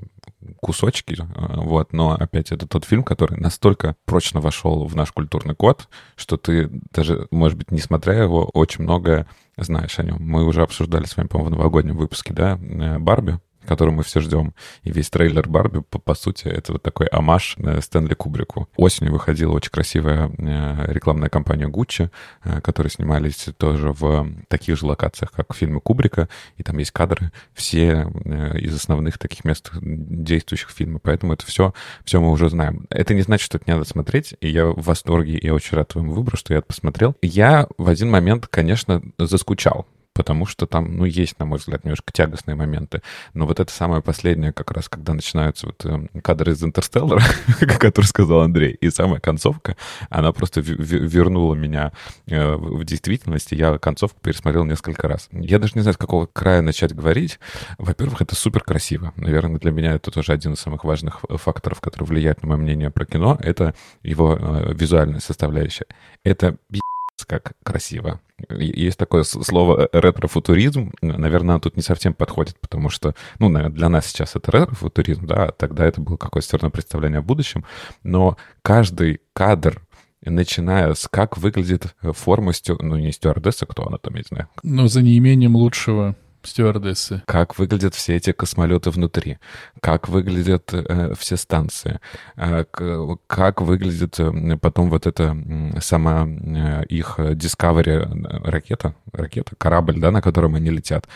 кусочки, 0.60 1.18
э, 1.20 1.26
вот. 1.58 1.94
Но 1.94 2.14
опять 2.14 2.52
это 2.52 2.68
тот 2.68 2.86
фильм, 2.86 3.04
который 3.04 3.39
настолько 3.39 3.96
прочно 4.06 4.39
вошел 4.39 4.86
в 4.86 4.96
наш 4.96 5.12
культурный 5.12 5.56
код, 5.56 5.88
что 6.16 6.38
ты 6.38 6.70
даже, 6.92 7.28
может 7.32 7.58
быть, 7.58 7.72
не 7.72 7.80
смотря 7.80 8.14
его, 8.14 8.46
очень 8.46 8.84
многое 8.84 9.28
знаешь 9.58 10.00
о 10.00 10.04
нем. 10.04 10.18
Мы 10.20 10.46
уже 10.46 10.64
обсуждали 10.64 11.06
с 11.06 11.16
вами, 11.16 11.28
по-моему, 11.28 11.56
в 11.56 11.58
новогоднем 11.58 11.98
выпуске, 11.98 12.34
да, 12.34 12.58
Барби, 13.00 13.39
которую 13.66 13.95
мы 13.95 14.03
все 14.03 14.22
ждем. 14.22 14.53
И 14.84 14.91
весь 14.91 15.09
трейлер 15.09 15.47
Барби, 15.47 15.82
по, 15.82 15.99
по 15.99 16.14
сути, 16.16 16.47
это 16.47 16.74
вот 16.74 16.84
такой 16.84 17.07
амаш 17.07 17.57
Стэнли 17.82 18.14
Кубрику. 18.14 18.70
Осенью 18.76 19.14
выходила 19.14 19.53
очень 19.53 19.72
красивая 19.72 20.32
э, 20.38 20.91
рекламная 20.91 21.30
кампания 21.30 21.68
Гуччи, 21.68 22.09
э, 22.43 22.62
которые 22.62 22.91
снимались 22.91 23.49
тоже 23.57 23.91
в 23.91 24.28
таких 24.47 24.78
же 24.78 24.86
локациях, 24.86 25.32
как 25.32 25.53
в 25.53 25.57
фильме 25.57 25.80
Кубрика, 25.80 26.30
и 26.57 26.64
там 26.64 26.78
есть 26.78 26.91
кадры, 26.91 27.32
все 27.53 28.07
э, 28.26 28.59
из 28.59 28.76
основных 28.76 29.18
таких 29.18 29.45
мест 29.45 29.72
действующих 29.82 30.70
фильма, 30.70 30.99
поэтому 30.99 31.34
это 31.34 31.45
все, 31.45 31.74
все 32.03 32.20
мы 32.20 32.32
уже 32.32 32.49
знаем. 32.49 32.86
Это 32.89 33.14
не 33.14 33.22
значит, 33.22 33.45
что 33.45 33.57
это 33.57 33.66
не 33.68 33.74
надо 33.74 33.88
смотреть, 33.88 34.36
и 34.41 34.49
я 34.49 34.68
в 34.68 34.82
восторге, 34.82 35.38
и 35.38 35.49
очень 35.49 35.78
рад 35.78 35.89
твоему 35.89 36.14
выбору, 36.14 36.38
что 36.38 36.53
я 36.53 36.59
это 36.59 36.68
посмотрел. 36.68 37.16
Я 37.22 37.68
в 37.78 37.88
один 37.88 38.09
момент, 38.09 38.47
конечно, 38.47 39.01
заскучал 39.18 39.88
потому 40.14 40.45
что 40.45 40.66
там, 40.66 40.97
ну, 40.97 41.05
есть, 41.05 41.39
на 41.39 41.45
мой 41.45 41.59
взгляд, 41.59 41.84
немножко 41.84 42.12
тягостные 42.12 42.55
моменты. 42.55 43.01
Но 43.34 43.45
вот 43.45 43.59
это 43.59 43.72
самое 43.72 44.01
последнее, 44.01 44.51
как 44.51 44.72
раз, 44.72 44.89
когда 44.89 45.14
начинаются 45.14 45.68
вот 45.68 45.86
э, 45.86 46.07
кадры 46.22 46.51
из 46.53 46.64
«Интерстеллара», 46.64 47.22
который 47.80 48.05
сказал 48.05 48.41
Андрей, 48.41 48.74
и 48.74 48.89
самая 48.89 49.20
концовка, 49.20 49.78
она 50.09 50.32
просто 50.32 50.62
вернула 50.62 51.55
меня 51.55 51.93
э, 52.28 52.55
в 52.55 52.84
действительность, 52.84 53.53
и 53.53 53.55
я 53.55 53.78
концовку 53.78 54.20
пересмотрел 54.22 54.66
несколько 54.66 55.07
раз. 55.07 55.30
Я 55.32 55.59
даже 55.59 55.74
не 55.76 55.82
знаю, 55.82 55.93
с 55.93 55.97
какого 55.97 56.26
края 56.26 56.62
начать 56.62 56.93
говорить. 56.93 57.39
Во-первых, 57.78 58.22
это 58.22 58.36
супер 58.36 58.64
красиво. 58.64 59.14
Наверное, 59.16 59.59
для 59.59 59.72
меня 59.72 59.93
это 59.93 60.12
тоже 60.12 60.34
один 60.34 60.53
из 60.53 60.59
самых 60.59 60.84
важных 60.84 61.22
факторов, 61.30 61.80
который 61.80 62.05
влияет 62.05 62.43
на 62.43 62.49
мое 62.49 62.57
мнение 62.57 62.91
про 62.91 63.05
кино, 63.05 63.38
это 63.41 63.74
его 64.03 64.38
э, 64.39 64.74
визуальная 64.74 65.20
составляющая. 65.20 65.86
Это 66.24 66.57
как 67.26 67.54
красиво. 67.64 68.20
Есть 68.50 68.98
такое 68.98 69.24
слово 69.24 69.90
э, 69.92 70.00
ретро-футуризм. 70.00 70.94
Наверное, 71.02 71.60
тут 71.60 71.76
не 71.76 71.84
совсем 71.84 72.14
подходит, 72.14 72.60
потому 72.60 72.90
что, 72.90 73.16
ну, 73.40 73.50
для 73.70 73.90
нас 73.90 74.08
сейчас 74.08 74.36
это 74.36 74.52
ретро-футуризм, 74.52 75.28
да, 75.28 75.46
а 75.46 75.52
тогда 75.52 75.86
это 75.86 76.02
было 76.02 76.18
какое-то 76.18 76.48
все 76.48 76.58
равно 76.58 76.72
представление 76.72 77.20
о 77.20 77.24
будущем. 77.24 77.66
Но 78.04 78.38
каждый 78.62 79.22
кадр 79.34 79.82
начиная 80.24 80.94
с 80.94 81.08
как 81.08 81.38
выглядит 81.38 81.96
форма, 82.02 82.54
стю... 82.54 82.78
ну, 82.82 82.98
не 82.98 83.12
стюардесса, 83.12 83.66
кто 83.66 83.88
она 83.88 83.98
там, 83.98 84.14
я 84.16 84.20
не 84.20 84.28
знаю. 84.28 84.50
Но 84.64 84.88
за 84.88 85.02
неимением 85.02 85.56
лучшего 85.56 86.16
стюардессы. 86.44 87.24
Как 87.26 87.58
выглядят 87.58 87.96
все 87.96 88.16
эти 88.16 88.32
космолеты 88.32 88.89
внутри, 88.89 89.39
как 89.82 90.08
выглядят 90.10 90.74
э, 90.74 91.14
все 91.18 91.38
станции, 91.38 92.00
э, 92.38 92.66
как 93.28 93.62
выглядит 93.62 94.20
э, 94.20 94.58
потом 94.58 94.89
вот 94.89 95.08
эта 95.08 95.36
сама 95.80 96.28
э, 96.28 96.86
их 96.86 97.20
Discovery 97.20 97.89
э, 97.89 98.50
ракета, 98.50 98.96
ракета, 99.12 99.56
корабль, 99.58 100.00
да, 100.00 100.12
на 100.12 100.22
котором 100.22 100.56
они 100.56 100.70
летят? 100.70 101.08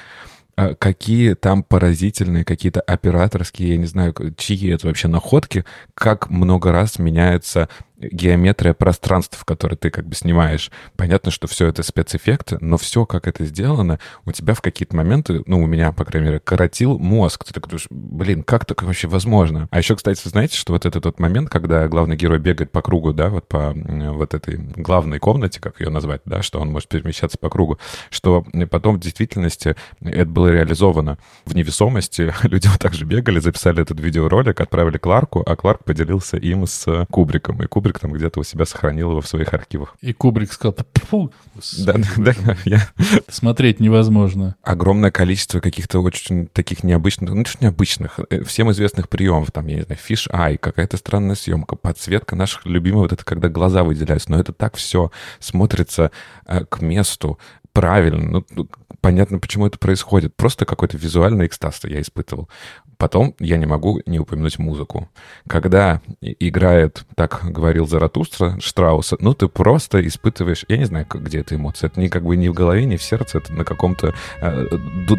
Э, 0.58 0.74
какие 0.76 1.34
там 1.34 1.64
поразительные 1.64 2.46
какие-то 2.46 2.82
операторские, 2.82 3.70
я 3.72 3.78
не 3.78 3.86
знаю, 3.86 4.14
чьи 4.38 4.70
это 4.70 4.88
вообще 4.88 5.08
находки, 5.08 5.66
как 5.94 6.30
много 6.30 6.72
раз 6.72 6.98
меняется 6.98 7.68
геометрия 7.98 8.74
пространств, 8.74 9.38
в 9.40 9.46
которые 9.46 9.78
ты 9.78 9.90
как 9.90 10.08
бы 10.08 10.16
снимаешь. 10.16 10.72
Понятно, 10.96 11.32
что 11.32 11.48
все 11.48 11.68
это 11.68 11.84
спецэффекты, 11.84 12.58
но 12.62 12.78
все, 12.78 13.06
как 13.06 13.28
это 13.28 13.46
сделано, 13.46 14.00
у 14.26 14.32
тебя 14.32 14.54
в 14.54 14.62
какие-то 14.62 14.96
моменты, 14.96 15.44
ну, 15.46 15.62
у 15.62 15.66
меня, 15.66 15.92
по 15.92 16.06
крайней 16.06 16.28
мере, 16.28 16.40
коротил 16.40 16.98
мозг. 17.00 17.44
Ты 17.46 17.54
такой 17.54 17.80
блин, 17.90 18.44
как 18.44 18.66
так 18.66 18.84
вообще 18.84 19.08
возможно? 19.08 19.68
А 19.72 19.78
еще, 19.78 19.96
кстати, 19.96 20.28
знаете, 20.28 20.58
что 20.58 20.74
вот 20.74 20.86
это 20.86 21.02
тот 21.02 21.20
момент, 21.20 21.50
когда 21.50 21.88
главный 21.88 22.16
герой 22.16 22.40
бегает 22.40 22.72
по 22.72 22.82
кругу, 22.82 23.14
да, 23.14 23.30
вот 23.30 23.48
по 23.48 23.74
вот 23.74 24.34
этой 24.34 24.58
главной 24.58 25.20
комнате, 25.20 25.60
как 25.60 25.80
ее 25.80 25.90
назвать, 25.90 26.22
да, 26.26 26.42
что 26.42 26.60
он 26.60 26.72
может 26.72 26.90
перемещаться 26.90 27.38
по 27.38 27.50
кругу, 27.50 27.80
что 28.10 28.46
потом 28.70 28.96
в 28.96 29.00
действительности 29.00 29.76
это 30.02 30.30
было 30.30 30.48
реализовано 30.48 31.18
в 31.46 31.56
невесомости. 31.56 32.34
Люди 32.44 32.68
вот 32.68 32.80
так 32.80 32.94
же 32.94 33.06
бегали, 33.06 33.40
записали 33.40 33.82
этот 33.82 34.00
видеоролик, 34.00 34.60
отправили 34.60 34.98
Кларку, 34.98 35.44
а 35.46 35.56
Кларк 35.56 35.84
поделился 35.84 36.38
им 36.38 36.66
с 36.66 37.06
Кубриком. 37.12 37.62
И 37.64 37.68
Кубрик 37.68 37.85
там 37.94 38.12
где-то 38.12 38.40
у 38.40 38.44
себя 38.44 38.66
сохранил 38.66 39.12
его 39.12 39.22
в 39.22 39.28
своих 39.28 39.54
архивах. 39.54 39.96
И 40.02 40.14
Кубрик 40.14 40.52
сказал, 40.52 40.76
фу, 40.96 41.32
да, 41.80 41.96
да, 42.18 42.34
я... 42.66 42.88
Смотреть 43.28 43.80
невозможно. 43.80 44.56
Огромное 44.64 45.12
количество 45.12 45.60
каких-то 45.60 46.00
очень 46.00 46.48
таких 46.48 46.84
необычных, 46.84 47.32
ну, 47.32 47.46
что 47.46 47.64
необычных, 47.64 48.20
э, 48.30 48.44
всем 48.44 48.72
известных 48.72 49.10
приемов, 49.10 49.52
там, 49.52 49.68
я 49.68 49.78
не 49.78 49.82
знаю, 49.84 50.00
фиш 50.02 50.28
ай, 50.32 50.58
какая-то 50.58 50.98
странная 50.98 51.36
съемка, 51.36 51.76
подсветка 51.76 52.36
наших 52.36 52.66
любимых, 52.66 53.04
вот 53.04 53.14
это 53.14 53.26
когда 53.26 53.50
глаза 53.50 53.84
выделяются, 53.84 54.32
но 54.32 54.40
это 54.40 54.54
так 54.54 54.76
все 54.76 55.12
смотрится 55.40 56.12
э, 56.46 56.66
к 56.66 56.82
месту, 56.82 57.40
правильно. 57.76 58.24
Ну, 58.24 58.46
ну, 58.52 58.70
понятно, 59.02 59.38
почему 59.38 59.68
это 59.68 59.78
происходит. 59.78 60.36
Просто 60.36 60.66
какой-то 60.66 60.98
визуальный 60.98 61.46
экстаз 61.46 61.82
я 61.84 62.02
испытывал. 62.02 62.50
Потом 62.98 63.36
я 63.40 63.58
не 63.58 63.66
могу 63.66 64.02
не 64.06 64.20
упомянуть 64.20 64.60
музыку. 64.60 65.10
Когда 65.48 66.02
играет, 66.22 67.06
так 67.16 67.42
говорил 67.44 67.88
Заратустра, 67.88 68.58
Штрауса, 68.60 69.18
ну 69.20 69.34
ты 69.34 69.48
просто 69.48 70.06
испытываешь, 70.06 70.66
я 70.68 70.78
не 70.78 70.86
знаю, 70.86 71.06
где 71.10 71.40
эта 71.40 71.56
эмоция. 71.56 71.88
Это 71.88 72.00
не 72.00 72.10
как 72.10 72.24
бы 72.24 72.36
не 72.36 72.50
в 72.50 72.54
голове, 72.54 72.86
не 72.86 72.98
в 72.98 73.04
сердце, 73.04 73.40
это 73.40 73.54
на 73.54 73.64
каком-то 73.64 74.14
э, 74.42 74.68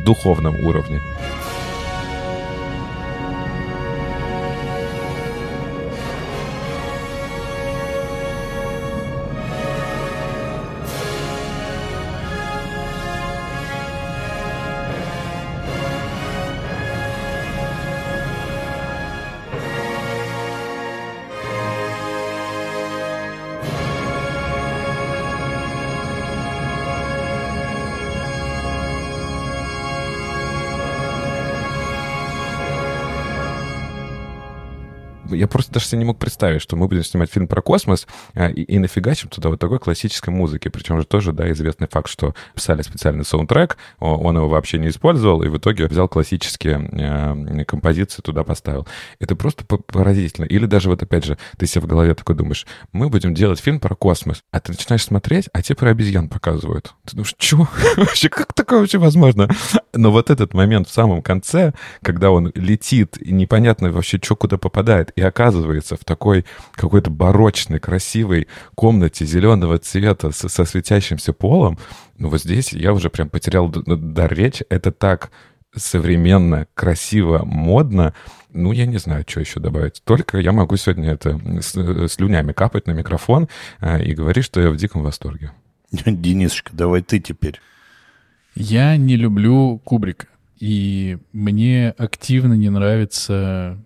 духовном 0.05 0.65
уровне. 0.65 1.01
Я 35.37 35.47
просто 35.49 35.73
даже 35.73 35.87
себе 35.87 35.99
не 35.99 36.05
мог 36.05 36.19
представить, 36.19 36.63
что 36.63 36.77
мы 36.77 36.89
будем 36.89 37.05
снимать 37.05 37.31
фильм 37.31 37.49
про 37.49 37.63
космос 37.63 38.07
а, 38.35 38.49
и, 38.49 38.63
и 38.63 38.79
нафигачим 38.79 39.29
туда 39.29 39.49
вот 39.49 39.61
такой 39.61 39.79
классической 39.79 40.31
музыки. 40.31 40.69
Причем 40.69 41.01
же 41.01 41.07
тоже, 41.07 41.33
да, 41.33 41.51
известный 41.53 41.89
факт, 41.89 42.09
что 42.09 42.35
писали 42.55 42.83
специальный 42.83 43.25
саундтрек, 43.25 43.77
он 43.99 44.37
его 44.37 44.49
вообще 44.49 44.79
не 44.79 44.89
использовал, 44.89 45.43
и 45.43 45.49
в 45.49 45.59
итоге 45.59 45.87
взял 45.87 46.09
классические 46.09 46.89
э, 46.93 47.65
композиции, 47.65 48.23
туда 48.23 48.45
поставил. 48.45 48.87
Это 49.21 49.37
просто 49.37 49.65
поразительно. 49.65 50.45
Или 50.45 50.67
даже 50.67 50.89
вот 50.89 51.03
опять 51.03 51.25
же, 51.25 51.39
ты 51.59 51.67
себе 51.67 51.83
в 51.83 51.87
голове 51.87 52.15
такой 52.15 52.35
думаешь, 52.35 52.67
мы 52.93 53.09
будем 53.09 53.35
делать 53.35 53.61
фильм 53.61 53.81
про 53.81 53.95
космос, 53.95 54.43
а 54.51 54.61
ты 54.61 54.73
начинаешь 54.73 55.05
смотреть, 55.05 55.49
а 55.53 55.63
тебе 55.63 55.77
про 55.77 55.91
обезьян 55.91 56.29
показывают. 56.29 56.95
Ты 57.05 57.17
думаешь, 57.17 57.35
что? 57.39 57.69
Вообще, 57.97 58.29
как 58.29 58.53
такое 58.53 58.81
вообще 58.81 58.99
возможно? 58.99 59.49
Но 59.93 60.11
вот 60.11 60.31
этот 60.31 60.55
момент 60.55 60.89
в 60.89 60.93
самом 60.93 61.23
конце, 61.23 61.73
когда 62.03 62.31
он 62.31 62.53
летит, 62.55 63.17
и 63.19 63.33
непонятно 63.33 63.91
вообще, 63.91 64.19
что 64.23 64.37
куда 64.37 64.59
попадает, 64.59 65.13
и 65.17 65.23
оказывается 65.27 65.97
в 65.97 66.05
такой 66.05 66.45
какой-то 66.73 67.11
барочной, 67.11 67.79
красивой 67.79 68.49
комнате 68.75 69.25
зеленого 69.25 69.79
цвета 69.79 70.31
со, 70.31 70.49
со 70.49 70.65
светящимся 70.65 71.33
полом, 71.33 71.79
ну 72.19 72.29
вот 72.29 72.41
здесь 72.41 72.73
я 72.73 72.93
уже 72.93 73.11
прям 73.11 73.29
потерял 73.29 73.69
дар 73.69 74.33
речи. 74.33 74.65
Это 74.69 74.93
так 74.93 75.31
современно, 75.75 76.67
красиво, 76.75 77.45
модно. 77.45 78.15
Ну, 78.53 78.73
я 78.73 78.87
не 78.87 78.99
знаю, 78.99 79.25
что 79.27 79.41
еще 79.41 79.61
добавить. 79.61 80.03
Только 80.05 80.39
я 80.39 80.53
могу 80.53 80.77
сегодня 80.77 81.11
это 81.11 81.39
с, 81.61 82.09
слюнями 82.09 82.53
капать 82.53 82.87
на 82.87 82.93
микрофон 82.93 83.49
э, 83.81 84.03
и 84.03 84.15
говорить, 84.15 84.45
что 84.45 84.61
я 84.61 84.71
в 84.71 84.77
диком 84.77 85.03
восторге. 85.03 85.53
Денисочка, 86.07 86.71
давай 86.73 87.03
ты 87.03 87.21
теперь. 87.21 87.61
Я 88.55 88.97
не 88.97 89.17
люблю 89.17 89.79
Кубрика. 89.85 90.29
И 90.59 91.19
мне 91.33 91.91
активно 91.99 92.55
не 92.55 92.71
нравится 92.71 93.79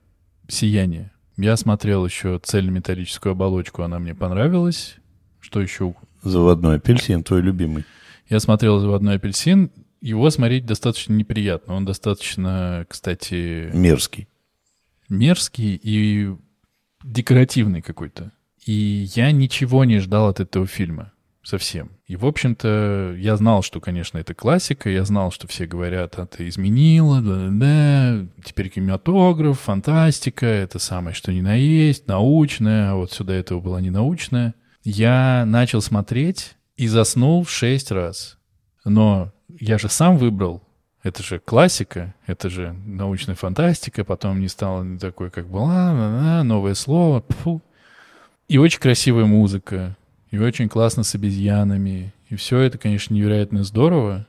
«Сияние». 0.46 1.10
Я 1.40 1.56
смотрел 1.56 2.04
еще 2.04 2.38
цельнометаллическую 2.42 3.32
оболочку, 3.32 3.82
она 3.82 3.98
мне 3.98 4.14
понравилась. 4.14 4.96
Что 5.40 5.62
еще? 5.62 5.94
Заводной 6.22 6.76
апельсин, 6.76 7.24
твой 7.24 7.40
любимый. 7.40 7.84
Я 8.28 8.40
смотрел 8.40 8.78
«Заводной 8.78 9.16
апельсин». 9.16 9.70
Его 10.02 10.28
смотреть 10.28 10.66
достаточно 10.66 11.14
неприятно. 11.14 11.74
Он 11.74 11.86
достаточно, 11.86 12.84
кстати... 12.88 13.70
Мерзкий. 13.72 14.28
Мерзкий 15.08 15.80
и 15.82 16.36
декоративный 17.02 17.80
какой-то. 17.80 18.32
И 18.66 19.08
я 19.14 19.32
ничего 19.32 19.84
не 19.86 19.98
ждал 19.98 20.28
от 20.28 20.40
этого 20.40 20.66
фильма 20.66 21.12
совсем. 21.42 21.90
И, 22.06 22.16
в 22.16 22.26
общем-то, 22.26 23.14
я 23.18 23.36
знал, 23.36 23.62
что, 23.62 23.80
конечно, 23.80 24.18
это 24.18 24.34
классика, 24.34 24.90
я 24.90 25.04
знал, 25.04 25.32
что 25.32 25.48
все 25.48 25.66
говорят, 25.66 26.18
а 26.18 26.26
ты 26.26 26.48
изменила, 26.48 27.20
да, 27.20 27.48
да, 27.48 27.50
да, 27.50 28.26
теперь 28.44 28.68
кинематограф, 28.68 29.60
фантастика, 29.60 30.46
это 30.46 30.78
самое, 30.78 31.14
что 31.14 31.32
ни 31.32 31.40
на 31.40 31.54
есть, 31.54 32.06
научное, 32.06 32.90
а 32.90 32.94
вот 32.94 33.12
сюда 33.12 33.34
этого 33.34 33.60
было 33.60 33.78
не 33.78 33.90
научное. 33.90 34.54
Я 34.82 35.44
начал 35.46 35.80
смотреть 35.80 36.56
и 36.76 36.86
заснул 36.86 37.44
шесть 37.46 37.90
раз. 37.90 38.38
Но 38.84 39.32
я 39.58 39.78
же 39.78 39.88
сам 39.88 40.16
выбрал 40.16 40.62
Это 41.02 41.22
же 41.22 41.38
классика, 41.38 42.14
это 42.26 42.50
же 42.50 42.74
научная 42.84 43.34
фантастика, 43.34 44.04
потом 44.04 44.40
не 44.40 44.48
стало 44.48 44.98
такой, 44.98 45.30
как 45.30 45.48
была, 45.48 46.42
новое 46.44 46.74
слово, 46.74 47.24
фу. 47.28 47.62
И 48.48 48.58
очень 48.58 48.80
красивая 48.80 49.24
музыка, 49.24 49.96
и 50.30 50.38
очень 50.38 50.68
классно 50.68 51.02
с 51.02 51.14
обезьянами. 51.14 52.12
И 52.28 52.36
все 52.36 52.58
это, 52.58 52.78
конечно, 52.78 53.14
невероятно 53.14 53.64
здорово, 53.64 54.26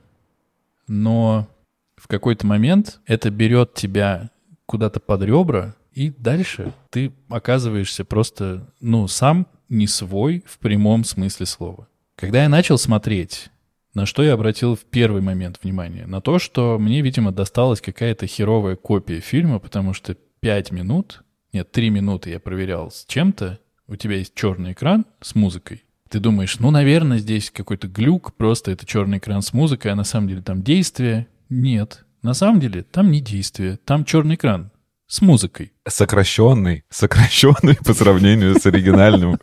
но 0.88 1.48
в 1.96 2.08
какой-то 2.08 2.48
момент 2.48 3.00
это 3.06 3.30
берет 3.30 3.74
тебя 3.74 4.32
куда-то 4.66 5.00
под 5.00 5.22
ребра, 5.24 5.76
и 5.94 6.10
дальше 6.10 6.74
ты 6.90 7.12
оказываешься 7.30 8.06
просто, 8.06 8.68
ну, 8.80 9.08
сам 9.08 9.46
не 9.70 9.88
свой 9.88 10.44
в 10.48 10.58
прямом 10.58 11.04
смысле 11.04 11.46
слова. 11.46 11.88
Когда 12.16 12.44
я 12.44 12.50
начал 12.50 12.78
смотреть, 12.78 13.50
на 13.94 14.06
что 14.06 14.24
я 14.24 14.34
обратил 14.34 14.76
в 14.76 14.86
первый 14.86 15.22
момент 15.22 15.60
внимания? 15.62 16.06
На 16.08 16.22
то, 16.22 16.40
что 16.40 16.78
мне, 16.80 17.02
видимо, 17.02 17.32
досталась 17.32 17.82
какая-то 17.82 18.26
херовая 18.26 18.76
копия 18.78 19.20
фильма, 19.20 19.60
потому 19.60 19.94
что 19.94 20.16
5 20.40 20.72
минут, 20.72 21.24
нет, 21.52 21.72
3 21.72 21.90
минуты 21.90 22.30
я 22.30 22.40
проверял 22.40 22.90
с 22.90 23.06
чем-то, 23.06 23.60
у 23.88 23.96
тебя 23.98 24.16
есть 24.16 24.34
черный 24.34 24.72
экран 24.72 25.06
с 25.20 25.36
музыкой, 25.36 25.84
ты 26.12 26.20
думаешь, 26.20 26.60
ну, 26.60 26.72
наверное, 26.72 27.20
здесь 27.20 27.50
какой-то 27.50 27.88
глюк, 27.88 28.34
просто 28.36 28.72
это 28.72 28.86
черный 28.86 29.20
экран 29.20 29.42
с 29.42 29.54
музыкой, 29.54 29.94
а 29.94 29.96
на 29.96 30.04
самом 30.04 30.28
деле 30.28 30.42
там 30.42 30.62
действие. 30.62 31.28
Нет, 31.50 32.06
на 32.22 32.34
самом 32.34 32.60
деле 32.60 32.84
там 32.84 33.12
не 33.12 33.22
действие, 33.22 33.80
там 33.86 34.04
черный 34.04 34.36
экран 34.36 34.72
с 35.08 35.22
музыкой. 35.22 35.72
Сокращенный, 35.88 36.84
сокращенный 36.90 37.78
по 37.78 37.94
сравнению 37.94 38.60
с 38.60 38.66
оригинальным. 38.66 39.40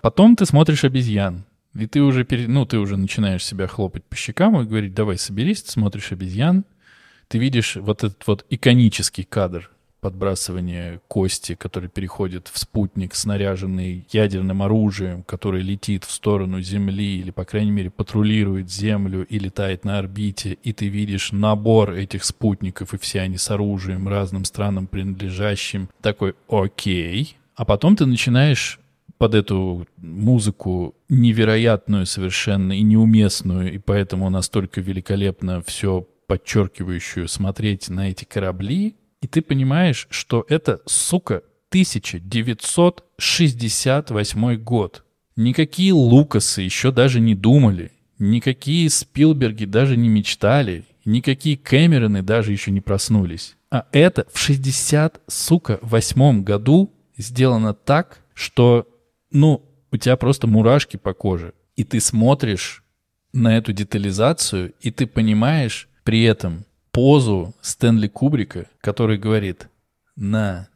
Потом 0.00 0.34
ты 0.34 0.46
смотришь 0.46 0.84
обезьян, 0.84 1.44
и 1.74 1.86
ты 1.86 2.00
уже, 2.00 2.24
пере... 2.24 2.48
ну, 2.48 2.64
ты 2.64 2.78
уже 2.78 2.96
начинаешь 2.96 3.44
себя 3.44 3.66
хлопать 3.66 4.04
по 4.04 4.16
щекам 4.16 4.58
и 4.62 4.64
говорить, 4.64 4.94
давай 4.94 5.18
соберись, 5.18 5.62
ты 5.62 5.70
смотришь 5.70 6.10
обезьян, 6.10 6.64
ты 7.28 7.36
видишь 7.36 7.76
вот 7.76 8.02
этот 8.02 8.26
вот 8.26 8.46
иконический 8.48 9.24
кадр 9.24 9.70
подбрасывание 10.00 11.00
кости, 11.08 11.54
который 11.54 11.88
переходит 11.88 12.48
в 12.48 12.58
спутник, 12.58 13.14
снаряженный 13.14 14.06
ядерным 14.10 14.62
оружием, 14.62 15.22
который 15.22 15.62
летит 15.62 16.04
в 16.04 16.10
сторону 16.10 16.60
Земли 16.60 17.18
или, 17.20 17.30
по 17.30 17.44
крайней 17.44 17.70
мере, 17.70 17.90
патрулирует 17.90 18.70
Землю 18.70 19.26
и 19.26 19.38
летает 19.38 19.84
на 19.84 19.98
орбите, 19.98 20.58
и 20.62 20.72
ты 20.72 20.88
видишь 20.88 21.32
набор 21.32 21.92
этих 21.92 22.24
спутников, 22.24 22.94
и 22.94 22.98
все 22.98 23.20
они 23.20 23.36
с 23.36 23.50
оружием, 23.50 24.08
разным 24.08 24.44
странам 24.44 24.86
принадлежащим. 24.86 25.88
Такой, 26.00 26.34
окей. 26.48 27.36
А 27.54 27.64
потом 27.64 27.96
ты 27.96 28.06
начинаешь 28.06 28.80
под 29.18 29.34
эту 29.34 29.86
музыку 29.98 30.94
невероятную 31.10 32.06
совершенно 32.06 32.72
и 32.72 32.80
неуместную, 32.80 33.74
и 33.74 33.78
поэтому 33.78 34.30
настолько 34.30 34.80
великолепно 34.80 35.62
все 35.62 36.06
подчеркивающую 36.26 37.28
смотреть 37.28 37.90
на 37.90 38.08
эти 38.08 38.24
корабли, 38.24 38.94
и 39.20 39.26
ты 39.26 39.42
понимаешь, 39.42 40.06
что 40.10 40.46
это, 40.48 40.80
сука, 40.86 41.42
1968 41.70 44.56
год. 44.56 45.04
Никакие 45.36 45.92
Лукасы 45.92 46.62
еще 46.62 46.90
даже 46.90 47.20
не 47.20 47.34
думали, 47.34 47.92
никакие 48.18 48.88
Спилберги 48.90 49.66
даже 49.66 49.96
не 49.96 50.08
мечтали, 50.08 50.84
никакие 51.04 51.56
Кэмероны 51.56 52.22
даже 52.22 52.50
еще 52.52 52.72
не 52.72 52.80
проснулись. 52.80 53.56
А 53.70 53.86
это 53.92 54.26
в 54.32 54.38
60, 54.38 55.20
сука, 55.28 55.78
восьмом 55.82 56.42
году 56.42 56.92
сделано 57.16 57.72
так, 57.72 58.24
что, 58.34 58.88
ну, 59.30 59.64
у 59.92 59.96
тебя 59.96 60.16
просто 60.16 60.48
мурашки 60.48 60.96
по 60.96 61.14
коже. 61.14 61.54
И 61.76 61.84
ты 61.84 62.00
смотришь 62.00 62.82
на 63.32 63.56
эту 63.56 63.72
детализацию, 63.72 64.74
и 64.80 64.90
ты 64.90 65.06
понимаешь 65.06 65.88
при 66.02 66.24
этом, 66.24 66.64
позу 67.00 67.54
Стэнли 67.62 68.08
Кубрика, 68.08 68.66
который 68.82 69.16
говорит 69.16 69.70
«На, 70.16 70.68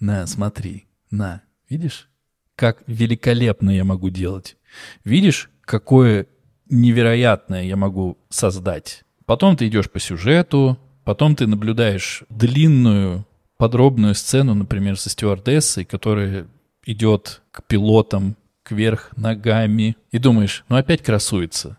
на, 0.00 0.26
смотри, 0.26 0.86
на». 1.10 1.42
Видишь, 1.68 2.08
как 2.54 2.82
великолепно 2.86 3.68
я 3.68 3.84
могу 3.84 4.08
делать? 4.08 4.56
Видишь, 5.04 5.50
какое 5.60 6.28
невероятное 6.70 7.64
я 7.64 7.76
могу 7.76 8.16
создать? 8.30 9.04
Потом 9.26 9.54
ты 9.54 9.68
идешь 9.68 9.90
по 9.90 10.00
сюжету, 10.00 10.78
потом 11.04 11.36
ты 11.36 11.46
наблюдаешь 11.46 12.22
длинную 12.30 13.26
подробную 13.58 14.14
сцену, 14.14 14.54
например, 14.54 14.98
со 14.98 15.10
стюардессой, 15.10 15.84
которая 15.84 16.46
идет 16.86 17.42
к 17.50 17.62
пилотам 17.64 18.34
кверх 18.62 19.10
ногами, 19.14 19.98
и 20.10 20.18
думаешь, 20.18 20.64
ну 20.70 20.76
опять 20.76 21.02
красуется. 21.02 21.76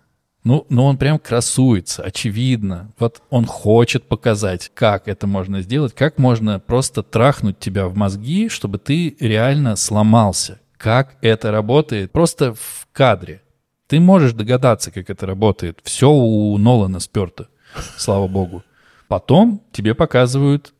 Ну, 0.48 0.66
ну 0.70 0.86
он 0.86 0.98
прям 0.98 1.20
красуется, 1.20 2.04
очевидно. 2.04 2.94
Вот 2.98 3.22
он 3.30 3.46
хочет 3.46 4.08
показать, 4.08 4.72
как 4.74 5.10
это 5.10 5.28
можно 5.28 5.62
сделать, 5.62 5.94
как 5.94 6.18
можно 6.18 6.58
просто 6.58 7.04
трахнуть 7.04 7.60
тебя 7.60 7.90
в 7.90 7.98
мозги, 7.98 8.48
чтобы 8.48 8.78
ты 8.78 9.18
реально 9.20 9.76
сломался. 9.76 10.62
Как 10.78 11.18
это 11.20 11.52
работает 11.52 12.14
просто 12.14 12.54
в 12.54 12.88
кадре. 12.94 13.42
Ты 13.88 14.00
можешь 14.00 14.32
догадаться, 14.32 14.90
как 14.90 15.10
это 15.10 15.26
работает. 15.26 15.80
Все 15.84 16.10
у 16.10 16.58
Нолана 16.58 17.02
сперто, 17.02 17.50
слава 17.98 18.30
богу. 18.30 18.64
Потом 19.10 19.62
тебе 19.74 19.96
показывают 19.96 20.74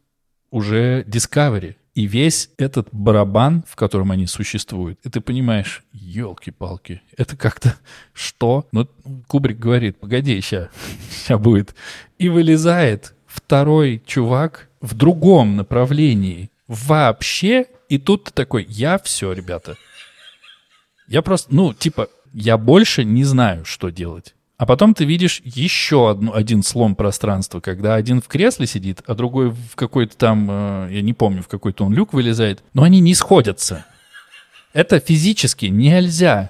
уже 0.50 1.04
Discovery. 1.04 1.76
И 1.98 2.06
весь 2.06 2.52
этот 2.60 2.90
барабан, 2.92 3.64
в 3.68 3.76
котором 3.76 4.12
они 4.12 4.28
существуют, 4.28 5.00
и 5.04 5.10
ты 5.10 5.20
понимаешь, 5.20 5.84
елки-палки, 5.94 7.02
это 7.18 7.36
как-то 7.36 7.76
что? 8.14 8.68
Ну, 8.72 8.88
Кубрик 9.26 9.58
говорит, 9.58 10.00
погоди, 10.00 10.40
сейчас, 10.40 10.70
сейчас 11.10 11.42
будет. 11.42 11.74
И 12.20 12.30
вылезает 12.30 13.16
второй 13.26 14.04
чувак 14.06 14.70
в 14.80 14.94
другом 14.94 15.56
направлении 15.56 16.52
вообще, 16.68 17.66
и 17.90 17.98
тут 17.98 18.26
ты 18.26 18.32
такой, 18.32 18.68
я 18.70 19.00
все, 19.00 19.32
ребята. 19.34 19.76
Я 21.08 21.24
просто, 21.24 21.52
ну, 21.52 21.74
типа, 21.74 22.10
я 22.32 22.60
больше 22.60 23.06
не 23.06 23.24
знаю, 23.24 23.66
что 23.66 23.90
делать. 23.90 24.36
А 24.58 24.66
потом 24.66 24.96
ты 24.96 25.06
видишь 25.06 25.42
еще 25.44 26.10
одну, 26.10 26.34
один 26.34 26.64
слом 26.64 26.96
пространства, 26.96 27.60
когда 27.60 27.94
один 27.94 28.22
в 28.22 28.28
кресле 28.28 28.66
сидит, 28.66 29.04
а 29.06 29.14
другой 29.14 29.52
в 29.52 29.76
какой-то 29.76 30.18
там, 30.18 30.48
э, 30.50 30.88
я 30.94 31.02
не 31.04 31.14
помню, 31.14 31.44
в 31.44 31.48
какой-то 31.48 31.86
он 31.86 31.94
люк 31.94 32.12
вылезает, 32.14 32.64
но 32.74 32.82
они 32.82 33.00
не 33.00 33.14
сходятся. 33.14 33.86
Это 34.74 35.00
физически 35.00 35.68
нельзя. 35.68 36.50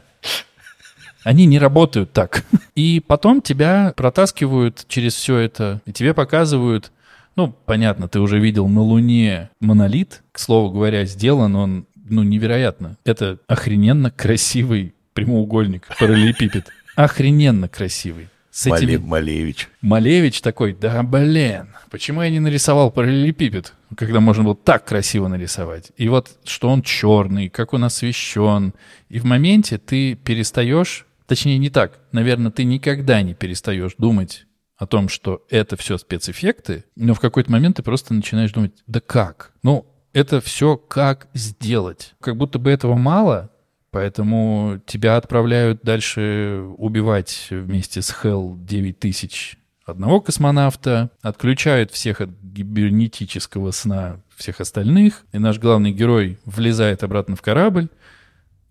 Они 1.26 1.46
не 1.46 1.60
работают 1.60 2.14
так. 2.14 2.46
И 2.76 3.02
потом 3.06 3.42
тебя 3.42 3.94
протаскивают 3.98 4.86
через 4.88 5.14
все 5.14 5.40
это, 5.40 5.82
и 5.86 5.92
тебе 5.92 6.14
показывают, 6.14 6.94
ну, 7.36 7.54
понятно, 7.66 8.08
ты 8.08 8.22
уже 8.22 8.40
видел 8.40 8.70
на 8.70 8.82
Луне 8.82 9.50
монолит, 9.60 10.24
к 10.32 10.40
слову 10.40 10.72
говоря, 10.72 11.04
сделан 11.04 11.58
он, 11.58 11.86
ну, 12.10 12.24
невероятно. 12.24 12.96
Это 13.04 13.40
охрененно 13.48 14.12
красивый 14.12 14.94
прямоугольник, 15.14 15.90
параллелепипед 16.00 16.72
охрененно 16.98 17.70
красивый. 17.70 18.28
С 18.50 18.66
этими... 18.66 18.98
Малевич. 18.98 19.70
Малевич 19.82 20.42
такой, 20.42 20.74
да 20.74 21.04
блин, 21.04 21.76
почему 21.92 22.24
я 22.24 22.32
не 22.32 22.40
нарисовал 22.40 22.90
параллелепипед, 22.90 23.74
когда 23.96 24.20
можно 24.20 24.44
было 24.44 24.56
так 24.56 24.86
красиво 24.86 25.28
нарисовать? 25.28 25.92
И 25.96 26.10
вот 26.10 26.40
что 26.44 26.70
он 26.70 26.82
черный, 26.82 27.50
как 27.50 27.74
он 27.74 27.84
освещен. 27.84 28.74
И 29.10 29.20
в 29.20 29.26
моменте 29.26 29.78
ты 29.78 30.16
перестаешь, 30.16 31.06
точнее 31.28 31.60
не 31.60 31.70
так, 31.70 32.00
наверное, 32.12 32.52
ты 32.52 32.64
никогда 32.64 33.22
не 33.22 33.36
перестаешь 33.36 33.94
думать 34.00 34.48
о 34.76 34.88
том, 34.88 35.08
что 35.08 35.46
это 35.52 35.78
все 35.78 36.00
спецэффекты, 36.00 36.86
но 36.96 37.14
в 37.14 37.20
какой-то 37.20 37.52
момент 37.52 37.78
ты 37.78 37.84
просто 37.84 38.16
начинаешь 38.16 38.52
думать, 38.54 38.74
да 38.88 39.02
как? 39.02 39.54
Ну, 39.62 39.86
это 40.14 40.42
все 40.42 40.78
как 40.78 41.28
сделать? 41.36 42.16
Как 42.20 42.36
будто 42.38 42.58
бы 42.58 42.72
этого 42.72 42.96
мало, 42.96 43.52
Поэтому 43.92 44.82
тебя 44.86 45.16
отправляют 45.16 45.82
дальше 45.82 46.66
убивать 46.78 47.48
вместе 47.50 48.02
с 48.02 48.12
Хелл 48.12 48.58
9000 48.58 49.58
одного 49.86 50.20
космонавта, 50.20 51.10
отключают 51.22 51.92
всех 51.92 52.20
от 52.20 52.30
гибернетического 52.42 53.72
сна 53.72 54.22
всех 54.36 54.60
остальных, 54.60 55.26
и 55.32 55.40
наш 55.40 55.60
главный 55.60 55.92
герой 55.92 56.38
влезает 56.44 57.04
обратно 57.04 57.38
в 57.38 57.42
корабль, 57.42 57.88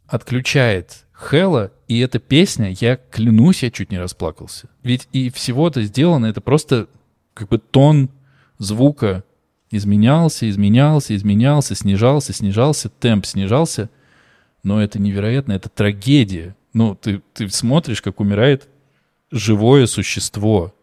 отключает 0.06 1.06
Хэлла, 1.12 1.72
и 1.88 1.98
эта 2.00 2.18
песня, 2.18 2.76
я 2.78 2.96
клянусь, 2.96 3.62
я 3.62 3.70
чуть 3.70 3.90
не 3.90 3.98
расплакался. 3.98 4.68
Ведь 4.82 5.08
и 5.12 5.30
всего-то 5.30 5.82
сделано, 5.82 6.26
это 6.26 6.42
просто 6.42 6.88
как 7.32 7.48
бы 7.48 7.58
тон 7.58 8.10
звука 8.58 9.24
изменялся, 9.70 10.48
изменялся, 10.48 11.16
изменялся, 11.16 11.74
снижался, 11.74 12.34
снижался, 12.34 12.90
темп 12.90 13.24
снижался— 13.24 13.88
но 14.66 14.82
это 14.82 14.98
невероятно, 14.98 15.52
это 15.52 15.68
трагедия. 15.68 16.56
Ну, 16.72 16.96
ты, 16.96 17.22
ты 17.32 17.48
смотришь, 17.48 18.02
как 18.02 18.18
умирает 18.18 18.68
живое 19.30 19.86
существо 19.86 20.74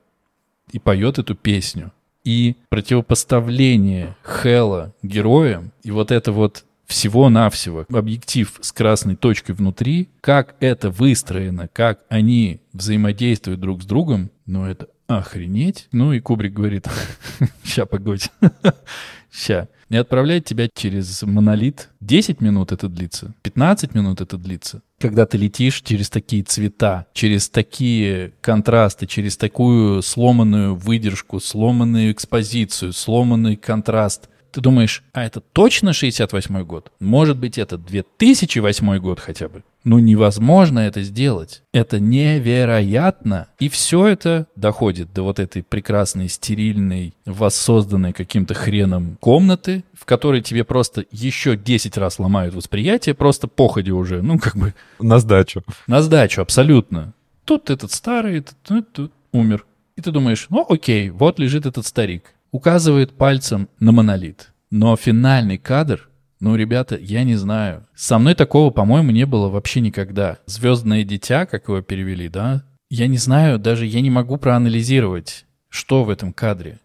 и 0.71 0.79
поет 0.79 1.19
эту 1.19 1.35
песню. 1.35 1.91
И 2.23 2.55
противопоставление 2.69 4.15
Хэлла 4.21 4.93
героям, 5.03 5.73
и 5.83 5.91
вот 5.91 6.11
это 6.11 6.31
вот 6.31 6.63
всего-навсего 6.85 7.85
объектив 7.91 8.57
с 8.61 8.71
красной 8.71 9.17
точкой 9.17 9.51
внутри, 9.51 10.07
как 10.21 10.55
это 10.61 10.89
выстроено, 10.89 11.67
как 11.67 12.05
они 12.07 12.61
взаимодействуют 12.71 13.59
друг 13.59 13.83
с 13.83 13.85
другом, 13.85 14.31
ну, 14.45 14.65
это 14.65 14.87
охренеть. 15.07 15.87
Ну 15.91 16.13
и 16.13 16.19
Кубрик 16.19 16.53
говорит, 16.53 16.87
ща, 17.63 17.85
погодь, 17.85 18.29
ща. 19.31 19.67
И 19.89 19.95
отправляет 19.95 20.45
тебя 20.45 20.69
через 20.75 21.21
монолит. 21.21 21.89
10 22.01 22.41
минут 22.41 22.71
это 22.71 22.89
длится, 22.89 23.33
15 23.43 23.93
минут 23.93 24.21
это 24.21 24.37
длится. 24.37 24.81
Когда 24.99 25.25
ты 25.25 25.37
летишь 25.37 25.81
через 25.81 26.09
такие 26.09 26.43
цвета, 26.43 27.05
через 27.13 27.49
такие 27.49 28.33
контрасты, 28.41 29.05
через 29.05 29.37
такую 29.37 30.01
сломанную 30.01 30.75
выдержку, 30.75 31.39
сломанную 31.39 32.11
экспозицию, 32.11 32.93
сломанный 32.93 33.55
контраст, 33.55 34.29
ты 34.51 34.61
думаешь, 34.61 35.03
а 35.13 35.23
это 35.25 35.41
точно 35.41 35.93
68 35.93 36.63
год? 36.63 36.91
Может 36.99 37.37
быть, 37.37 37.57
это 37.57 37.77
2008 37.77 38.97
год 38.99 39.19
хотя 39.19 39.49
бы? 39.49 39.63
Ну, 39.83 39.99
невозможно 39.99 40.79
это 40.79 41.03
сделать. 41.03 41.63
Это 41.73 41.99
невероятно. 41.99 43.47
И 43.59 43.69
все 43.69 44.07
это 44.07 44.47
доходит 44.55 45.13
до 45.13 45.23
вот 45.23 45.39
этой 45.39 45.63
прекрасной, 45.63 46.29
стерильной, 46.29 47.13
воссозданной 47.25 48.13
каким-то 48.13 48.53
хреном 48.53 49.17
комнаты, 49.19 49.83
в 49.93 50.05
которой 50.05 50.41
тебе 50.41 50.63
просто 50.63 51.05
еще 51.11 51.57
10 51.57 51.97
раз 51.97 52.19
ломают 52.19 52.55
восприятие, 52.55 53.15
просто 53.15 53.47
походе 53.47 53.91
уже, 53.91 54.21
ну, 54.21 54.39
как 54.39 54.55
бы... 54.55 54.73
На 54.99 55.19
сдачу. 55.19 55.63
На 55.87 56.01
сдачу, 56.01 56.41
абсолютно. 56.41 57.13
Тут 57.45 57.69
этот 57.69 57.91
старый, 57.91 58.39
этот, 58.39 58.55
тут, 58.63 58.93
тут 58.93 59.11
умер. 59.31 59.65
И 59.95 60.01
ты 60.01 60.11
думаешь, 60.11 60.47
ну, 60.49 60.65
окей, 60.67 61.09
вот 61.09 61.39
лежит 61.39 61.65
этот 61.65 61.85
старик 61.85 62.33
указывает 62.53 63.11
пальцем 63.11 63.67
на 63.79 63.91
монолит. 63.91 64.53
Но 64.71 64.95
финальный 64.95 65.57
кадр, 65.57 66.07
ну, 66.43 66.57
ребята, 66.57 66.97
я 66.97 67.23
не 67.23 67.35
знаю. 67.35 67.87
Со 67.95 68.19
мной 68.19 68.35
такого, 68.35 68.69
по-моему, 68.69 69.11
не 69.11 69.25
было 69.25 69.47
вообще 69.47 69.79
никогда. 69.79 70.39
«Звездное 70.45 71.05
дитя», 71.05 71.45
как 71.45 71.69
его 71.69 71.81
перевели, 71.81 72.27
да? 72.27 72.65
Я 72.89 73.07
не 73.07 73.17
знаю, 73.17 73.59
даже 73.59 73.85
я 73.85 74.01
не 74.01 74.09
могу 74.09 74.35
проанализировать, 74.35 75.45
что 75.69 76.03
в 76.03 76.09
этом 76.09 76.33
кадре 76.33 76.81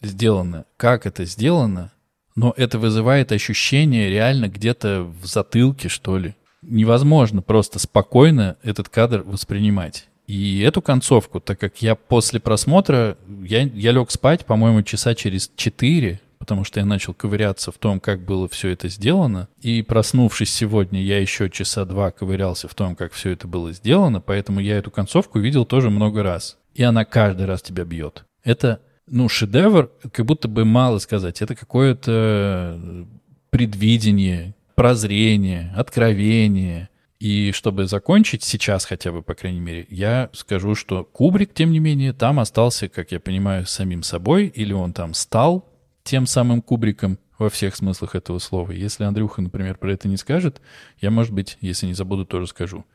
сделано, 0.00 0.64
как 0.76 1.06
это 1.06 1.24
сделано, 1.24 1.90
но 2.36 2.54
это 2.56 2.78
вызывает 2.78 3.32
ощущение 3.32 4.10
реально 4.10 4.48
где-то 4.48 5.02
в 5.02 5.26
затылке, 5.26 5.88
что 5.88 6.16
ли. 6.16 6.36
Невозможно 6.62 7.42
просто 7.42 7.80
спокойно 7.80 8.58
этот 8.62 8.88
кадр 8.88 9.24
воспринимать. 9.26 10.06
И 10.28 10.60
эту 10.60 10.82
концовку, 10.82 11.40
так 11.40 11.58
как 11.58 11.82
я 11.82 11.96
после 11.96 12.38
просмотра, 12.38 13.18
я, 13.42 13.62
я 13.62 13.90
лег 13.90 14.12
спать, 14.12 14.46
по-моему, 14.46 14.84
часа 14.84 15.16
через 15.16 15.50
четыре, 15.56 16.20
потому 16.38 16.64
что 16.64 16.80
я 16.80 16.86
начал 16.86 17.14
ковыряться 17.14 17.72
в 17.72 17.78
том, 17.78 18.00
как 18.00 18.24
было 18.24 18.48
все 18.48 18.70
это 18.70 18.88
сделано. 18.88 19.48
И 19.60 19.82
проснувшись 19.82 20.52
сегодня, 20.52 21.02
я 21.02 21.20
еще 21.20 21.50
часа 21.50 21.84
два 21.84 22.10
ковырялся 22.10 22.68
в 22.68 22.74
том, 22.74 22.96
как 22.96 23.12
все 23.12 23.30
это 23.30 23.46
было 23.46 23.72
сделано, 23.72 24.20
поэтому 24.20 24.60
я 24.60 24.78
эту 24.78 24.90
концовку 24.90 25.38
видел 25.38 25.64
тоже 25.64 25.90
много 25.90 26.22
раз. 26.22 26.58
И 26.74 26.82
она 26.82 27.04
каждый 27.04 27.46
раз 27.46 27.62
тебя 27.62 27.84
бьет. 27.84 28.24
Это, 28.44 28.80
ну, 29.06 29.28
шедевр, 29.28 29.90
как 30.12 30.24
будто 30.26 30.48
бы 30.48 30.64
мало 30.64 30.98
сказать. 30.98 31.42
Это 31.42 31.54
какое-то 31.54 33.06
предвидение, 33.50 34.54
прозрение, 34.74 35.72
откровение— 35.76 36.88
и 37.18 37.50
чтобы 37.50 37.86
закончить 37.86 38.44
сейчас 38.44 38.84
хотя 38.84 39.10
бы, 39.10 39.22
по 39.22 39.34
крайней 39.34 39.58
мере, 39.58 39.86
я 39.90 40.30
скажу, 40.32 40.74
что 40.76 41.04
Кубрик, 41.04 41.52
тем 41.52 41.72
не 41.72 41.80
менее, 41.80 42.12
там 42.12 42.38
остался, 42.38 42.88
как 42.88 43.10
я 43.10 43.18
понимаю, 43.18 43.66
самим 43.66 44.04
собой, 44.04 44.46
или 44.46 44.72
он 44.72 44.92
там 44.92 45.14
стал 45.14 45.67
тем 46.08 46.26
самым 46.26 46.62
Кубриком 46.62 47.18
во 47.38 47.50
всех 47.50 47.76
смыслах 47.76 48.14
этого 48.14 48.38
слова. 48.38 48.72
Если 48.72 49.04
Андрюха, 49.04 49.42
например, 49.42 49.76
про 49.76 49.92
это 49.92 50.08
не 50.08 50.16
скажет, 50.16 50.62
я, 51.00 51.10
может 51.10 51.34
быть, 51.34 51.58
если 51.60 51.86
не 51.86 51.92
забуду, 51.92 52.24
тоже 52.24 52.46
скажу. 52.46 52.86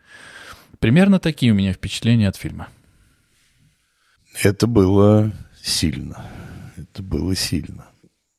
Примерно 0.80 1.20
такие 1.20 1.52
у 1.52 1.56
меня 1.56 1.74
впечатления 1.74 2.28
от 2.28 2.36
фильма. 2.36 2.70
Это 4.42 4.66
было 4.66 5.32
сильно. 5.62 6.26
Это 6.76 7.04
было 7.04 7.36
сильно. 7.36 7.86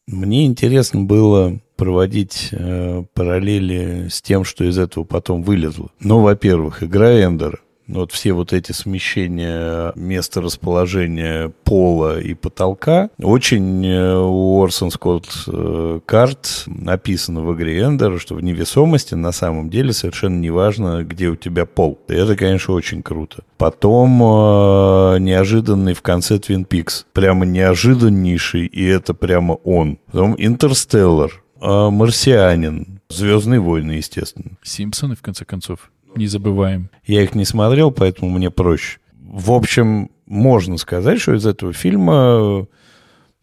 Мне 0.08 0.44
интересно 0.44 1.02
было 1.04 1.60
проводить 1.76 2.48
э, 2.50 3.04
параллели 3.14 4.08
с 4.08 4.20
тем, 4.20 4.42
что 4.42 4.64
из 4.64 4.76
этого 4.76 5.04
потом 5.04 5.44
вылезло. 5.44 5.90
Ну, 6.00 6.20
во-первых, 6.20 6.82
игра 6.82 7.12
Эндера. 7.12 7.60
Вот 7.87 8.12
все 8.12 8.32
вот 8.32 8.53
эти 8.53 8.72
смещения 8.72 9.93
места 9.95 10.41
расположения 10.41 11.53
пола 11.64 12.18
и 12.18 12.35
потолка. 12.35 13.11
Очень 13.18 13.87
э, 13.87 14.16
у 14.16 14.62
Орсон 14.62 14.91
Скотт 14.91 15.28
э, 15.47 16.01
карт 16.07 16.64
написано 16.66 17.43
в 17.43 17.55
игре 17.55 17.82
Эндер, 17.82 18.18
что 18.18 18.35
в 18.37 18.43
невесомости 18.43 19.14
на 19.14 19.32
самом 19.32 19.68
деле 19.68 19.93
совершенно 19.93 20.39
не 20.41 20.51
важно, 20.51 21.05
где 21.05 21.28
у 21.28 21.37
тебя 21.37 21.66
пол. 21.66 21.99
Это, 22.09 22.37
конечно, 22.37 22.74
очень 22.74 23.03
круто. 23.03 23.45
Потом 23.59 24.22
э, 24.22 25.18
неожиданный 25.18 25.95
в 25.95 26.03
конце 26.03 26.39
Твин 26.39 26.64
Пикс. 26.64 27.07
Прямо 27.12 27.45
неожиданнейший, 27.45 28.66
и 28.66 28.85
это 28.85 29.12
прямо 29.12 29.55
он. 29.64 29.99
Потом 30.11 30.35
Интерстеллар 30.39 31.43
«Марсианин», 31.61 33.01
«Звездные 33.09 33.61
войны», 33.61 33.93
естественно. 33.93 34.59
«Симпсоны», 34.62 35.16
в 35.16 35.22
конце 35.22 35.45
концов, 35.45 35.91
не 36.16 36.26
забываем. 36.26 36.90
Я 37.04 37.22
их 37.22 37.34
не 37.34 37.44
смотрел, 37.44 37.90
поэтому 37.90 38.30
мне 38.30 38.50
проще. 38.50 38.98
В 39.20 39.52
общем, 39.52 40.10
можно 40.26 40.78
сказать, 40.78 41.20
что 41.20 41.34
из 41.34 41.46
этого 41.46 41.72
фильма 41.72 42.66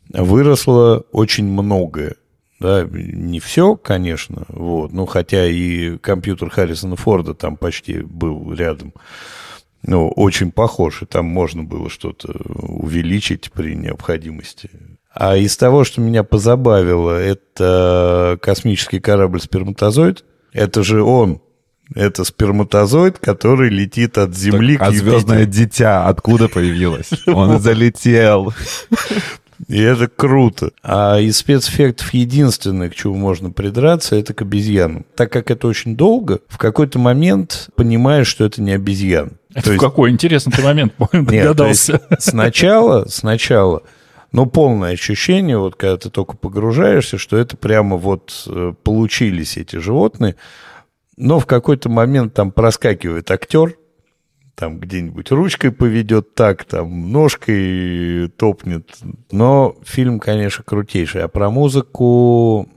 выросло 0.09 1.05
очень 1.11 1.45
многое. 1.45 2.15
Да, 2.59 2.87
не 2.91 3.39
все, 3.39 3.75
конечно, 3.75 4.43
вот, 4.49 4.93
ну, 4.93 5.07
хотя 5.07 5.47
и 5.47 5.97
компьютер 5.97 6.51
Харрисона 6.51 6.95
Форда 6.95 7.33
там 7.33 7.57
почти 7.57 8.01
был 8.01 8.53
рядом, 8.53 8.93
ну, 9.81 10.09
очень 10.09 10.51
похож, 10.51 11.01
и 11.01 11.07
там 11.07 11.25
можно 11.25 11.63
было 11.63 11.89
что-то 11.89 12.31
увеличить 12.67 13.51
при 13.51 13.73
необходимости. 13.73 14.69
А 15.11 15.35
из 15.37 15.57
того, 15.57 15.83
что 15.83 16.01
меня 16.01 16.23
позабавило, 16.23 17.19
это 17.19 18.37
космический 18.39 18.99
корабль 18.99 19.41
«Сперматозоид». 19.41 20.23
Это 20.53 20.83
же 20.83 21.01
он, 21.01 21.41
это 21.95 22.23
сперматозоид, 22.23 23.19
который 23.19 23.69
летит 23.69 24.17
от 24.17 24.35
Земли 24.35 24.77
так, 24.77 24.89
к 24.89 24.91
А 24.91 24.95
звездное 24.95 25.45
дитя 25.45 26.07
откуда 26.07 26.47
появилось? 26.47 27.09
Он 27.27 27.59
залетел. 27.59 28.53
И 29.67 29.79
это 29.79 30.07
круто. 30.07 30.71
А 30.83 31.19
из 31.19 31.37
спецэффектов 31.37 32.13
единственное, 32.13 32.89
к 32.89 32.95
чему 32.95 33.15
можно 33.15 33.51
придраться, 33.51 34.15
это 34.15 34.33
к 34.33 34.41
обезьянам. 34.41 35.05
Так 35.15 35.31
как 35.31 35.51
это 35.51 35.67
очень 35.67 35.95
долго, 35.95 36.39
в 36.47 36.57
какой-то 36.57 36.97
момент 36.97 37.69
понимаешь, 37.75 38.27
что 38.27 38.43
это 38.45 38.61
не 38.61 38.71
обезьян. 38.71 39.33
Это 39.53 39.69
в 39.69 39.73
есть... 39.73 39.83
какой 39.83 40.09
интересный 40.09 40.53
ты 40.53 40.63
момент 40.63 40.93
догадался. 41.11 41.93
Нет, 42.09 42.21
сначала, 42.21 43.05
сначала 43.07 43.83
но 44.31 44.45
полное 44.45 44.93
ощущение, 44.93 45.57
вот 45.57 45.75
когда 45.75 45.97
ты 45.97 46.09
только 46.09 46.37
погружаешься, 46.37 47.17
что 47.17 47.37
это 47.37 47.57
прямо 47.57 47.97
вот 47.97 48.45
э, 48.47 48.73
получились 48.83 49.57
эти 49.57 49.75
животные, 49.75 50.35
но 51.21 51.39
в 51.39 51.45
какой-то 51.45 51.87
момент 51.87 52.33
там 52.33 52.51
проскакивает 52.51 53.29
актер, 53.29 53.77
там 54.55 54.79
где-нибудь 54.79 55.31
ручкой 55.31 55.71
поведет 55.71 56.33
так, 56.33 56.65
там 56.65 57.11
ножкой 57.11 58.29
топнет. 58.29 58.89
Но 59.31 59.75
фильм, 59.83 60.19
конечно, 60.19 60.63
крутейший. 60.63 61.23
А 61.23 61.27
про 61.27 61.51
музыку 61.51 62.67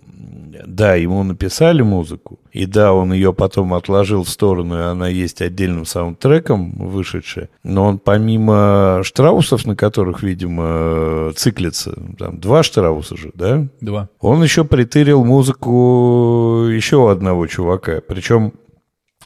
да, 0.66 0.94
ему 0.94 1.22
написали 1.22 1.82
музыку, 1.82 2.38
и 2.52 2.66
да, 2.66 2.92
он 2.92 3.12
ее 3.12 3.32
потом 3.32 3.74
отложил 3.74 4.24
в 4.24 4.28
сторону, 4.28 4.78
и 4.78 4.82
она 4.82 5.08
есть 5.08 5.42
отдельным 5.42 5.84
саундтреком 5.84 6.72
вышедшая, 6.72 7.48
но 7.62 7.84
он 7.86 7.98
помимо 7.98 9.00
штраусов, 9.02 9.66
на 9.66 9.76
которых, 9.76 10.22
видимо, 10.22 11.32
циклится, 11.36 11.94
там 12.18 12.38
два 12.38 12.62
штрауса 12.62 13.16
же, 13.16 13.30
да? 13.34 13.66
Два. 13.80 14.08
Он 14.20 14.42
еще 14.42 14.64
притырил 14.64 15.24
музыку 15.24 16.66
еще 16.70 17.10
одного 17.10 17.46
чувака, 17.46 18.00
причем, 18.06 18.52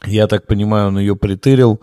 я 0.05 0.27
так 0.27 0.47
понимаю, 0.47 0.87
он 0.87 0.99
ее 0.99 1.15
притырил 1.15 1.81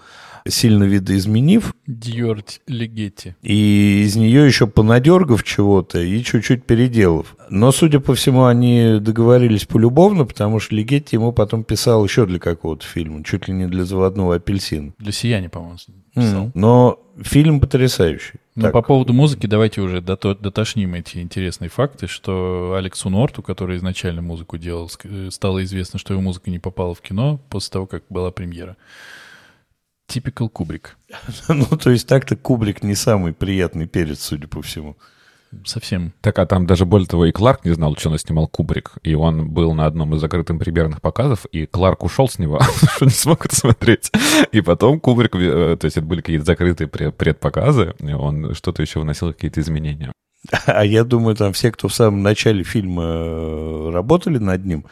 сильно 0.49 0.85
видоизменив. 0.85 1.75
Дьордь 1.87 2.61
Легетти. 2.67 3.35
И 3.43 4.03
из 4.05 4.17
нее 4.17 4.47
еще 4.47 4.67
понадергав 4.67 5.45
чего-то 5.45 6.01
и 6.01 6.23
чуть-чуть 6.23 6.65
переделав. 6.65 7.37
Но, 7.51 7.73
судя 7.73 8.01
по 8.01 8.15
всему, 8.15 8.45
они 8.45 8.99
договорились 9.01 9.65
полюбовно, 9.65 10.25
потому 10.25 10.61
что 10.61 10.75
Легетти 10.75 11.17
ему 11.17 11.33
потом 11.33 11.65
писал 11.65 12.05
еще 12.05 12.27
для 12.27 12.39
какого-то 12.39 12.85
фильма, 12.85 13.23
чуть 13.25 13.49
ли 13.49 13.55
не 13.55 13.67
для 13.67 13.85
заводного 13.85 14.37
апельсина. 14.37 14.93
Для 14.99 15.13
сияния, 15.13 15.49
по-моему, 15.49 15.79
писал. 16.15 16.47
Mm. 16.47 16.51
Но 16.55 17.01
фильм 17.23 17.61
потрясающий. 17.61 18.41
Ну, 18.55 18.63
так. 18.63 18.73
по 18.73 18.83
поводу 18.83 19.13
музыки 19.13 19.47
давайте 19.47 19.83
уже 19.83 20.01
дотошним 20.01 20.95
эти 20.95 21.19
интересные 21.19 21.69
факты, 21.69 22.07
что 22.07 22.75
Алексу 22.77 23.11
Норту, 23.11 23.43
который 23.43 23.77
изначально 23.77 24.23
музыку 24.23 24.57
делал, 24.57 24.91
стало 25.31 25.63
известно, 25.65 25.99
что 25.99 26.15
его 26.15 26.23
музыка 26.23 26.51
не 26.51 26.59
попала 26.59 26.95
в 26.95 27.03
кино 27.03 27.39
после 27.51 27.73
того, 27.73 27.87
как 27.87 28.05
была 28.09 28.31
премьера. 28.31 28.77
Типикал 30.07 30.49
Кубрик. 30.49 30.97
ну, 31.49 31.65
то 31.65 31.91
есть 31.91 32.07
так-то 32.07 32.37
Кубрик 32.37 32.83
не 32.83 32.95
самый 32.95 33.33
приятный 33.33 33.87
перец, 33.87 34.21
судя 34.21 34.47
по 34.47 34.63
всему. 34.63 34.97
совсем. 35.65 36.13
Так, 36.21 36.39
а 36.39 36.47
там 36.47 36.67
даже 36.67 36.85
более 36.85 37.09
того, 37.09 37.27
и 37.27 37.33
Кларк 37.33 37.65
не 37.65 37.73
знал, 37.73 37.97
что 37.97 38.11
он 38.11 38.19
снимал 38.19 38.47
Кубрик. 38.47 38.93
И 39.03 39.15
он 39.15 39.49
был 39.49 39.75
на 39.75 39.87
одном 39.87 40.15
из 40.15 40.21
закрытых 40.21 40.59
премьерных 40.59 41.01
показов, 41.01 41.47
и 41.47 41.67
Кларк 41.67 42.05
ушел 42.05 42.29
с 42.29 42.39
него, 42.39 42.61
что 42.97 43.05
не 43.05 43.11
смог 43.11 43.47
это 43.47 43.57
смотреть. 43.57 44.11
И 44.53 44.61
потом 44.61 45.01
Кубрик, 45.01 45.35
э, 45.35 45.77
то 45.79 45.85
есть 45.85 45.97
это 45.97 46.07
были 46.07 46.21
какие-то 46.21 46.45
закрытые 46.45 46.89
предпоказы, 46.89 47.95
и 47.99 48.13
он 48.13 48.55
что-то 48.55 48.83
еще 48.83 49.01
вносил, 49.01 49.33
какие-то 49.33 49.61
изменения. 49.61 50.13
А 50.67 50.85
я 50.85 51.05
думаю, 51.05 51.35
там 51.35 51.53
все, 51.53 51.73
кто 51.73 51.89
в 51.89 51.95
самом 51.95 52.23
начале 52.23 52.63
фильма 52.63 53.03
э, 53.05 53.91
работали 53.93 54.39
над 54.39 54.65
ним, 54.65 54.85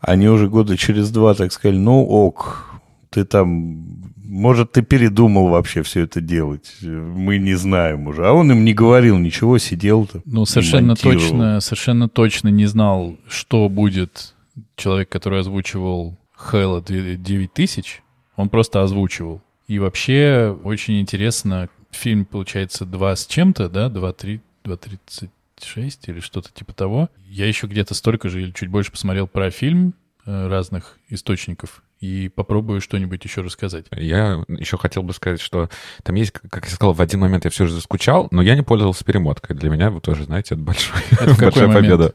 они 0.00 0.28
уже 0.28 0.48
года 0.48 0.76
через 0.76 1.10
два 1.10 1.34
так 1.34 1.52
сказали, 1.52 1.78
ну 1.78 2.04
ок, 2.04 2.64
ты 3.10 3.24
там, 3.24 4.12
может, 4.28 4.72
ты 4.72 4.82
передумал 4.82 5.48
вообще 5.48 5.82
все 5.82 6.02
это 6.02 6.20
делать, 6.20 6.76
мы 6.82 7.38
не 7.38 7.54
знаем 7.54 8.06
уже. 8.06 8.26
А 8.26 8.32
он 8.32 8.52
им 8.52 8.64
не 8.64 8.74
говорил 8.74 9.18
ничего, 9.18 9.56
сидел-то. 9.56 10.20
Ну, 10.26 10.44
совершенно 10.44 10.94
точно, 10.94 11.60
совершенно 11.60 12.08
точно 12.08 12.48
не 12.48 12.66
знал, 12.66 13.16
что 13.26 13.68
будет 13.70 14.34
человек, 14.76 15.08
который 15.08 15.40
озвучивал 15.40 16.18
Хэлла 16.36 16.82
9000, 16.82 18.02
он 18.36 18.48
просто 18.50 18.82
озвучивал. 18.82 19.40
И 19.66 19.78
вообще 19.78 20.56
очень 20.62 21.00
интересно, 21.00 21.70
фильм, 21.90 22.26
получается, 22.26 22.84
два 22.84 23.16
с 23.16 23.26
чем-то, 23.26 23.68
да, 23.70 23.88
два, 23.88 24.12
три, 24.12 24.42
2.36 24.64 25.98
или 26.06 26.20
что-то 26.20 26.50
типа 26.52 26.74
того. 26.74 27.08
Я 27.26 27.46
еще 27.46 27.66
где-то 27.66 27.94
столько 27.94 28.28
же 28.28 28.42
или 28.42 28.50
чуть 28.50 28.68
больше 28.68 28.92
посмотрел 28.92 29.26
про 29.26 29.50
фильм 29.50 29.94
э, 30.26 30.48
разных 30.48 30.98
источников 31.08 31.82
и 32.00 32.28
попробую 32.28 32.80
что-нибудь 32.80 33.24
еще 33.24 33.40
рассказать. 33.40 33.86
Я 33.92 34.44
еще 34.48 34.78
хотел 34.78 35.02
бы 35.02 35.12
сказать, 35.12 35.40
что 35.40 35.68
там 36.02 36.16
есть, 36.16 36.32
как 36.32 36.64
я 36.64 36.70
сказал, 36.70 36.92
в 36.92 37.00
один 37.00 37.20
момент 37.20 37.44
я 37.44 37.50
все 37.50 37.66
же 37.66 37.74
заскучал, 37.74 38.28
но 38.30 38.42
я 38.42 38.54
не 38.54 38.62
пользовался 38.62 39.04
перемоткой. 39.04 39.56
Для 39.56 39.70
меня 39.70 39.90
вы 39.90 40.00
тоже, 40.00 40.24
знаете, 40.24 40.54
это 40.54 40.62
большой, 40.62 41.00
это 41.10 41.34
большая 41.34 41.72
победа. 41.72 42.14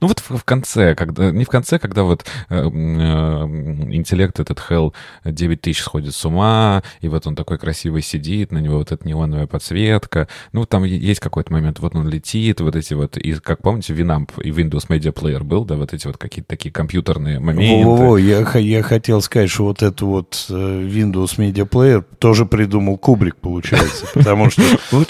Ну 0.00 0.08
вот 0.08 0.20
в, 0.20 0.44
конце, 0.44 0.94
когда 0.94 1.30
не 1.30 1.44
в 1.44 1.48
конце, 1.48 1.78
когда 1.78 2.04
вот 2.04 2.24
э, 2.48 2.56
э, 2.56 2.68
интеллект 2.68 4.38
этот 4.40 4.62
Hell 4.68 4.94
9000 5.24 5.78
сходит 5.78 6.14
с 6.14 6.24
ума, 6.24 6.82
и 7.00 7.08
вот 7.08 7.26
он 7.26 7.36
такой 7.36 7.58
красивый 7.58 8.02
сидит, 8.02 8.52
на 8.52 8.58
него 8.58 8.78
вот 8.78 8.92
эта 8.92 9.06
неоновая 9.06 9.46
подсветка. 9.46 10.28
Ну 10.52 10.64
там 10.64 10.84
есть 10.84 11.20
какой-то 11.20 11.52
момент, 11.52 11.80
вот 11.80 11.94
он 11.94 12.08
летит, 12.08 12.60
вот 12.60 12.76
эти 12.76 12.94
вот, 12.94 13.16
и 13.16 13.34
как 13.34 13.62
помните, 13.62 13.92
Winamp 13.92 14.40
и 14.42 14.50
Windows 14.50 14.88
Media 14.88 15.12
Player 15.12 15.42
был, 15.42 15.64
да, 15.64 15.76
вот 15.76 15.92
эти 15.92 16.06
вот 16.06 16.16
какие-то 16.16 16.48
такие 16.48 16.72
компьютерные 16.72 17.40
моменты. 17.40 17.84
Во-во, 17.84 18.18
я, 18.18 18.46
я 18.54 18.82
хотел 18.82 19.20
сказать, 19.20 19.50
что 19.50 19.64
вот 19.64 19.82
это 19.82 20.04
вот 20.06 20.46
э, 20.48 20.52
Windows 20.52 21.36
Media 21.36 21.68
Player 21.68 22.04
тоже 22.18 22.46
придумал 22.46 22.96
Кубрик, 22.96 23.36
получается, 23.36 24.06
потому 24.14 24.50
что 24.50 24.62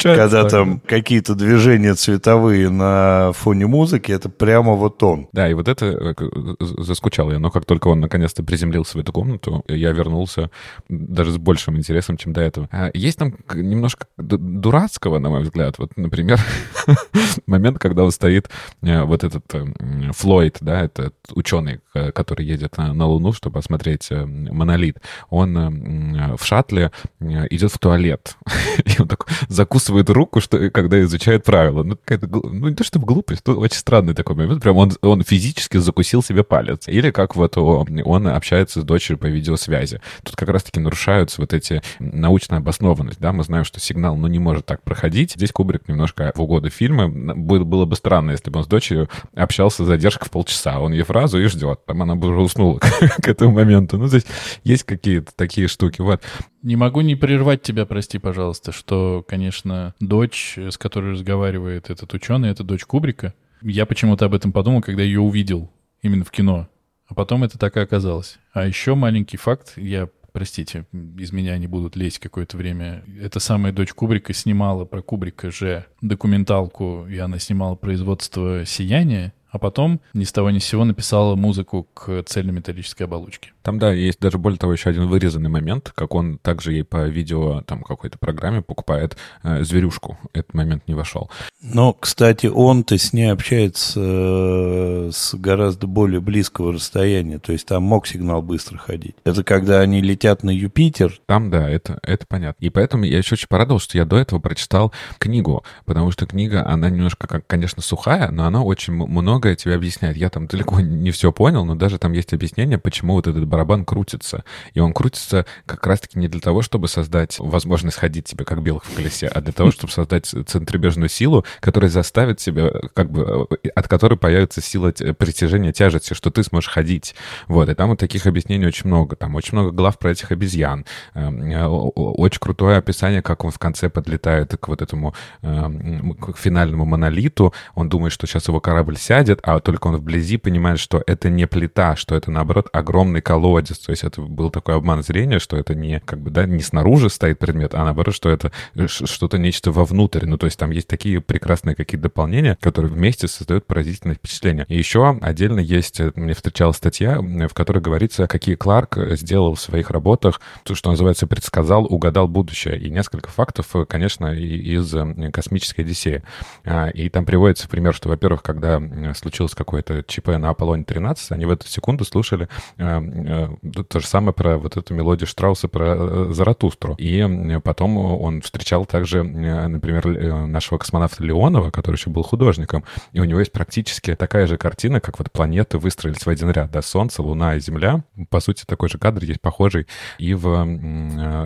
когда 0.02 0.48
там 0.48 0.80
какие-то 0.80 1.34
движения 1.34 1.94
цветовые 1.94 2.70
на 2.70 3.32
фоне 3.34 3.66
музыки, 3.66 4.10
это 4.10 4.28
прямо 4.40 4.72
вот 4.72 5.02
он. 5.02 5.28
Да, 5.32 5.48
и 5.48 5.54
вот 5.54 5.68
это 5.68 6.14
э, 6.18 6.54
заскучал 6.58 7.30
я. 7.30 7.38
Но 7.38 7.50
как 7.50 7.66
только 7.66 7.88
он 7.88 8.00
наконец-то 8.00 8.42
приземлился 8.42 8.96
в 8.96 9.00
эту 9.00 9.12
комнату, 9.12 9.62
я 9.68 9.92
вернулся 9.92 10.50
даже 10.88 11.32
с 11.32 11.36
большим 11.36 11.76
интересом, 11.76 12.16
чем 12.16 12.32
до 12.32 12.40
этого. 12.40 12.66
А 12.72 12.90
есть 12.94 13.18
там 13.18 13.34
немножко 13.54 14.06
дурацкого, 14.16 15.18
на 15.18 15.28
мой 15.28 15.42
взгляд. 15.42 15.78
Вот, 15.78 15.94
например, 15.96 16.40
момент, 17.46 17.78
когда 17.78 18.02
он 18.02 18.12
стоит, 18.12 18.48
э, 18.80 19.02
вот 19.02 19.24
этот 19.24 19.44
э, 19.54 19.66
Флойд, 20.12 20.56
да, 20.62 20.80
это 20.80 21.12
ученый, 21.34 21.80
который 21.92 22.46
едет 22.46 22.78
на 22.78 23.06
Луну, 23.06 23.34
чтобы 23.34 23.58
осмотреть 23.58 24.08
монолит. 24.10 25.02
Он 25.28 26.36
в 26.38 26.44
шаттле 26.44 26.92
идет 27.20 27.72
в 27.72 27.78
туалет. 27.78 28.36
И 28.86 29.00
он 29.00 29.06
такой 29.06 29.34
закусывает 29.48 30.08
руку, 30.08 30.40
что, 30.40 30.70
когда 30.70 31.00
изучает 31.02 31.44
правила. 31.44 31.82
Ну, 31.82 31.98
ну 32.08 32.68
не 32.68 32.74
то 32.74 32.84
чтобы 32.84 33.06
глупость, 33.06 33.42
но 33.46 33.54
очень 33.54 33.78
странный 33.78 34.14
такой 34.20 34.36
момент, 34.36 34.62
прям 34.62 34.76
он, 34.76 34.92
он 35.02 35.22
физически 35.22 35.78
закусил 35.78 36.22
себе 36.22 36.44
палец. 36.44 36.88
Или 36.88 37.10
как 37.10 37.36
вот 37.36 37.56
он 37.56 38.28
общается 38.28 38.80
с 38.80 38.84
дочерью 38.84 39.18
по 39.18 39.26
видеосвязи. 39.26 40.00
Тут 40.22 40.36
как 40.36 40.48
раз-таки 40.48 40.78
нарушаются 40.78 41.40
вот 41.40 41.52
эти 41.52 41.82
научная 41.98 42.58
обоснованность, 42.58 43.18
да, 43.18 43.32
мы 43.32 43.44
знаем, 43.44 43.64
что 43.64 43.80
сигнал, 43.80 44.16
ну, 44.16 44.26
не 44.26 44.38
может 44.38 44.66
так 44.66 44.82
проходить. 44.82 45.32
Здесь 45.32 45.52
Кубрик 45.52 45.88
немножко 45.88 46.32
в 46.34 46.40
угоду 46.40 46.70
фильма. 46.70 47.08
Было, 47.08 47.64
было 47.64 47.84
бы 47.86 47.96
странно, 47.96 48.32
если 48.32 48.50
бы 48.50 48.58
он 48.58 48.64
с 48.64 48.68
дочерью 48.68 49.08
общался 49.34 49.84
задержка 49.84 50.26
в 50.26 50.30
полчаса. 50.30 50.78
Он 50.80 50.92
ей 50.92 51.02
фразу 51.02 51.40
и 51.40 51.46
ждет. 51.46 51.80
Там 51.86 52.02
она 52.02 52.14
бы 52.14 52.28
уже 52.28 52.40
уснула 52.40 52.78
к 53.22 53.28
этому 53.28 53.52
моменту. 53.52 53.96
Ну, 53.96 54.06
здесь 54.08 54.26
есть 54.64 54.84
какие-то 54.84 55.32
такие 55.34 55.66
штуки. 55.68 56.00
Вот. 56.00 56.22
Не 56.62 56.76
могу 56.76 57.00
не 57.00 57.16
прервать 57.16 57.62
тебя, 57.62 57.86
прости, 57.86 58.18
пожалуйста, 58.18 58.72
что, 58.72 59.24
конечно, 59.26 59.94
дочь, 59.98 60.58
с 60.58 60.76
которой 60.76 61.12
разговаривает 61.12 61.88
этот 61.88 62.12
ученый, 62.12 62.50
это 62.50 62.64
дочь 62.64 62.84
Кубрика. 62.84 63.34
Я 63.62 63.86
почему-то 63.86 64.26
об 64.26 64.34
этом 64.34 64.52
подумал, 64.52 64.80
когда 64.80 65.02
ее 65.02 65.20
увидел 65.20 65.70
именно 66.02 66.24
в 66.24 66.30
кино. 66.30 66.68
А 67.06 67.14
потом 67.14 67.44
это 67.44 67.58
так 67.58 67.76
и 67.76 67.80
оказалось. 67.80 68.38
А 68.52 68.66
еще 68.66 68.94
маленький 68.94 69.36
факт, 69.36 69.72
я, 69.76 70.08
простите, 70.32 70.86
из 70.92 71.32
меня 71.32 71.58
не 71.58 71.66
будут 71.66 71.96
лезть 71.96 72.20
какое-то 72.20 72.56
время. 72.56 73.02
Эта 73.20 73.40
самая 73.40 73.72
дочь 73.72 73.92
Кубрика 73.92 74.32
снимала 74.32 74.84
про 74.84 75.02
Кубрика 75.02 75.50
же 75.50 75.86
документалку, 76.00 77.06
и 77.08 77.18
она 77.18 77.38
снимала 77.38 77.74
производство 77.74 78.64
«Сияния», 78.64 79.32
а 79.50 79.58
потом 79.58 80.00
ни 80.14 80.24
с 80.24 80.32
того 80.32 80.50
ни 80.50 80.58
с 80.58 80.64
сего 80.64 80.84
написала 80.84 81.36
музыку 81.36 81.88
к 81.94 82.22
цельнометаллической 82.22 83.06
оболочке. 83.06 83.52
Там, 83.62 83.78
да, 83.78 83.92
есть 83.92 84.20
даже 84.20 84.38
более 84.38 84.58
того 84.58 84.72
еще 84.72 84.90
один 84.90 85.06
вырезанный 85.06 85.50
момент, 85.50 85.92
как 85.94 86.14
он 86.14 86.38
также 86.38 86.72
ей 86.72 86.84
по 86.84 87.06
видео, 87.08 87.62
там, 87.62 87.82
какой-то 87.82 88.18
программе 88.18 88.62
покупает 88.62 89.16
э, 89.42 89.62
зверюшку. 89.64 90.18
Этот 90.32 90.54
момент 90.54 90.88
не 90.88 90.94
вошел. 90.94 91.30
Но, 91.60 91.92
кстати, 91.92 92.46
он-то 92.46 92.96
с 92.96 93.12
ней 93.12 93.30
общается 93.30 94.00
э, 94.02 95.10
с 95.12 95.34
гораздо 95.34 95.86
более 95.86 96.20
близкого 96.20 96.72
расстояния, 96.72 97.38
то 97.38 97.52
есть 97.52 97.66
там 97.66 97.82
мог 97.82 98.06
сигнал 98.06 98.40
быстро 98.40 98.78
ходить. 98.78 99.14
Это 99.24 99.44
когда 99.44 99.80
они 99.80 100.00
летят 100.00 100.42
на 100.42 100.50
Юпитер. 100.50 101.20
Там, 101.26 101.50
да, 101.50 101.68
это, 101.68 101.98
это 102.02 102.24
понятно. 102.26 102.64
И 102.64 102.70
поэтому 102.70 103.04
я 103.04 103.18
еще 103.18 103.34
очень 103.34 103.48
порадовался, 103.48 103.84
что 103.84 103.98
я 103.98 104.04
до 104.04 104.16
этого 104.16 104.38
прочитал 104.38 104.92
книгу, 105.18 105.64
потому 105.84 106.10
что 106.12 106.26
книга, 106.26 106.66
она 106.66 106.88
немножко, 106.88 107.26
как, 107.26 107.46
конечно, 107.46 107.82
сухая, 107.82 108.30
но 108.30 108.46
она 108.46 108.62
очень 108.62 108.94
многое 109.40 109.56
тебе 109.56 109.74
объясняет. 109.74 110.18
Я 110.18 110.28
там 110.28 110.46
далеко 110.46 110.80
не 110.80 111.10
все 111.12 111.32
понял, 111.32 111.64
но 111.64 111.74
даже 111.74 111.98
там 111.98 112.12
есть 112.12 112.34
объяснение, 112.34 112.76
почему 112.76 113.14
вот 113.14 113.26
этот 113.26 113.46
барабан 113.46 113.86
крутится. 113.86 114.44
И 114.74 114.80
он 114.80 114.92
крутится 114.92 115.46
как 115.64 115.86
раз-таки 115.86 116.18
не 116.18 116.28
для 116.28 116.40
того, 116.40 116.60
чтобы 116.60 116.88
создать 116.88 117.38
возможность 117.38 117.96
ходить 117.96 118.26
тебе 118.26 118.44
как 118.44 118.62
белых 118.62 118.84
в 118.84 118.94
колесе, 118.94 119.28
а 119.28 119.40
для 119.40 119.54
того, 119.54 119.70
чтобы 119.70 119.92
создать 119.92 120.26
центрибежную 120.26 121.08
силу, 121.08 121.46
которая 121.60 121.90
заставит 121.90 122.36
тебя, 122.36 122.70
как 122.92 123.10
бы, 123.10 123.46
от 123.74 123.88
которой 123.88 124.18
появится 124.18 124.60
сила 124.60 124.90
притяжения 124.90 125.72
тяжести, 125.72 126.12
что 126.12 126.30
ты 126.30 126.42
сможешь 126.42 126.68
ходить. 126.68 127.14
Вот, 127.48 127.70
и 127.70 127.74
там 127.74 127.88
вот 127.88 127.98
таких 127.98 128.26
объяснений 128.26 128.66
очень 128.66 128.88
много. 128.88 129.16
Там 129.16 129.36
очень 129.36 129.56
много 129.56 129.70
глав 129.70 129.98
про 129.98 130.10
этих 130.10 130.32
обезьян. 130.32 130.84
Эм, 131.14 131.50
э, 131.50 131.66
очень 131.66 132.40
крутое 132.40 132.76
описание, 132.76 133.22
как 133.22 133.44
он 133.44 133.52
в 133.52 133.58
конце 133.58 133.88
подлетает 133.88 134.54
к 134.60 134.68
вот 134.68 134.82
этому 134.82 135.14
эм, 135.40 136.12
к 136.14 136.36
финальному 136.36 136.84
монолиту. 136.84 137.54
Он 137.74 137.88
думает, 137.88 138.12
что 138.12 138.26
сейчас 138.26 138.48
его 138.48 138.60
корабль 138.60 138.98
сядет, 138.98 139.29
а 139.42 139.60
только 139.60 139.86
он 139.86 139.96
вблизи 139.96 140.36
понимает, 140.36 140.78
что 140.80 141.02
это 141.06 141.30
не 141.30 141.46
плита, 141.46 141.96
что 141.96 142.14
это, 142.14 142.30
наоборот, 142.30 142.68
огромный 142.72 143.20
колодец 143.20 143.60
колодец. 143.60 143.78
То 143.78 143.90
есть 143.90 144.04
это 144.04 144.20
был 144.22 144.50
такой 144.50 144.76
обман 144.76 145.02
зрения, 145.02 145.38
что 145.38 145.56
это 145.56 145.74
не 145.74 146.00
как 146.00 146.20
бы, 146.20 146.30
да, 146.30 146.46
не 146.46 146.62
снаружи 146.62 147.10
стоит 147.10 147.38
предмет, 147.38 147.74
а 147.74 147.84
наоборот, 147.84 148.14
что 148.14 148.28
это 148.28 148.52
что-то 148.86 149.38
нечто 149.38 149.72
вовнутрь. 149.72 150.26
Ну, 150.26 150.38
то 150.38 150.46
есть 150.46 150.58
там 150.58 150.70
есть 150.70 150.88
такие 150.88 151.20
прекрасные 151.20 151.74
какие-то 151.74 152.04
дополнения, 152.04 152.56
которые 152.60 152.92
вместе 152.92 153.28
создают 153.28 153.66
поразительное 153.66 154.16
впечатление. 154.16 154.66
И 154.68 154.76
еще 154.76 155.18
отдельно 155.20 155.60
есть, 155.60 156.00
э, 156.00 156.12
мне 156.14 156.34
встречалась 156.34 156.76
статья, 156.76 157.20
в 157.20 157.54
которой 157.54 157.80
говорится, 157.80 158.26
какие 158.26 158.54
Кларк 158.54 158.98
сделал 159.12 159.54
в 159.54 159.60
своих 159.60 159.90
работах, 159.90 160.40
то, 160.64 160.74
что 160.74 160.90
называется, 160.90 161.26
предсказал, 161.26 161.86
угадал 161.86 162.28
будущее. 162.28 162.78
И 162.78 162.90
несколько 162.90 163.30
фактов, 163.30 163.74
э, 163.74 163.84
конечно, 163.84 164.34
из 164.34 164.94
э, 164.94 165.30
космической 165.32 165.82
Одиссеи. 165.82 166.22
А, 166.64 166.88
и 166.88 167.08
там 167.08 167.24
приводится 167.24 167.68
пример, 167.68 167.94
что, 167.94 168.08
во-первых, 168.08 168.42
когда 168.42 168.80
случилось 169.20 169.54
какое-то 169.54 170.02
ЧП 170.02 170.28
на 170.38 170.50
Аполлоне-13, 170.50 171.16
они 171.30 171.46
в 171.46 171.50
эту 171.50 171.66
секунду 171.68 172.04
слушали 172.04 172.48
Э, 172.80 173.48
то 173.88 174.00
же 174.00 174.06
самое 174.06 174.32
про 174.32 174.58
вот 174.58 174.76
эту 174.76 174.94
мелодию 174.94 175.26
Штрауса 175.26 175.68
про 175.68 175.94
э, 175.96 176.32
Заратустру. 176.32 176.94
И 176.98 177.58
потом 177.62 177.96
он 177.98 178.40
встречал 178.40 178.86
также, 178.86 179.18
э, 179.18 179.66
например, 179.66 180.46
нашего 180.46 180.78
космонавта 180.78 181.22
Леонова, 181.22 181.70
который 181.70 181.96
еще 181.96 182.10
был 182.10 182.22
художником, 182.22 182.84
и 183.12 183.20
у 183.20 183.24
него 183.24 183.40
есть 183.40 183.52
практически 183.52 184.14
такая 184.14 184.46
же 184.46 184.56
картина, 184.56 185.00
как 185.00 185.18
вот 185.18 185.30
планеты 185.30 185.78
выстроились 185.78 186.24
в 186.24 186.28
один 186.28 186.50
ряд, 186.50 186.70
да, 186.70 186.82
Солнце, 186.82 187.22
Луна 187.22 187.56
и 187.56 187.60
Земля. 187.60 188.04
По 188.30 188.40
сути, 188.40 188.64
такой 188.66 188.88
же 188.88 188.98
кадр 188.98 189.24
есть 189.24 189.40
похожий, 189.40 189.86
и, 190.18 190.34
в, 190.34 190.66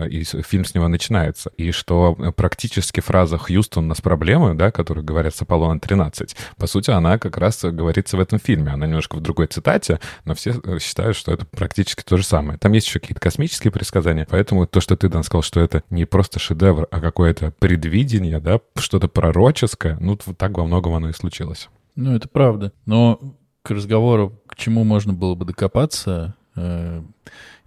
и 0.07 0.23
фильм 0.23 0.65
с 0.65 0.73
него 0.73 0.87
начинается. 0.87 1.51
И 1.57 1.71
что 1.71 2.15
практически 2.35 3.01
фраза 3.01 3.37
«Хьюстон, 3.37 3.85
у 3.85 3.87
нас 3.87 4.01
проблемы», 4.01 4.53
да, 4.55 4.71
которую 4.71 5.05
говорят 5.05 5.35
с 5.35 5.41
Аполлона 5.41 5.79
13, 5.79 6.35
по 6.57 6.67
сути, 6.67 6.91
она 6.91 7.17
как 7.17 7.37
раз 7.37 7.64
говорится 7.71 8.17
в 8.17 8.19
этом 8.19 8.39
фильме. 8.39 8.71
Она 8.71 8.85
немножко 8.87 9.15
в 9.15 9.21
другой 9.21 9.47
цитате, 9.47 9.99
но 10.25 10.35
все 10.35 10.59
э, 10.63 10.79
считают, 10.79 11.15
что 11.15 11.31
это 11.31 11.45
практически 11.45 12.03
то 12.03 12.17
же 12.17 12.23
самое. 12.23 12.57
Там 12.57 12.71
есть 12.73 12.87
еще 12.87 12.99
какие-то 12.99 13.21
космические 13.21 13.71
предсказания, 13.71 14.27
поэтому 14.29 14.67
то, 14.67 14.81
что 14.81 14.95
ты, 14.95 15.07
Dan, 15.07 15.23
сказал, 15.23 15.41
что 15.41 15.59
это 15.59 15.83
не 15.89 16.05
просто 16.05 16.39
шедевр, 16.39 16.87
а 16.91 16.99
какое-то 16.99 17.53
предвидение, 17.59 18.39
да, 18.39 18.59
что-то 18.77 19.07
пророческое, 19.07 19.97
ну, 19.99 20.15
так 20.15 20.57
во 20.57 20.65
многом 20.65 20.93
оно 20.93 21.09
и 21.09 21.13
случилось. 21.13 21.69
Ну, 21.95 22.15
это 22.15 22.27
правда. 22.27 22.73
Но 22.85 23.19
к 23.61 23.71
разговору, 23.71 24.41
к 24.47 24.55
чему 24.55 24.83
можно 24.83 25.13
было 25.13 25.35
бы 25.35 25.45
докопаться, 25.45 26.35
э, 26.55 27.01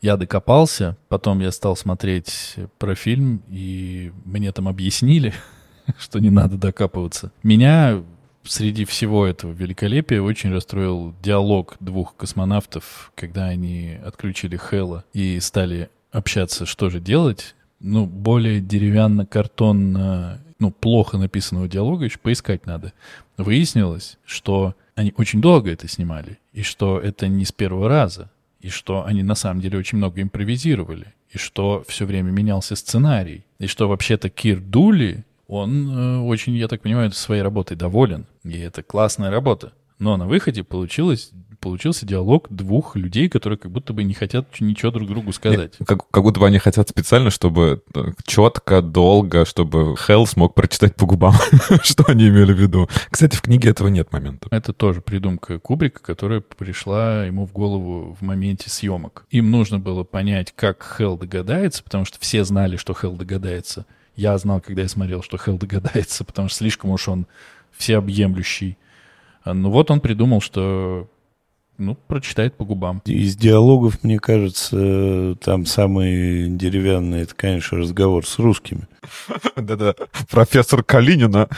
я 0.00 0.16
докопался, 0.16 0.96
потом 1.08 1.40
я 1.40 1.50
стал 1.50 1.76
смотреть 1.76 2.54
про 2.78 2.94
фильм, 2.94 3.42
и 3.48 4.12
мне 4.24 4.52
там 4.52 4.68
объяснили, 4.68 5.34
что 5.98 6.20
не 6.20 6.30
надо 6.30 6.56
докапываться. 6.56 7.32
Меня 7.42 8.02
среди 8.48 8.84
всего 8.84 9.26
этого 9.26 9.52
великолепия 9.52 10.20
очень 10.20 10.52
расстроил 10.52 11.14
диалог 11.22 11.76
двух 11.80 12.16
космонавтов, 12.16 13.12
когда 13.14 13.46
они 13.46 13.98
отключили 14.04 14.56
Хэлла 14.56 15.04
и 15.12 15.38
стали 15.40 15.90
общаться, 16.10 16.66
что 16.66 16.90
же 16.90 17.00
делать. 17.00 17.54
Ну, 17.80 18.06
более 18.06 18.60
деревянно-картонно, 18.60 20.40
ну, 20.58 20.70
плохо 20.72 21.16
написанного 21.16 21.68
диалога 21.68 22.06
еще 22.06 22.18
поискать 22.18 22.66
надо. 22.66 22.92
Выяснилось, 23.36 24.18
что 24.24 24.74
они 24.96 25.14
очень 25.16 25.40
долго 25.40 25.70
это 25.70 25.86
снимали, 25.86 26.38
и 26.52 26.62
что 26.62 26.98
это 26.98 27.28
не 27.28 27.44
с 27.44 27.52
первого 27.52 27.88
раза, 27.88 28.30
и 28.60 28.68
что 28.68 29.04
они 29.06 29.22
на 29.22 29.36
самом 29.36 29.60
деле 29.60 29.78
очень 29.78 29.98
много 29.98 30.20
импровизировали, 30.20 31.14
и 31.30 31.38
что 31.38 31.84
все 31.86 32.04
время 32.04 32.30
менялся 32.30 32.74
сценарий, 32.74 33.44
и 33.60 33.66
что 33.68 33.88
вообще-то 33.88 34.28
Кир 34.28 34.60
Дули 34.60 35.24
он 35.48 35.90
э, 35.90 36.18
очень, 36.20 36.54
я 36.54 36.68
так 36.68 36.82
понимаю, 36.82 37.10
своей 37.10 37.42
работой 37.42 37.76
доволен, 37.76 38.26
и 38.44 38.58
это 38.58 38.82
классная 38.82 39.30
работа. 39.30 39.72
Но 39.98 40.16
на 40.16 40.28
выходе 40.28 40.62
получилось 40.62 41.32
получился 41.60 42.06
диалог 42.06 42.46
двух 42.50 42.94
людей, 42.94 43.28
которые 43.28 43.58
как 43.58 43.72
будто 43.72 43.92
бы 43.92 44.04
не 44.04 44.14
хотят 44.14 44.46
ничего 44.60 44.90
друг 44.92 45.08
другу 45.08 45.32
сказать. 45.32 45.74
Нет, 45.78 45.88
как, 45.88 46.08
как 46.08 46.22
будто 46.22 46.40
бы 46.40 46.46
они 46.46 46.58
хотят 46.58 46.88
специально, 46.88 47.30
чтобы 47.30 47.82
э, 47.94 48.12
четко, 48.24 48.80
долго, 48.80 49.44
чтобы 49.44 49.96
Хелл 49.96 50.26
смог 50.26 50.54
прочитать 50.54 50.94
по 50.94 51.06
губам, 51.06 51.34
что 51.82 52.04
они 52.06 52.28
имели 52.28 52.52
в 52.52 52.60
виду. 52.60 52.88
Кстати, 53.10 53.36
в 53.36 53.42
книге 53.42 53.70
этого 53.70 53.88
нет 53.88 54.12
момента. 54.12 54.46
Это 54.50 54.72
тоже 54.72 55.00
придумка 55.00 55.58
Кубрика, 55.58 56.00
которая 56.00 56.40
пришла 56.40 57.24
ему 57.24 57.46
в 57.46 57.52
голову 57.52 58.16
в 58.18 58.24
моменте 58.24 58.70
съемок. 58.70 59.26
Им 59.30 59.50
нужно 59.50 59.80
было 59.80 60.04
понять, 60.04 60.52
как 60.54 60.96
Хелл 60.96 61.18
догадается, 61.18 61.82
потому 61.82 62.04
что 62.04 62.18
все 62.20 62.44
знали, 62.44 62.76
что 62.76 62.94
Хелл 62.94 63.16
догадается— 63.16 63.84
я 64.18 64.36
знал, 64.36 64.60
когда 64.60 64.82
я 64.82 64.88
смотрел, 64.88 65.22
что 65.22 65.38
Хелл 65.38 65.58
догадается, 65.58 66.24
потому 66.24 66.48
что 66.48 66.58
слишком 66.58 66.90
уж 66.90 67.08
он 67.08 67.26
всеобъемлющий. 67.76 68.76
А, 69.44 69.54
ну 69.54 69.70
вот 69.70 69.92
он 69.92 70.00
придумал, 70.00 70.40
что 70.40 71.08
ну, 71.78 71.94
прочитает 71.94 72.56
по 72.56 72.64
губам. 72.64 73.00
Из 73.04 73.36
диалогов, 73.36 74.02
мне 74.02 74.18
кажется, 74.18 75.36
там 75.40 75.66
самый 75.66 76.48
деревянный, 76.48 77.20
это, 77.20 77.36
конечно, 77.36 77.78
разговор 77.78 78.26
с 78.26 78.40
русскими. 78.40 78.88
Да-да, 79.56 79.94
профессор 80.28 80.82
Калинина. 80.82 81.48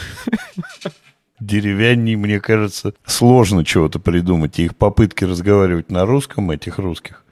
Деревянней, 1.40 2.16
мне 2.16 2.38
кажется, 2.40 2.92
сложно 3.06 3.64
чего-то 3.64 3.98
придумать. 3.98 4.58
И 4.58 4.64
их 4.64 4.76
попытки 4.76 5.24
разговаривать 5.24 5.90
на 5.90 6.04
русском, 6.04 6.50
этих 6.50 6.78
русских. 6.78 7.24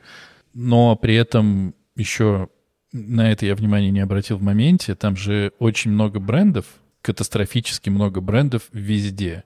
Но 0.54 0.96
при 0.96 1.14
этом 1.16 1.74
еще 1.94 2.48
на 2.92 3.30
это 3.30 3.46
я 3.46 3.54
внимание 3.54 3.90
не 3.90 4.00
обратил 4.00 4.36
в 4.38 4.42
моменте. 4.42 4.94
Там 4.94 5.16
же 5.16 5.52
очень 5.58 5.90
много 5.90 6.20
брендов, 6.20 6.66
катастрофически 7.02 7.90
много 7.90 8.20
брендов 8.20 8.62
везде. 8.72 9.44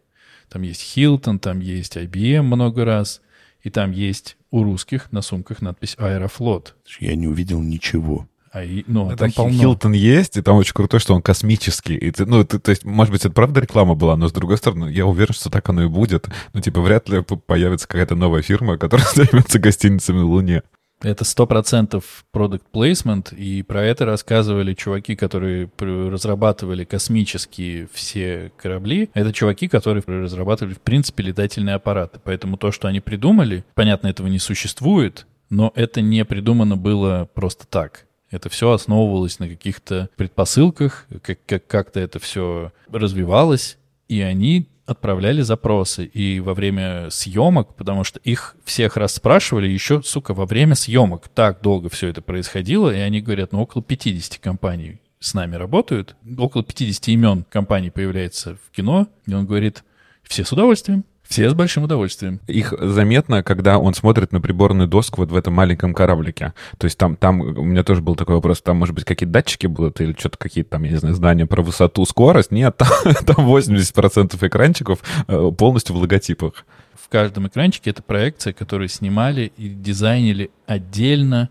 Там 0.48 0.62
есть 0.62 0.96
Hilton, 0.96 1.38
там 1.38 1.60
есть 1.60 1.96
IBM 1.96 2.42
много 2.42 2.84
раз, 2.84 3.22
и 3.62 3.70
там 3.70 3.90
есть 3.90 4.36
у 4.50 4.62
русских 4.62 5.10
на 5.12 5.22
сумках 5.22 5.62
надпись 5.62 5.96
Аэрофлот. 5.98 6.76
Я 7.00 7.16
не 7.16 7.26
увидел 7.26 7.60
ничего. 7.62 8.28
А 8.52 8.62
и, 8.62 8.84
ну, 8.86 9.08
а 9.08 9.16
там 9.16 9.32
полно. 9.32 9.58
Хилтон 9.58 9.92
есть, 9.92 10.36
и 10.36 10.42
там 10.42 10.56
очень 10.56 10.74
круто, 10.74 10.98
что 10.98 11.14
он 11.14 11.22
космический. 11.22 11.96
И 11.96 12.10
ты, 12.10 12.26
ну, 12.26 12.44
ты, 12.44 12.58
то 12.58 12.70
есть, 12.70 12.84
может 12.84 13.10
быть, 13.10 13.24
это 13.24 13.32
правда 13.32 13.60
реклама 13.60 13.94
была, 13.94 14.14
но 14.14 14.28
с 14.28 14.32
другой 14.32 14.58
стороны, 14.58 14.90
я 14.90 15.06
уверен, 15.06 15.32
что 15.32 15.48
так 15.48 15.66
оно 15.70 15.84
и 15.84 15.88
будет. 15.88 16.28
Ну, 16.52 16.60
типа, 16.60 16.82
вряд 16.82 17.08
ли 17.08 17.22
появится 17.22 17.88
какая-то 17.88 18.14
новая 18.14 18.42
фирма, 18.42 18.76
которая 18.76 19.06
займется 19.14 19.58
гостиницами 19.58 20.18
на 20.18 20.26
Луне. 20.26 20.62
Это 21.02 21.24
сто 21.24 21.46
процентов 21.46 22.24
product 22.32 22.62
placement, 22.72 23.34
и 23.34 23.62
про 23.62 23.82
это 23.84 24.04
рассказывали 24.04 24.74
чуваки, 24.74 25.16
которые 25.16 25.68
разрабатывали 25.78 26.84
космические 26.84 27.88
все 27.92 28.52
корабли. 28.56 29.10
Это 29.12 29.32
чуваки, 29.32 29.66
которые 29.68 30.04
разрабатывали, 30.06 30.74
в 30.74 30.80
принципе, 30.80 31.24
летательные 31.24 31.74
аппараты. 31.74 32.20
Поэтому 32.22 32.56
то, 32.56 32.70
что 32.70 32.86
они 32.86 33.00
придумали, 33.00 33.64
понятно, 33.74 34.08
этого 34.08 34.28
не 34.28 34.38
существует, 34.38 35.26
но 35.50 35.72
это 35.74 36.00
не 36.00 36.24
придумано 36.24 36.76
было 36.76 37.28
просто 37.34 37.66
так. 37.66 38.06
Это 38.30 38.48
все 38.48 38.70
основывалось 38.70 39.38
на 39.40 39.48
каких-то 39.48 40.08
предпосылках, 40.16 41.06
как, 41.22 41.38
как, 41.44 41.66
как-то 41.66 42.00
это 42.00 42.18
все 42.18 42.72
развивалось, 42.90 43.76
и 44.08 44.20
они 44.22 44.68
отправляли 44.92 45.42
запросы 45.42 46.04
и 46.04 46.40
во 46.40 46.54
время 46.54 47.10
съемок, 47.10 47.74
потому 47.74 48.04
что 48.04 48.20
их 48.20 48.56
всех 48.64 48.96
расспрашивали 48.96 49.68
еще, 49.68 50.02
сука, 50.02 50.34
во 50.34 50.46
время 50.46 50.74
съемок. 50.74 51.28
Так 51.28 51.60
долго 51.60 51.88
все 51.88 52.08
это 52.08 52.22
происходило, 52.22 52.94
и 52.94 52.98
они 52.98 53.20
говорят, 53.20 53.52
ну, 53.52 53.62
около 53.62 53.82
50 53.82 54.38
компаний 54.38 55.00
с 55.20 55.34
нами 55.34 55.56
работают, 55.56 56.16
около 56.38 56.64
50 56.64 57.08
имен 57.08 57.44
компаний 57.48 57.90
появляется 57.90 58.56
в 58.56 58.70
кино, 58.74 59.08
и 59.26 59.34
он 59.34 59.46
говорит, 59.46 59.84
все 60.22 60.44
с 60.44 60.52
удовольствием. 60.52 61.04
Все 61.32 61.48
с 61.48 61.54
большим 61.54 61.84
удовольствием. 61.84 62.40
Их 62.46 62.74
заметно, 62.78 63.42
когда 63.42 63.78
он 63.78 63.94
смотрит 63.94 64.32
на 64.32 64.40
приборную 64.42 64.86
доску 64.86 65.22
вот 65.22 65.30
в 65.30 65.34
этом 65.34 65.54
маленьком 65.54 65.94
кораблике. 65.94 66.52
То 66.76 66.84
есть 66.84 66.98
там, 66.98 67.16
там 67.16 67.40
у 67.40 67.64
меня 67.64 67.82
тоже 67.82 68.02
был 68.02 68.16
такой 68.16 68.34
вопрос, 68.34 68.60
там, 68.60 68.76
может 68.76 68.94
быть, 68.94 69.06
какие-то 69.06 69.32
датчики 69.32 69.66
будут 69.66 69.98
или 70.02 70.12
что-то 70.12 70.36
какие-то 70.36 70.72
там, 70.72 70.82
я 70.82 70.90
не 70.90 70.96
знаю, 70.98 71.14
знания 71.14 71.46
про 71.46 71.62
высоту, 71.62 72.04
скорость. 72.04 72.50
Нет, 72.50 72.76
там, 72.76 72.88
там 73.24 73.46
80% 73.46 74.46
экранчиков 74.46 74.98
э, 75.26 75.50
полностью 75.56 75.96
в 75.96 76.00
логотипах. 76.00 76.66
В 76.92 77.08
каждом 77.08 77.46
экранчике 77.46 77.88
это 77.88 78.02
проекция, 78.02 78.52
которую 78.52 78.88
снимали 78.88 79.50
и 79.56 79.70
дизайнили 79.70 80.50
отдельно. 80.66 81.48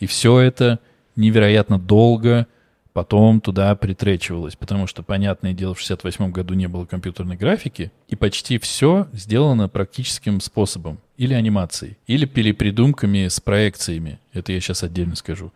И 0.00 0.06
все 0.06 0.40
это 0.40 0.80
невероятно 1.14 1.78
долго 1.78 2.48
потом 2.96 3.42
туда 3.42 3.74
притречивалось, 3.76 4.56
потому 4.56 4.86
что, 4.86 5.02
понятное 5.02 5.52
дело, 5.52 5.74
в 5.74 5.80
68 5.80 6.30
году 6.30 6.54
не 6.54 6.66
было 6.66 6.86
компьютерной 6.86 7.36
графики, 7.36 7.92
и 8.08 8.16
почти 8.16 8.56
все 8.56 9.06
сделано 9.12 9.68
практическим 9.68 10.40
способом. 10.40 10.98
Или 11.18 11.34
анимацией, 11.34 11.98
или 12.06 12.24
перепридумками 12.24 13.28
с 13.28 13.38
проекциями. 13.38 14.18
Это 14.32 14.52
я 14.54 14.60
сейчас 14.60 14.82
отдельно 14.82 15.14
скажу. 15.14 15.52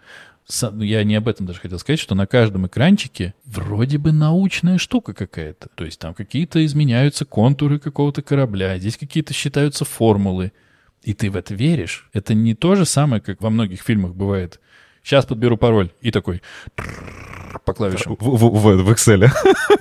Ну, 0.61 0.82
я 0.82 1.03
не 1.03 1.14
об 1.14 1.28
этом 1.28 1.47
даже 1.47 1.61
хотел 1.61 1.78
сказать, 1.78 1.99
что 1.99 2.14
на 2.14 2.26
каждом 2.26 2.66
экранчике 2.66 3.32
вроде 3.47 3.97
бы 3.97 4.12
научная 4.12 4.76
штука 4.76 5.14
какая-то. 5.14 5.70
То 5.74 5.86
есть 5.86 5.99
там 5.99 6.12
какие-то 6.12 6.62
изменяются 6.66 7.24
контуры 7.24 7.78
какого-то 7.78 8.20
корабля, 8.20 8.76
здесь 8.76 8.99
какие-то 8.99 9.32
считаются 9.32 9.86
формулы. 9.86 10.53
И 11.03 11.14
ты 11.14 11.30
в 11.30 11.36
это 11.36 11.55
веришь. 11.55 12.11
Это 12.12 12.34
не 12.34 12.55
то 12.55 12.74
же 12.74 12.84
самое, 12.84 13.22
как 13.22 13.41
во 13.41 13.49
многих 13.49 13.80
фильмах 13.80 14.14
бывает. 14.14 14.61
Сейчас 15.03 15.26
подберу 15.26 15.57
пароль. 15.57 15.90
И 16.01 16.11
такой 16.11 16.42
по 17.64 17.74
клавишам. 17.74 18.16
В, 18.18 18.36
в, 18.36 18.82
в, 18.82 18.90
Excel 18.90 19.28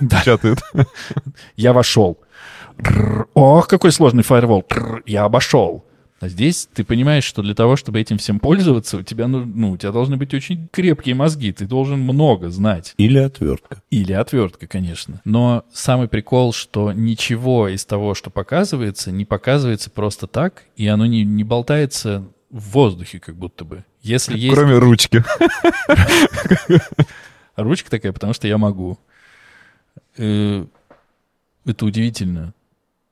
печатает. 0.00 0.58
Я 1.56 1.72
вошел. 1.72 2.18
Ох, 3.34 3.68
какой 3.68 3.92
сложный 3.92 4.22
фаервол. 4.22 4.64
Я 5.06 5.24
обошел. 5.24 5.84
А 6.20 6.28
здесь 6.28 6.68
ты 6.74 6.84
понимаешь, 6.84 7.24
что 7.24 7.40
для 7.40 7.54
того, 7.54 7.76
чтобы 7.76 7.98
этим 7.98 8.18
всем 8.18 8.40
пользоваться, 8.40 8.98
у 8.98 9.02
тебя, 9.02 9.26
ну, 9.26 9.70
у 9.70 9.76
тебя 9.78 9.90
должны 9.90 10.18
быть 10.18 10.34
очень 10.34 10.68
крепкие 10.70 11.14
мозги, 11.14 11.50
ты 11.50 11.64
должен 11.64 12.00
много 12.00 12.50
знать. 12.50 12.92
Или 12.98 13.18
отвертка. 13.18 13.82
Или 13.90 14.12
отвертка, 14.12 14.66
конечно. 14.66 15.22
Но 15.24 15.64
самый 15.72 16.08
прикол, 16.08 16.52
что 16.52 16.92
ничего 16.92 17.68
из 17.68 17.86
того, 17.86 18.14
что 18.14 18.28
показывается, 18.28 19.10
не 19.10 19.24
показывается 19.24 19.90
просто 19.90 20.26
так, 20.26 20.64
и 20.76 20.86
оно 20.88 21.06
не, 21.06 21.24
не 21.24 21.42
болтается 21.42 22.28
в 22.50 22.70
воздухе 22.70 23.20
как 23.20 23.36
будто 23.36 23.64
бы. 23.64 23.84
Если 24.02 24.36
есть... 24.36 24.54
Кроме 24.54 24.78
ручки. 24.78 25.22
Ручка 27.56 27.90
такая, 27.90 28.12
потому 28.12 28.32
что 28.32 28.48
я 28.48 28.58
могу. 28.58 28.98
Э, 30.16 30.66
это 31.64 31.86
удивительно. 31.86 32.54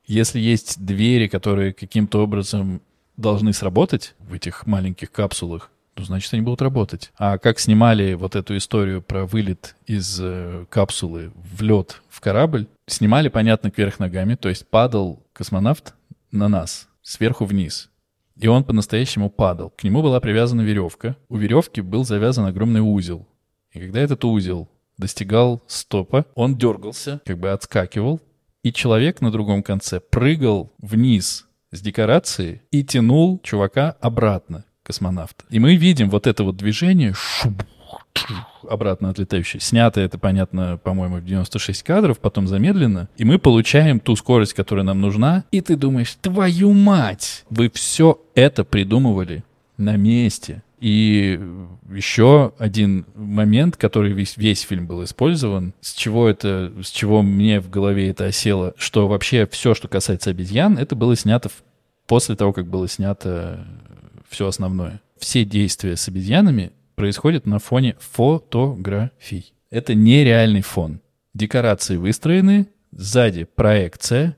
Если 0.07 0.41
есть 0.41 0.84
двери, 0.84 1.28
которые 1.28 1.72
каким-то 1.72 2.22
образом 2.22 2.80
должны 3.16 3.53
сработать 3.53 4.14
в 4.18 4.32
этих 4.32 4.66
маленьких 4.66 5.12
капсулах, 5.12 5.70
то 5.95 6.05
значит 6.05 6.32
они 6.32 6.43
будут 6.43 6.62
работать. 6.62 7.12
А 7.18 7.39
как 7.39 7.59
снимали 7.59 8.14
вот 8.14 8.36
эту 8.36 8.57
историю 8.57 9.03
про 9.03 9.26
вылет 9.26 9.74
из 9.86 10.18
э, 10.20 10.64
капсулы 10.70 11.32
в 11.34 11.61
лед 11.62 12.01
в 12.09 12.20
корабль, 12.20 12.68
снимали, 12.86 13.28
понятно, 13.28 13.70
кверх 13.70 13.99
ногами, 13.99 14.36
то 14.36 14.49
есть 14.49 14.66
падал 14.66 15.22
космонавт 15.32 15.95
на 16.30 16.49
нас, 16.49 16.89
сверху 17.03 17.45
вниз. 17.45 17.91
И 18.39 18.47
он 18.47 18.64
по-настоящему 18.64 19.30
падал. 19.30 19.70
К 19.70 19.82
нему 19.84 20.03
была 20.03 20.20
привязана 20.20 20.61
веревка. 20.61 21.16
У 21.28 21.36
веревки 21.36 21.80
был 21.80 22.05
завязан 22.05 22.47
огромный 22.47 22.80
узел. 22.80 23.26
И 23.72 23.80
когда 23.80 24.01
этот 24.01 24.24
узел 24.24 24.68
достигал 24.97 25.62
стопа, 25.66 26.24
он 26.34 26.57
дергался, 26.57 27.20
как 27.24 27.39
бы 27.39 27.51
отскакивал, 27.51 28.20
и 28.62 28.72
человек 28.72 29.20
на 29.20 29.30
другом 29.30 29.62
конце 29.62 30.01
прыгал 30.01 30.72
вниз 30.78 31.47
с 31.70 31.80
декорации 31.80 32.62
и 32.70 32.84
тянул 32.84 33.41
чувака 33.43 33.97
обратно, 34.01 34.64
космонавта. 34.82 35.45
И 35.51 35.59
мы 35.59 35.76
видим 35.76 36.09
вот 36.09 36.26
это 36.26 36.45
вот 36.45 36.57
движение, 36.57 37.12
шуб, 37.14 37.62
обратно 38.68 39.10
отлетающее. 39.10 39.60
Снято 39.60 40.00
это, 40.00 40.18
понятно, 40.18 40.78
по-моему, 40.82 41.16
в 41.16 41.24
96 41.24 41.82
кадров, 41.82 42.18
потом 42.18 42.46
замедленно. 42.46 43.08
И 43.16 43.24
мы 43.24 43.38
получаем 43.38 44.00
ту 44.00 44.16
скорость, 44.16 44.54
которая 44.54 44.84
нам 44.84 45.00
нужна. 45.00 45.44
И 45.50 45.60
ты 45.60 45.76
думаешь, 45.76 46.16
твою 46.20 46.72
мать! 46.72 47.44
Вы 47.50 47.70
все 47.70 48.20
это 48.34 48.64
придумывали 48.64 49.44
на 49.76 49.96
месте. 49.96 50.62
И 50.80 51.40
еще 51.90 52.52
один 52.58 53.04
момент, 53.16 53.76
который 53.76 54.12
весь, 54.12 54.36
весь 54.36 54.60
фильм 54.60 54.86
был 54.86 55.02
использован, 55.02 55.74
с 55.80 55.92
чего 55.92 56.28
это, 56.28 56.72
с 56.82 56.90
чего 56.90 57.22
мне 57.22 57.60
в 57.60 57.68
голове 57.68 58.10
это 58.10 58.26
осело, 58.26 58.74
что 58.76 59.08
вообще 59.08 59.46
все, 59.50 59.74
что 59.74 59.88
касается 59.88 60.30
обезьян, 60.30 60.78
это 60.78 60.94
было 60.94 61.16
снято 61.16 61.50
после 62.06 62.36
того, 62.36 62.52
как 62.52 62.68
было 62.68 62.86
снято 62.86 63.66
все 64.28 64.46
основное. 64.46 65.00
Все 65.18 65.44
действия 65.44 65.96
с 65.96 66.06
обезьянами 66.06 66.70
происходят 66.99 67.46
на 67.46 67.61
фоне 67.61 67.94
фотографий. 68.01 69.55
Это 69.70 69.94
нереальный 69.94 70.62
фон. 70.62 71.01
Декорации 71.32 71.96
выстроены, 71.96 72.66
сзади 72.90 73.44
проекция, 73.44 74.36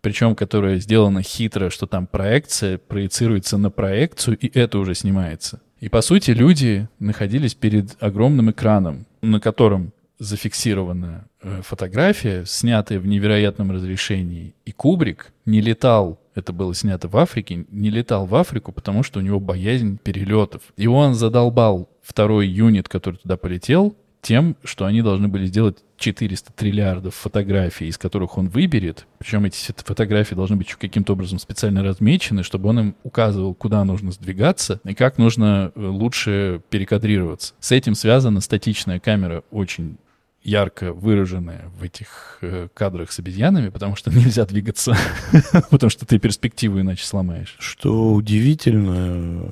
причем 0.00 0.34
которая 0.34 0.78
сделана 0.78 1.22
хитро, 1.22 1.70
что 1.70 1.86
там 1.86 2.08
проекция 2.08 2.78
проецируется 2.78 3.58
на 3.58 3.70
проекцию, 3.70 4.36
и 4.38 4.50
это 4.58 4.78
уже 4.78 4.96
снимается. 4.96 5.60
И 5.78 5.88
по 5.88 6.00
сути 6.00 6.32
люди 6.32 6.88
находились 6.98 7.54
перед 7.54 7.96
огромным 8.02 8.50
экраном, 8.50 9.06
на 9.22 9.38
котором 9.38 9.92
зафиксирована 10.18 11.28
э, 11.42 11.62
фотография, 11.62 12.44
снятая 12.44 12.98
в 12.98 13.06
невероятном 13.06 13.70
разрешении. 13.70 14.54
И 14.64 14.72
Кубрик 14.72 15.32
не 15.46 15.60
летал, 15.60 16.19
это 16.34 16.52
было 16.52 16.74
снято 16.74 17.08
в 17.08 17.16
Африке, 17.16 17.66
не 17.70 17.90
летал 17.90 18.26
в 18.26 18.34
Африку, 18.34 18.72
потому 18.72 19.02
что 19.02 19.18
у 19.18 19.22
него 19.22 19.40
боязнь 19.40 19.98
перелетов. 19.98 20.62
И 20.76 20.86
он 20.86 21.14
задолбал 21.14 21.88
второй 22.02 22.46
юнит, 22.48 22.88
который 22.88 23.16
туда 23.16 23.36
полетел, 23.36 23.96
тем, 24.22 24.56
что 24.64 24.84
они 24.84 25.02
должны 25.02 25.28
были 25.28 25.46
сделать 25.46 25.78
400 25.96 26.52
триллиардов 26.52 27.14
фотографий, 27.14 27.88
из 27.88 27.98
которых 27.98 28.38
он 28.38 28.48
выберет. 28.48 29.06
Причем 29.18 29.44
эти 29.44 29.72
фотографии 29.76 30.34
должны 30.34 30.56
быть 30.56 30.74
каким-то 30.74 31.14
образом 31.14 31.38
специально 31.38 31.82
размечены, 31.82 32.42
чтобы 32.42 32.68
он 32.68 32.80
им 32.80 32.96
указывал, 33.02 33.54
куда 33.54 33.84
нужно 33.84 34.12
сдвигаться 34.12 34.80
и 34.84 34.94
как 34.94 35.18
нужно 35.18 35.72
э, 35.74 35.80
лучше 35.80 36.60
перекадрироваться. 36.70 37.54
С 37.60 37.72
этим 37.72 37.94
связана 37.94 38.40
статичная 38.40 39.00
камера, 39.00 39.42
очень 39.50 39.98
ярко 40.42 40.92
выраженная 40.92 41.70
в 41.78 41.82
этих 41.82 42.38
э, 42.40 42.68
кадрах 42.72 43.12
с 43.12 43.18
обезьянами, 43.18 43.68
потому 43.68 43.96
что 43.96 44.10
нельзя 44.14 44.46
двигаться, 44.46 44.96
потому 45.70 45.90
что 45.90 46.06
ты 46.06 46.18
перспективу 46.18 46.80
иначе 46.80 47.04
сломаешь. 47.04 47.56
Что 47.58 48.12
удивительно 48.12 49.50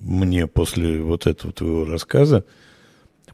мне 0.00 0.46
после 0.46 1.00
вот 1.02 1.26
этого 1.26 1.52
твоего 1.52 1.84
рассказа, 1.84 2.44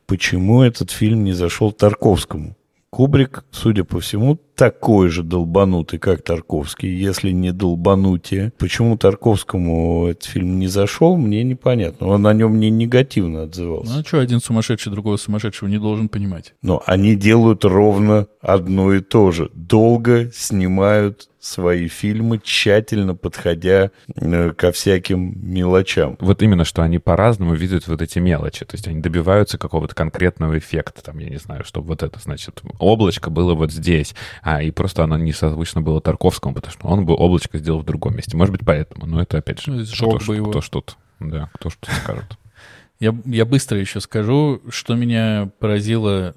почему 0.07 0.63
этот 0.63 0.91
фильм 0.91 1.25
не 1.25 1.33
зашел 1.33 1.73
Тарковскому. 1.73 2.57
Кубрик, 2.91 3.45
судя 3.51 3.85
по 3.85 4.01
всему, 4.01 4.39
такой 4.63 5.09
же 5.09 5.25
долбанутый, 5.25 5.99
как 5.99 6.23
Тарковский, 6.23 6.89
если 6.89 7.33
не 7.33 7.51
долбанутие. 7.51 8.53
Почему 8.59 8.97
Тарковскому 8.97 10.07
этот 10.07 10.23
фильм 10.23 10.61
не 10.61 10.69
зашел, 10.69 11.17
мне 11.17 11.43
непонятно. 11.43 12.07
Он 12.07 12.25
о 12.29 12.33
нем 12.33 12.61
не 12.61 12.71
негативно 12.71 13.43
отзывался. 13.43 13.93
Ну, 13.93 14.01
а 14.03 14.05
что 14.05 14.21
один 14.21 14.39
сумасшедший 14.39 14.93
другого 14.93 15.17
сумасшедшего 15.17 15.69
не 15.69 15.79
должен 15.79 16.09
понимать? 16.09 16.55
Но 16.63 16.81
они 16.87 17.17
делают 17.17 17.65
ровно 17.65 18.29
одно 18.41 18.93
и 18.95 19.01
то 19.01 19.33
же. 19.33 19.51
Долго 19.53 20.31
снимают 20.33 21.29
свои 21.43 21.89
фильмы, 21.89 22.39
тщательно 22.43 23.17
подходя 23.17 23.91
э, 24.15 24.53
ко 24.53 24.71
всяким 24.71 25.35
мелочам. 25.43 26.17
Вот 26.21 26.41
именно, 26.41 26.65
что 26.65 26.83
они 26.83 27.01
по-разному 27.01 27.55
видят 27.55 27.89
вот 27.89 28.01
эти 28.01 28.21
мелочи. 28.21 28.65
То 28.65 28.77
есть 28.77 28.87
они 28.87 29.01
добиваются 29.01 29.59
какого-то 29.59 29.95
конкретного 29.95 30.57
эффекта. 30.57 31.03
Там, 31.03 31.19
я 31.19 31.29
не 31.29 31.39
знаю, 31.39 31.65
чтобы 31.65 31.89
вот 31.89 32.05
это, 32.05 32.21
значит, 32.21 32.63
облачко 32.79 33.29
было 33.29 33.55
вот 33.55 33.73
здесь. 33.73 34.15
А, 34.43 34.52
и 34.61 34.71
просто 34.71 35.05
оно 35.05 35.17
не 35.17 35.33
созвучно 35.33 35.81
было 35.81 36.01
Тарковскому, 36.01 36.55
потому 36.55 36.73
что 36.73 36.87
он 36.89 37.07
бы 37.07 37.15
облачко 37.15 37.57
сделал 37.59 37.81
в 37.81 37.85
другом 37.85 38.17
месте. 38.17 38.37
Может 38.37 38.53
быть, 38.53 38.67
поэтому. 38.67 39.07
Но 39.07 39.23
это, 39.23 39.39
опять 39.39 39.61
же, 39.63 39.71
Ну, 39.73 39.85
кто, 39.85 40.19
бы 40.27 40.37
его. 40.37 40.51
кто 40.51 40.61
что-то. 40.61 40.95
Да, 41.21 41.49
кто 41.55 41.71
что 41.71 41.91
скажет. 41.95 42.37
Я, 43.01 43.17
я 43.25 43.45
быстро 43.45 43.79
еще 43.79 44.01
скажу, 44.01 44.61
что 44.69 44.95
меня 44.95 45.51
поразило 45.59 46.35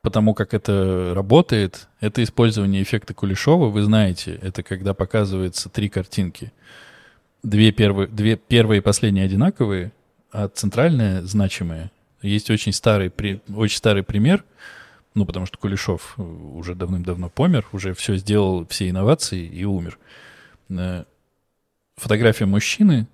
потому 0.00 0.32
как 0.32 0.54
это 0.54 1.12
работает, 1.14 1.88
это 2.00 2.22
использование 2.22 2.82
эффекта 2.82 3.14
Кулешова. 3.14 3.68
Вы 3.68 3.82
знаете, 3.82 4.38
это 4.42 4.62
когда 4.62 4.94
показывается 4.94 5.68
три 5.68 5.88
картинки. 5.88 6.52
Две 7.42 7.72
первые, 7.72 8.06
две 8.08 8.36
первые 8.36 8.78
и 8.78 8.80
последние 8.80 9.24
одинаковые, 9.24 9.90
а 10.32 10.48
центральная 10.48 11.22
значимая. 11.22 11.90
Есть 12.22 12.48
очень 12.50 12.72
старый, 12.72 13.10
при- 13.10 13.40
очень 13.54 13.76
старый 13.78 14.02
пример, 14.04 14.44
ну, 15.18 15.26
потому 15.26 15.46
что 15.46 15.58
Кулешов 15.58 16.14
э, 16.16 16.22
уже 16.22 16.76
давным-давно 16.76 17.28
помер, 17.28 17.66
уже 17.72 17.92
все 17.92 18.14
сделал, 18.14 18.64
все 18.68 18.88
инновации 18.88 19.44
и 19.44 19.64
умер. 19.64 19.98
Э, 20.68 21.04
Фотография 21.96 22.46
мужчины, 22.46 23.08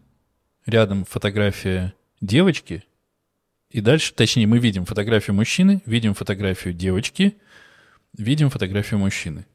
рядом 0.66 1.06
фотография 1.06 1.94
девочки, 2.20 2.84
и 3.70 3.80
дальше, 3.80 4.12
точнее, 4.12 4.46
мы 4.46 4.58
видим 4.58 4.84
фотографию 4.84 5.34
мужчины, 5.34 5.82
видим 5.86 6.12
фотографию 6.12 6.74
девочки, 6.74 7.38
видим 8.12 8.50
фотографию 8.50 9.00
мужчины. 9.00 9.46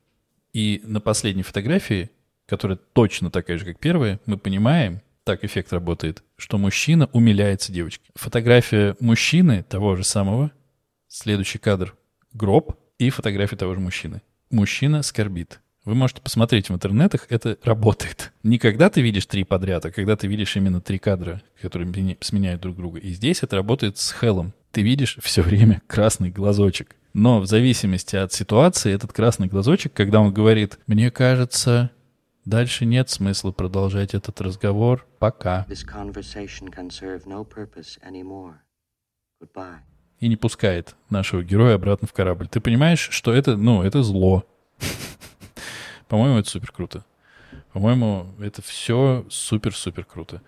И 0.52 0.82
на 0.84 1.00
последней 1.00 1.44
фотографии, 1.44 2.10
которая 2.48 2.80
точно 2.94 3.30
такая 3.30 3.60
же, 3.60 3.66
как 3.66 3.78
первая, 3.78 4.20
мы 4.26 4.40
понимаем, 4.40 5.02
так 5.24 5.44
эффект 5.44 5.72
работает, 5.72 6.24
что 6.36 6.58
мужчина 6.58 7.08
умиляется 7.14 7.72
девочке. 7.72 8.10
Фотография 8.16 8.96
мужчины, 9.00 9.62
того 9.62 9.96
же 9.96 10.04
самого, 10.04 10.52
следующий 11.08 11.60
кадр— 11.60 11.96
гроб, 12.34 12.78
и 12.98 13.10
фотография 13.10 13.56
того 13.56 13.74
же 13.76 13.80
мужчины. 13.80 14.22
Мужчина 14.52 15.02
скорбит. 15.04 15.60
Вы 15.86 15.96
можете 15.96 16.22
посмотреть 16.22 16.70
в 16.70 16.74
интернетах, 16.74 17.26
это 17.30 17.58
работает. 17.64 18.32
Не 18.44 18.60
когда 18.60 18.90
ты 18.90 19.02
видишь 19.02 19.26
три 19.26 19.44
подряд, 19.44 19.86
а 19.86 19.92
когда 19.92 20.16
ты 20.16 20.28
видишь 20.28 20.56
именно 20.58 20.82
три 20.82 21.00
кадра, 21.00 21.42
которые 21.62 21.88
меня- 21.90 22.18
сменяют 22.20 22.62
друг 22.62 22.76
друга. 22.76 23.00
И 23.00 23.12
здесь 23.12 23.42
это 23.44 23.56
работает 23.56 23.98
с 23.98 24.12
Хеллом. 24.12 24.54
Ты 24.72 24.82
видишь 24.82 25.18
все 25.22 25.42
время 25.42 25.82
красный 25.88 26.30
глазочек. 26.30 26.96
Но 27.14 27.40
в 27.40 27.48
зависимости 27.48 28.16
от 28.18 28.34
ситуации 28.34 28.94
этот 28.94 29.14
красный 29.14 29.48
глазочек, 29.48 29.94
когда 29.94 30.20
он 30.20 30.34
говорит, 30.34 30.78
мне 30.86 31.10
кажется, 31.10 31.90
дальше 32.46 32.86
нет 32.86 33.10
смысла 33.10 33.52
продолжать 33.52 34.14
этот 34.14 34.42
разговор, 34.42 35.08
пока. 35.18 35.66
This 35.70 35.86
conversation 35.88 36.70
can 36.70 36.90
serve 36.90 37.26
no 37.26 37.44
purpose 37.48 37.98
anymore. 38.04 38.58
Goodbye. 39.42 39.80
И 40.20 40.28
не 40.28 40.36
пускает 40.36 40.96
нашего 41.10 41.44
героя 41.44 41.76
обратно 41.76 42.08
в 42.08 42.14
корабль. 42.14 42.48
Ты 42.48 42.60
понимаешь, 42.60 43.08
что 43.12 43.34
это, 43.34 43.56
ну, 43.56 43.84
это 43.84 44.04
зло. 44.04 44.44
По-моему, 46.08 46.40
это 46.40 46.50
супер 46.50 46.72
круто. 46.72 47.06
По-моему, 47.74 48.28
это 48.40 48.62
все 48.62 49.26
супер-супер 49.30 50.04
круто. 50.04 50.42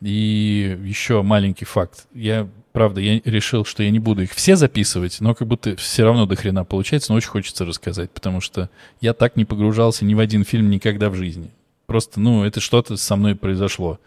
И 0.00 0.76
еще 0.82 1.22
маленький 1.22 1.64
факт. 1.64 2.06
Я, 2.12 2.48
правда, 2.72 3.00
я 3.00 3.20
решил, 3.24 3.64
что 3.64 3.84
я 3.84 3.90
не 3.90 4.00
буду 4.00 4.22
их 4.22 4.32
все 4.32 4.56
записывать, 4.56 5.20
но 5.20 5.34
как 5.34 5.46
будто 5.46 5.76
все 5.76 6.02
равно 6.02 6.26
до 6.26 6.34
хрена 6.34 6.64
получается, 6.64 7.12
но 7.12 7.16
очень 7.18 7.28
хочется 7.28 7.64
рассказать, 7.64 8.10
потому 8.10 8.40
что 8.40 8.68
я 9.00 9.12
так 9.14 9.36
не 9.36 9.44
погружался 9.44 10.04
ни 10.04 10.14
в 10.14 10.18
один 10.18 10.44
фильм 10.44 10.70
никогда 10.70 11.08
в 11.08 11.14
жизни. 11.14 11.52
Просто, 11.86 12.18
ну, 12.18 12.42
это 12.42 12.58
что-то 12.58 12.96
со 12.96 13.14
мной 13.14 13.36
произошло. 13.36 14.00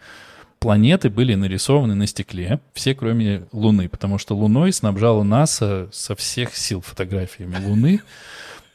Планеты 0.58 1.10
были 1.10 1.34
нарисованы 1.34 1.94
на 1.94 2.06
стекле, 2.06 2.60
все 2.72 2.94
кроме 2.94 3.46
Луны, 3.52 3.88
потому 3.88 4.18
что 4.18 4.36
Луной 4.36 4.72
снабжала 4.72 5.22
НАСА 5.22 5.88
со 5.92 6.16
всех 6.16 6.56
сил 6.56 6.80
фотографиями 6.80 7.56
Луны, 7.64 8.00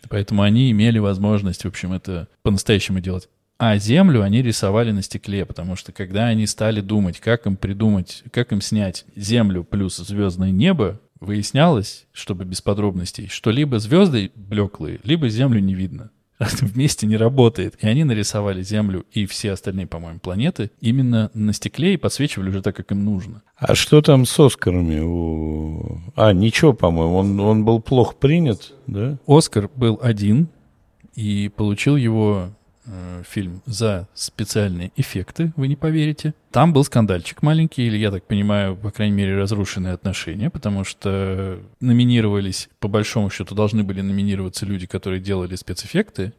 поэтому 0.09 0.43
они 0.43 0.71
имели 0.71 0.99
возможность, 0.99 1.63
в 1.63 1.67
общем, 1.67 1.93
это 1.93 2.27
по-настоящему 2.43 2.99
делать. 2.99 3.29
А 3.57 3.77
Землю 3.77 4.23
они 4.23 4.41
рисовали 4.41 4.91
на 4.91 5.03
стекле, 5.03 5.45
потому 5.45 5.75
что 5.75 5.91
когда 5.91 6.25
они 6.25 6.47
стали 6.47 6.81
думать, 6.81 7.19
как 7.19 7.45
им 7.45 7.57
придумать, 7.57 8.23
как 8.31 8.51
им 8.51 8.61
снять 8.61 9.05
Землю 9.15 9.63
плюс 9.63 9.97
звездное 9.97 10.49
небо, 10.49 10.99
выяснялось, 11.19 12.07
чтобы 12.11 12.43
без 12.43 12.61
подробностей, 12.61 13.27
что 13.27 13.51
либо 13.51 13.77
звезды 13.77 14.31
блеклые, 14.35 14.99
либо 15.03 15.29
Землю 15.29 15.59
не 15.59 15.75
видно. 15.75 16.09
Вместе 16.61 17.07
не 17.07 17.17
работает. 17.17 17.75
И 17.81 17.87
они 17.87 18.03
нарисовали 18.03 18.63
Землю 18.63 19.05
и 19.11 19.25
все 19.25 19.51
остальные, 19.51 19.87
по-моему, 19.87 20.19
планеты 20.19 20.71
именно 20.81 21.29
на 21.33 21.53
стекле 21.53 21.93
и 21.93 21.97
подсвечивали 21.97 22.49
уже 22.49 22.61
так, 22.61 22.75
как 22.75 22.91
им 22.91 23.05
нужно. 23.05 23.41
А 23.57 23.75
что 23.75 24.01
там 24.01 24.25
с 24.25 24.39
Оскарами? 24.39 24.99
у- 25.01 25.99
А, 26.15 26.33
ничего, 26.33 26.73
по-моему, 26.73 27.15
он, 27.15 27.39
он 27.39 27.65
был 27.65 27.79
плохо 27.79 28.15
принят, 28.15 28.73
да? 28.87 29.17
Оскар 29.27 29.69
был 29.75 29.99
один 30.01 30.47
и 31.15 31.49
получил 31.55 31.95
его 31.95 32.49
э, 32.91 33.23
фильм 33.27 33.61
за 33.65 34.07
специальные 34.13 34.91
эффекты, 34.95 35.53
вы 35.55 35.67
не 35.67 35.75
поверите. 35.75 36.33
Там 36.51 36.73
был 36.73 36.83
скандальчик 36.83 37.41
маленький, 37.41 37.87
или, 37.87 37.97
я 37.97 38.11
так 38.11 38.25
понимаю, 38.27 38.75
по 38.75 38.91
крайней 38.91 39.15
мере, 39.15 39.37
разрушенные 39.37 39.93
отношения, 39.93 40.49
потому 40.49 40.83
что 40.83 41.59
номинировались, 41.79 42.69
по 42.79 42.87
большому 42.87 43.29
счету, 43.29 43.55
должны 43.55 43.83
были 43.83 44.01
номинироваться 44.01 44.65
люди, 44.65 44.85
которые 44.85 45.21
делали 45.21 45.55
спецэффекты, 45.55 46.33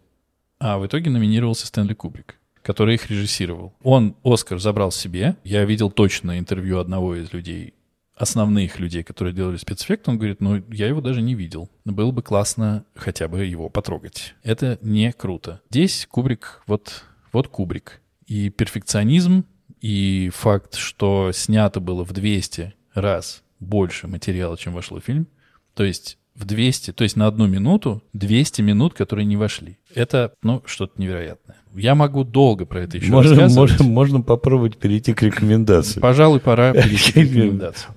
А 0.61 0.79
в 0.79 0.87
итоге 0.87 1.11
номинировался 1.11 1.67
Стэнли 1.67 1.95
Кубрик, 1.95 2.37
который 2.63 2.95
их 2.95 3.11
режиссировал. 3.11 3.73
Он 3.83 4.15
Оскар 4.23 4.59
забрал 4.61 4.93
себе. 4.93 5.37
Я 5.43 5.65
видел 5.65 5.91
точно 5.91 6.39
интервью 6.39 6.79
одного 6.79 7.17
из 7.17 7.33
людей, 7.33 7.75
основных 8.15 8.79
людей, 8.79 9.03
которые 9.03 9.35
делали 9.35 9.57
спецэффект, 9.57 10.09
он 10.09 10.19
говорит, 10.19 10.41
ну, 10.41 10.63
я 10.71 10.87
его 10.87 11.01
даже 11.01 11.23
не 11.23 11.35
видел. 11.35 11.71
Было 11.85 12.11
бы 12.11 12.23
классно 12.23 12.85
хотя 12.95 13.29
бы 13.29 13.45
его 13.45 13.69
потрогать. 13.69 14.35
Это 14.43 14.79
не 14.83 15.13
круто. 15.13 15.61
Здесь 15.71 16.07
Кубрик, 16.11 16.63
вот, 16.67 17.05
вот 17.33 17.49
Кубрик. 17.49 18.01
И 18.27 18.51
перфекционизм, 18.51 19.45
и 19.81 20.31
факт, 20.33 20.75
что 20.75 21.33
снято 21.33 21.81
было 21.81 22.05
в 22.05 22.13
200 22.13 22.75
раз 22.95 23.43
больше 23.59 24.09
материала, 24.09 24.57
чем 24.57 24.75
вошло 24.75 25.01
в 25.01 25.05
фильм. 25.05 25.27
То 25.75 25.85
есть 25.85 26.19
в 26.35 26.45
200, 26.45 26.93
то 26.93 27.05
есть 27.05 27.17
на 27.17 27.27
одну 27.27 27.47
минуту 27.47 28.03
200 28.13 28.63
минут, 28.63 28.95
которые 28.95 29.27
не 29.27 29.37
вошли. 29.37 29.79
Это, 29.95 30.35
ну, 30.43 30.63
что-то 30.67 31.01
невероятное. 31.01 31.57
Я 31.75 31.95
могу 31.95 32.23
долго 32.25 32.67
про 32.67 32.83
это 32.83 32.99
еще 32.99 33.11
можно, 33.11 33.31
рассказывать. 33.31 33.71
Можно, 33.71 33.85
можно 33.93 34.21
попробовать 34.21 34.77
перейти 34.77 35.15
к 35.15 35.23
рекомендациям. 35.23 36.03
Пожалуй, 36.03 36.39
пора 36.41 36.73
перейти 36.73 37.13
к 37.13 37.17
рекомендациям. 37.17 37.95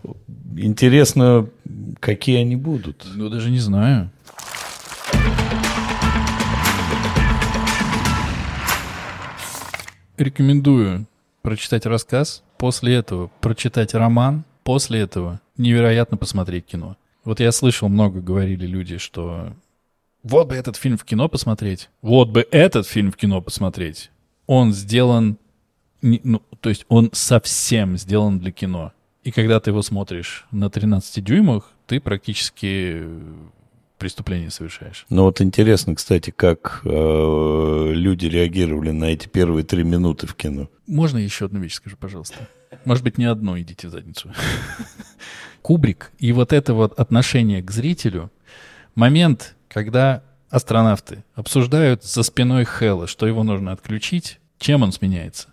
Интересно, 0.58 1.50
какие 2.00 2.38
они 2.38 2.56
будут. 2.56 3.06
Ну, 3.16 3.30
даже 3.30 3.52
не 3.52 3.60
знаю. 3.60 4.10
Рекомендую 10.18 11.06
прочитать 11.42 11.86
рассказ, 11.86 12.44
после 12.58 12.96
этого 12.96 13.30
прочитать 13.42 13.94
роман, 13.94 14.46
после 14.64 15.02
этого 15.02 15.42
невероятно 15.58 16.16
посмотреть 16.16 16.66
кино. 16.66 16.96
Вот 17.26 17.42
я 17.42 17.52
слышал, 17.52 17.90
много 17.90 18.22
говорили 18.22 18.66
люди, 18.66 18.98
что 18.98 19.52
вот 20.26 20.48
бы 20.48 20.56
этот 20.56 20.76
фильм 20.76 20.98
в 20.98 21.06
кино 21.06 21.30
посмотреть, 21.30 21.90
вот 22.02 22.30
бы 22.30 22.46
этот 22.52 22.88
фильм 22.88 23.12
в 23.12 23.16
кино 23.16 23.42
посмотреть. 23.42 24.10
Он 24.48 24.74
сделан, 24.74 25.38
ну, 26.02 26.42
то 26.60 26.70
есть 26.70 26.86
он 26.90 27.12
совсем 27.14 27.96
сделан 27.98 28.40
для 28.40 28.52
кино. 28.52 28.92
И 29.24 29.32
когда 29.32 29.60
ты 29.60 29.70
его 29.70 29.84
смотришь 29.84 30.46
на 30.52 30.70
13 30.70 31.24
дюймах, 31.24 31.72
ты 31.86 32.00
практически 32.00 33.04
преступление 34.00 34.50
совершаешь. 34.50 35.06
Ну 35.10 35.24
вот 35.24 35.42
интересно, 35.42 35.96
кстати, 35.96 36.32
как 36.32 36.82
э, 36.84 37.92
люди 37.94 38.26
реагировали 38.26 38.92
на 38.92 39.06
эти 39.06 39.28
первые 39.28 39.64
три 39.64 39.84
минуты 39.84 40.26
в 40.26 40.36
кино. 40.36 40.70
Можно 40.88 41.20
еще 41.20 41.46
одну 41.46 41.60
вещь 41.60 41.76
скажу, 41.76 41.98
пожалуйста? 41.98 42.50
Может 42.84 43.04
быть, 43.04 43.18
не 43.18 43.26
одно, 43.26 43.60
идите 43.60 43.88
в 43.88 43.92
задницу. 43.92 44.34
Кубрик 45.62 46.12
и 46.18 46.32
вот 46.32 46.52
это 46.52 46.74
вот 46.74 47.00
отношение 47.00 47.62
к 47.62 47.72
зрителю, 47.72 48.32
момент, 48.96 49.56
когда 49.68 50.24
астронавты 50.50 51.24
обсуждают 51.34 52.04
за 52.04 52.24
спиной 52.24 52.64
Хэлла, 52.64 53.08
что 53.08 53.28
его 53.28 53.44
нужно 53.44 53.72
отключить, 53.72 54.40
чем 54.58 54.84
он 54.84 54.92
сменяется? 54.92 55.50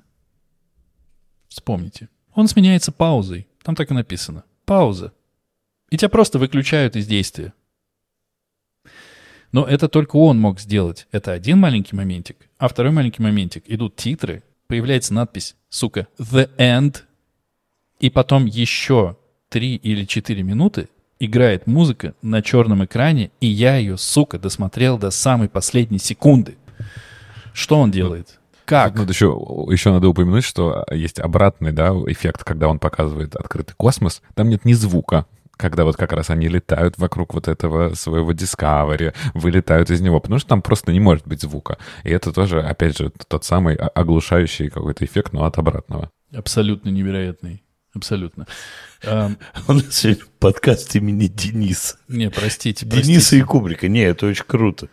Вспомните. 1.48 2.08
Он 2.34 2.48
сменяется 2.48 2.92
паузой. 2.92 3.46
Там 3.62 3.74
так 3.74 3.90
и 3.90 3.94
написано. 3.94 4.44
Пауза. 4.64 5.12
И 5.90 5.98
тебя 5.98 6.08
просто 6.08 6.38
выключают 6.38 6.96
из 6.96 7.06
действия. 7.06 7.52
Но 9.50 9.66
это 9.66 9.88
только 9.88 10.16
он 10.16 10.40
мог 10.40 10.58
сделать. 10.58 11.06
Это 11.12 11.32
один 11.32 11.58
маленький 11.58 11.94
моментик. 11.94 12.48
А 12.56 12.68
второй 12.68 12.92
маленький 12.92 13.22
моментик. 13.22 13.64
Идут 13.66 13.96
титры, 13.96 14.42
появляется 14.66 15.12
надпись, 15.12 15.56
сука, 15.68 16.06
The 16.18 16.48
End. 16.56 17.02
И 18.00 18.08
потом 18.08 18.46
еще 18.46 19.18
три 19.50 19.76
или 19.76 20.06
четыре 20.06 20.42
минуты 20.42 20.88
играет 21.24 21.66
музыка 21.66 22.14
на 22.20 22.42
черном 22.42 22.84
экране, 22.84 23.30
и 23.40 23.46
я 23.46 23.76
ее, 23.76 23.96
сука, 23.96 24.38
досмотрел 24.38 24.98
до 24.98 25.10
самой 25.10 25.48
последней 25.48 25.98
секунды. 25.98 26.56
Что 27.52 27.78
он 27.78 27.90
делает? 27.90 28.40
Как? 28.64 28.96
Ну, 28.96 29.04
еще, 29.04 29.26
еще 29.70 29.92
надо 29.92 30.08
упомянуть, 30.08 30.44
что 30.44 30.84
есть 30.90 31.20
обратный 31.20 31.72
да, 31.72 31.90
эффект, 32.06 32.42
когда 32.42 32.68
он 32.68 32.78
показывает 32.78 33.36
открытый 33.36 33.74
космос. 33.76 34.22
Там 34.34 34.48
нет 34.48 34.64
ни 34.64 34.72
звука 34.72 35.26
когда 35.58 35.84
вот 35.84 35.96
как 35.96 36.12
раз 36.12 36.28
они 36.30 36.48
летают 36.48 36.98
вокруг 36.98 37.34
вот 37.34 37.46
этого 37.46 37.94
своего 37.94 38.32
Discovery, 38.32 39.14
вылетают 39.32 39.90
из 39.90 40.00
него, 40.00 40.18
потому 40.18 40.40
что 40.40 40.48
там 40.48 40.62
просто 40.62 40.92
не 40.92 40.98
может 40.98 41.24
быть 41.28 41.40
звука. 41.40 41.78
И 42.02 42.10
это 42.10 42.32
тоже, 42.32 42.60
опять 42.60 42.98
же, 42.98 43.12
тот 43.28 43.44
самый 43.44 43.76
оглушающий 43.76 44.70
какой-то 44.70 45.04
эффект, 45.04 45.32
но 45.32 45.44
от 45.44 45.58
обратного. 45.58 46.10
Абсолютно 46.34 46.88
невероятный. 46.88 47.62
Абсолютно. 47.94 48.46
У 49.04 49.72
нас 49.72 49.94
сегодня 49.94 50.24
подкаст 50.38 50.94
имени 50.96 51.26
Денис. 51.26 51.98
Не, 52.08 52.30
простите. 52.30 52.86
Дениса 52.86 53.36
и 53.36 53.42
Кубрика. 53.42 53.88
Не, 53.88 54.02
это 54.02 54.26
очень 54.26 54.44
круто. 54.46 54.88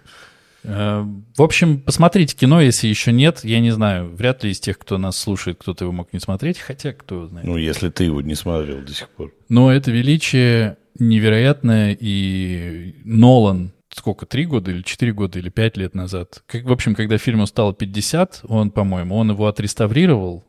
Э, 0.64 1.06
в 1.38 1.42
общем, 1.42 1.80
посмотрите 1.80 2.36
кино, 2.36 2.62
если 2.62 2.88
еще 2.88 3.12
нет. 3.12 3.42
Я 3.44 3.62
не 3.62 3.72
знаю, 3.72 4.10
вряд 4.14 4.44
ли 4.44 4.52
из 4.52 4.60
тех, 4.60 4.78
кто 4.78 4.98
нас 4.98 5.18
слушает, 5.18 5.58
кто-то 5.60 5.86
его 5.86 5.94
мог 5.94 6.12
не 6.12 6.20
смотреть, 6.20 6.60
хотя 6.60 6.92
кто 6.92 7.28
знает. 7.28 7.48
Ну, 7.48 7.58
если 7.58 7.90
ты 7.90 8.04
его 8.06 8.22
не 8.22 8.36
смотрел 8.36 8.82
до 8.82 8.94
сих 8.94 9.10
пор. 9.10 9.34
Но 9.48 9.72
это 9.72 9.92
величие 9.92 10.78
невероятное, 10.98 11.96
и 11.98 12.96
Нолан 13.06 13.72
сколько, 13.92 14.26
три 14.26 14.46
года 14.46 14.72
или 14.72 14.82
четыре 14.82 15.14
года 15.14 15.40
или 15.40 15.50
пять 15.50 15.76
лет 15.76 15.96
назад. 15.96 16.44
Как, 16.46 16.64
в 16.64 16.72
общем, 16.72 16.96
когда 16.96 17.18
фильму 17.18 17.46
стало 17.48 17.74
50, 17.74 18.42
он, 18.48 18.72
по-моему, 18.72 19.16
он 19.16 19.32
его 19.32 19.48
отреставрировал, 19.48 20.44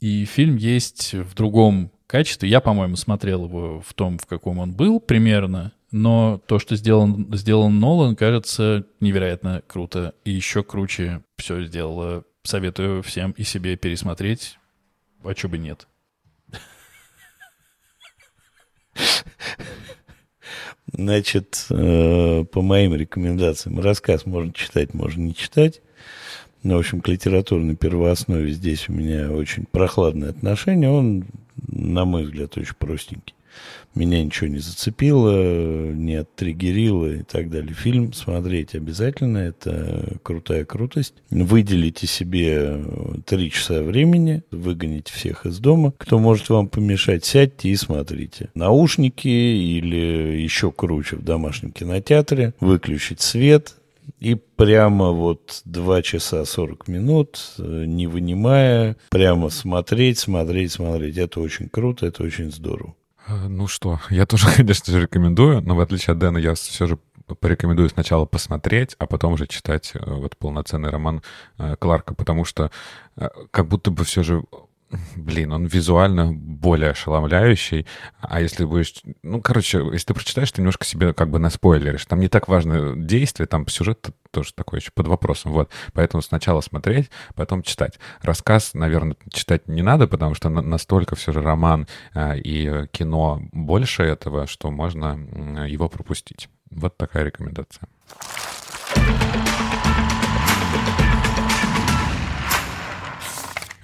и 0.00 0.24
фильм 0.24 0.56
есть 0.56 1.12
в 1.12 1.34
другом 1.34 1.90
качестве. 2.06 2.48
Я, 2.48 2.60
по-моему, 2.60 2.96
смотрел 2.96 3.44
его 3.44 3.80
в 3.80 3.94
том, 3.94 4.18
в 4.18 4.26
каком 4.26 4.58
он 4.58 4.72
был 4.72 5.00
примерно, 5.00 5.72
но 5.90 6.40
то, 6.46 6.58
что 6.58 6.74
сделан, 6.76 7.28
сделал 7.36 7.70
Нолан, 7.70 8.16
кажется 8.16 8.84
невероятно 9.00 9.62
круто. 9.66 10.14
И 10.24 10.32
еще 10.32 10.64
круче 10.64 11.22
все 11.36 11.64
сделало. 11.64 12.24
Советую 12.42 13.02
всем 13.02 13.30
и 13.32 13.44
себе 13.44 13.76
пересмотреть. 13.76 14.58
А 15.22 15.34
что 15.34 15.48
бы 15.48 15.56
нет. 15.56 15.86
Значит, 20.92 21.66
э, 21.70 22.44
по 22.44 22.60
моим 22.60 22.94
рекомендациям, 22.94 23.80
рассказ 23.80 24.26
можно 24.26 24.52
читать, 24.52 24.94
можно 24.94 25.22
не 25.22 25.34
читать. 25.34 25.80
Но, 26.64 26.76
в 26.76 26.78
общем, 26.80 27.00
к 27.00 27.08
литературной 27.08 27.76
первооснове 27.76 28.50
здесь 28.50 28.88
у 28.88 28.92
меня 28.92 29.30
очень 29.30 29.66
прохладное 29.70 30.30
отношение. 30.30 30.90
Он, 30.90 31.24
на 31.68 32.04
мой 32.04 32.24
взгляд, 32.24 32.56
очень 32.56 32.74
простенький 32.76 33.34
меня 33.94 34.24
ничего 34.24 34.48
не 34.48 34.58
зацепило, 34.58 35.92
не 35.92 36.16
оттриггерило 36.16 37.14
и 37.14 37.22
так 37.22 37.50
далее. 37.50 37.74
Фильм 37.74 38.12
смотреть 38.12 38.74
обязательно, 38.74 39.38
это 39.38 40.18
крутая 40.22 40.64
крутость. 40.64 41.14
Выделите 41.30 42.06
себе 42.06 42.82
три 43.26 43.50
часа 43.50 43.82
времени, 43.82 44.42
выгоните 44.50 45.12
всех 45.12 45.46
из 45.46 45.58
дома. 45.58 45.92
Кто 45.96 46.18
может 46.18 46.48
вам 46.48 46.68
помешать, 46.68 47.24
сядьте 47.24 47.68
и 47.68 47.76
смотрите. 47.76 48.50
Наушники 48.54 49.28
или 49.28 50.40
еще 50.42 50.72
круче 50.72 51.16
в 51.16 51.22
домашнем 51.22 51.70
кинотеатре, 51.70 52.54
выключить 52.60 53.20
свет, 53.20 53.76
и 54.18 54.34
прямо 54.34 55.10
вот 55.10 55.62
2 55.64 56.02
часа 56.02 56.44
40 56.44 56.88
минут, 56.88 57.54
не 57.58 58.06
вынимая, 58.06 58.96
прямо 59.10 59.50
смотреть, 59.50 60.18
смотреть, 60.18 60.72
смотреть. 60.72 61.18
Это 61.18 61.40
очень 61.40 61.68
круто, 61.68 62.06
это 62.06 62.22
очень 62.22 62.50
здорово. 62.50 62.94
Э, 63.26 63.48
ну 63.48 63.66
что, 63.66 64.00
я 64.10 64.26
тоже, 64.26 64.46
конечно 64.56 64.92
же, 64.92 65.02
рекомендую, 65.02 65.62
но 65.62 65.74
в 65.74 65.80
отличие 65.80 66.12
от 66.12 66.18
Дэна 66.18 66.38
я 66.38 66.54
все 66.54 66.86
же 66.86 66.98
порекомендую 67.40 67.88
сначала 67.88 68.26
посмотреть, 68.26 68.96
а 68.98 69.06
потом 69.06 69.32
уже 69.32 69.46
читать 69.46 69.92
э, 69.94 69.98
вот 70.04 70.36
полноценный 70.36 70.90
роман 70.90 71.22
э, 71.58 71.76
Кларка, 71.76 72.14
потому 72.14 72.44
что 72.44 72.70
как 73.52 73.68
будто 73.68 73.92
бы 73.92 74.04
все 74.04 74.24
же 74.24 74.42
блин, 75.16 75.52
он 75.52 75.66
визуально 75.66 76.32
более 76.32 76.90
ошеломляющий. 76.90 77.86
А 78.20 78.40
если 78.40 78.64
будешь... 78.64 78.94
Ну, 79.22 79.40
короче, 79.40 79.78
если 79.92 80.06
ты 80.06 80.14
прочитаешь, 80.14 80.52
ты 80.52 80.60
немножко 80.60 80.84
себе 80.84 81.12
как 81.12 81.30
бы 81.30 81.38
наспойлеришь. 81.38 82.06
Там 82.06 82.20
не 82.20 82.28
так 82.28 82.48
важно 82.48 82.96
действие, 82.96 83.46
там 83.46 83.66
сюжет 83.68 84.10
тоже 84.30 84.52
такой 84.54 84.80
еще 84.80 84.90
под 84.92 85.08
вопросом. 85.08 85.52
Вот. 85.52 85.70
Поэтому 85.92 86.22
сначала 86.22 86.60
смотреть, 86.60 87.10
потом 87.34 87.62
читать. 87.62 87.98
Рассказ, 88.22 88.74
наверное, 88.74 89.16
читать 89.32 89.68
не 89.68 89.82
надо, 89.82 90.06
потому 90.06 90.34
что 90.34 90.48
настолько 90.48 91.16
все 91.16 91.32
же 91.32 91.42
роман 91.42 91.86
э, 92.14 92.38
и 92.38 92.86
кино 92.92 93.40
больше 93.52 94.02
этого, 94.02 94.46
что 94.46 94.70
можно 94.70 95.18
его 95.66 95.88
пропустить. 95.88 96.48
Вот 96.70 96.96
такая 96.96 97.24
рекомендация. 97.24 97.88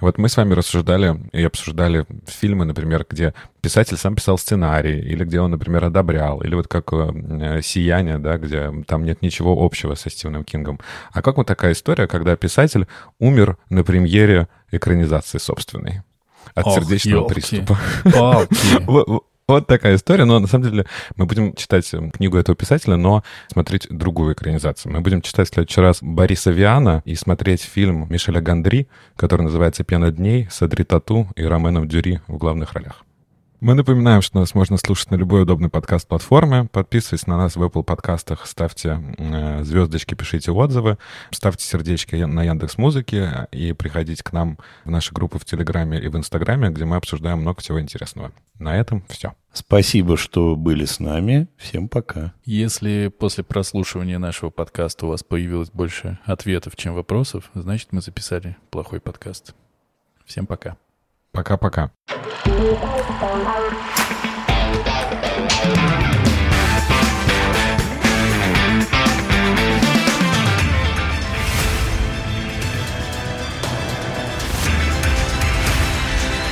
Вот 0.01 0.17
мы 0.17 0.27
с 0.29 0.35
вами 0.35 0.53
рассуждали 0.53 1.15
и 1.31 1.43
обсуждали 1.43 2.05
фильмы, 2.27 2.65
например, 2.65 3.05
где 3.09 3.33
писатель 3.61 3.97
сам 3.97 4.15
писал 4.15 4.37
сценарий, 4.37 4.99
или 4.99 5.23
где 5.23 5.39
он, 5.39 5.51
например, 5.51 5.85
одобрял, 5.85 6.41
или 6.41 6.55
вот 6.55 6.67
как 6.67 6.91
э, 6.91 7.61
«Сияние», 7.61 8.17
да, 8.17 8.37
где 8.37 8.71
там 8.87 9.05
нет 9.05 9.21
ничего 9.21 9.63
общего 9.63 9.95
со 9.95 10.09
Стивеном 10.09 10.43
Кингом. 10.43 10.79
А 11.13 11.21
как 11.21 11.37
вот 11.37 11.47
такая 11.47 11.73
история, 11.73 12.07
когда 12.07 12.35
писатель 12.35 12.87
умер 13.19 13.57
на 13.69 13.83
премьере 13.83 14.47
экранизации 14.71 15.37
собственной? 15.37 16.01
От 16.55 16.65
Ох, 16.65 16.75
сердечного 16.75 17.21
ёлки, 17.21 17.33
приступа. 17.33 17.77
Палки. 18.11 19.21
Вот 19.51 19.67
такая 19.67 19.95
история. 19.95 20.23
Но 20.23 20.39
на 20.39 20.47
самом 20.47 20.69
деле 20.69 20.85
мы 21.17 21.25
будем 21.25 21.53
читать 21.55 21.85
книгу 22.13 22.37
этого 22.37 22.55
писателя, 22.55 22.95
но 22.95 23.21
смотреть 23.51 23.85
другую 23.89 24.33
экранизацию. 24.33 24.93
Мы 24.93 25.01
будем 25.01 25.21
читать 25.21 25.49
в 25.49 25.53
следующий 25.53 25.81
раз 25.81 25.97
Бориса 26.01 26.51
Виана 26.51 27.01
и 27.03 27.15
смотреть 27.15 27.61
фильм 27.61 28.07
Мишеля 28.09 28.39
Гандри, 28.39 28.87
который 29.17 29.41
называется 29.41 29.83
«Пена 29.83 30.09
дней» 30.09 30.47
с 30.49 30.61
Адри 30.61 30.83
Тату 30.83 31.27
и 31.35 31.43
Роменом 31.43 31.89
Дюри 31.89 32.21
в 32.27 32.37
главных 32.37 32.71
ролях. 32.71 33.03
Мы 33.61 33.75
напоминаем, 33.75 34.23
что 34.23 34.39
нас 34.39 34.55
можно 34.55 34.75
слушать 34.77 35.11
на 35.11 35.15
любой 35.15 35.43
удобной 35.43 35.69
подкаст-платформе. 35.69 36.67
Подписывайтесь 36.71 37.27
на 37.27 37.37
нас 37.37 37.55
в 37.55 37.61
Apple 37.61 37.83
подкастах, 37.83 38.47
ставьте 38.47 38.99
э, 39.19 39.63
звездочки, 39.63 40.15
пишите 40.15 40.51
отзывы, 40.51 40.97
ставьте 41.29 41.63
сердечки 41.63 42.15
на 42.15 42.43
Яндекс 42.43 42.79
Музыке 42.79 43.47
и 43.51 43.73
приходите 43.73 44.23
к 44.23 44.33
нам 44.33 44.57
в 44.83 44.89
наши 44.89 45.13
группы 45.13 45.37
в 45.37 45.45
Телеграме 45.45 46.01
и 46.01 46.07
в 46.07 46.17
Инстаграме, 46.17 46.71
где 46.71 46.85
мы 46.85 46.95
обсуждаем 46.95 47.41
много 47.41 47.61
всего 47.61 47.79
интересного. 47.79 48.31
На 48.57 48.75
этом 48.75 49.03
все. 49.09 49.35
Спасибо, 49.53 50.17
что 50.17 50.55
были 50.55 50.85
с 50.85 50.99
нами. 50.99 51.47
Всем 51.57 51.87
пока. 51.87 52.33
Если 52.43 53.09
после 53.15 53.43
прослушивания 53.43 54.17
нашего 54.17 54.49
подкаста 54.49 55.05
у 55.05 55.09
вас 55.09 55.23
появилось 55.23 55.69
больше 55.69 56.17
ответов, 56.25 56.75
чем 56.75 56.95
вопросов, 56.95 57.51
значит, 57.53 57.89
мы 57.91 58.01
записали 58.01 58.57
плохой 58.71 58.99
подкаст. 58.99 59.53
Всем 60.25 60.47
пока. 60.47 60.77
Пока-пока. 61.33 61.91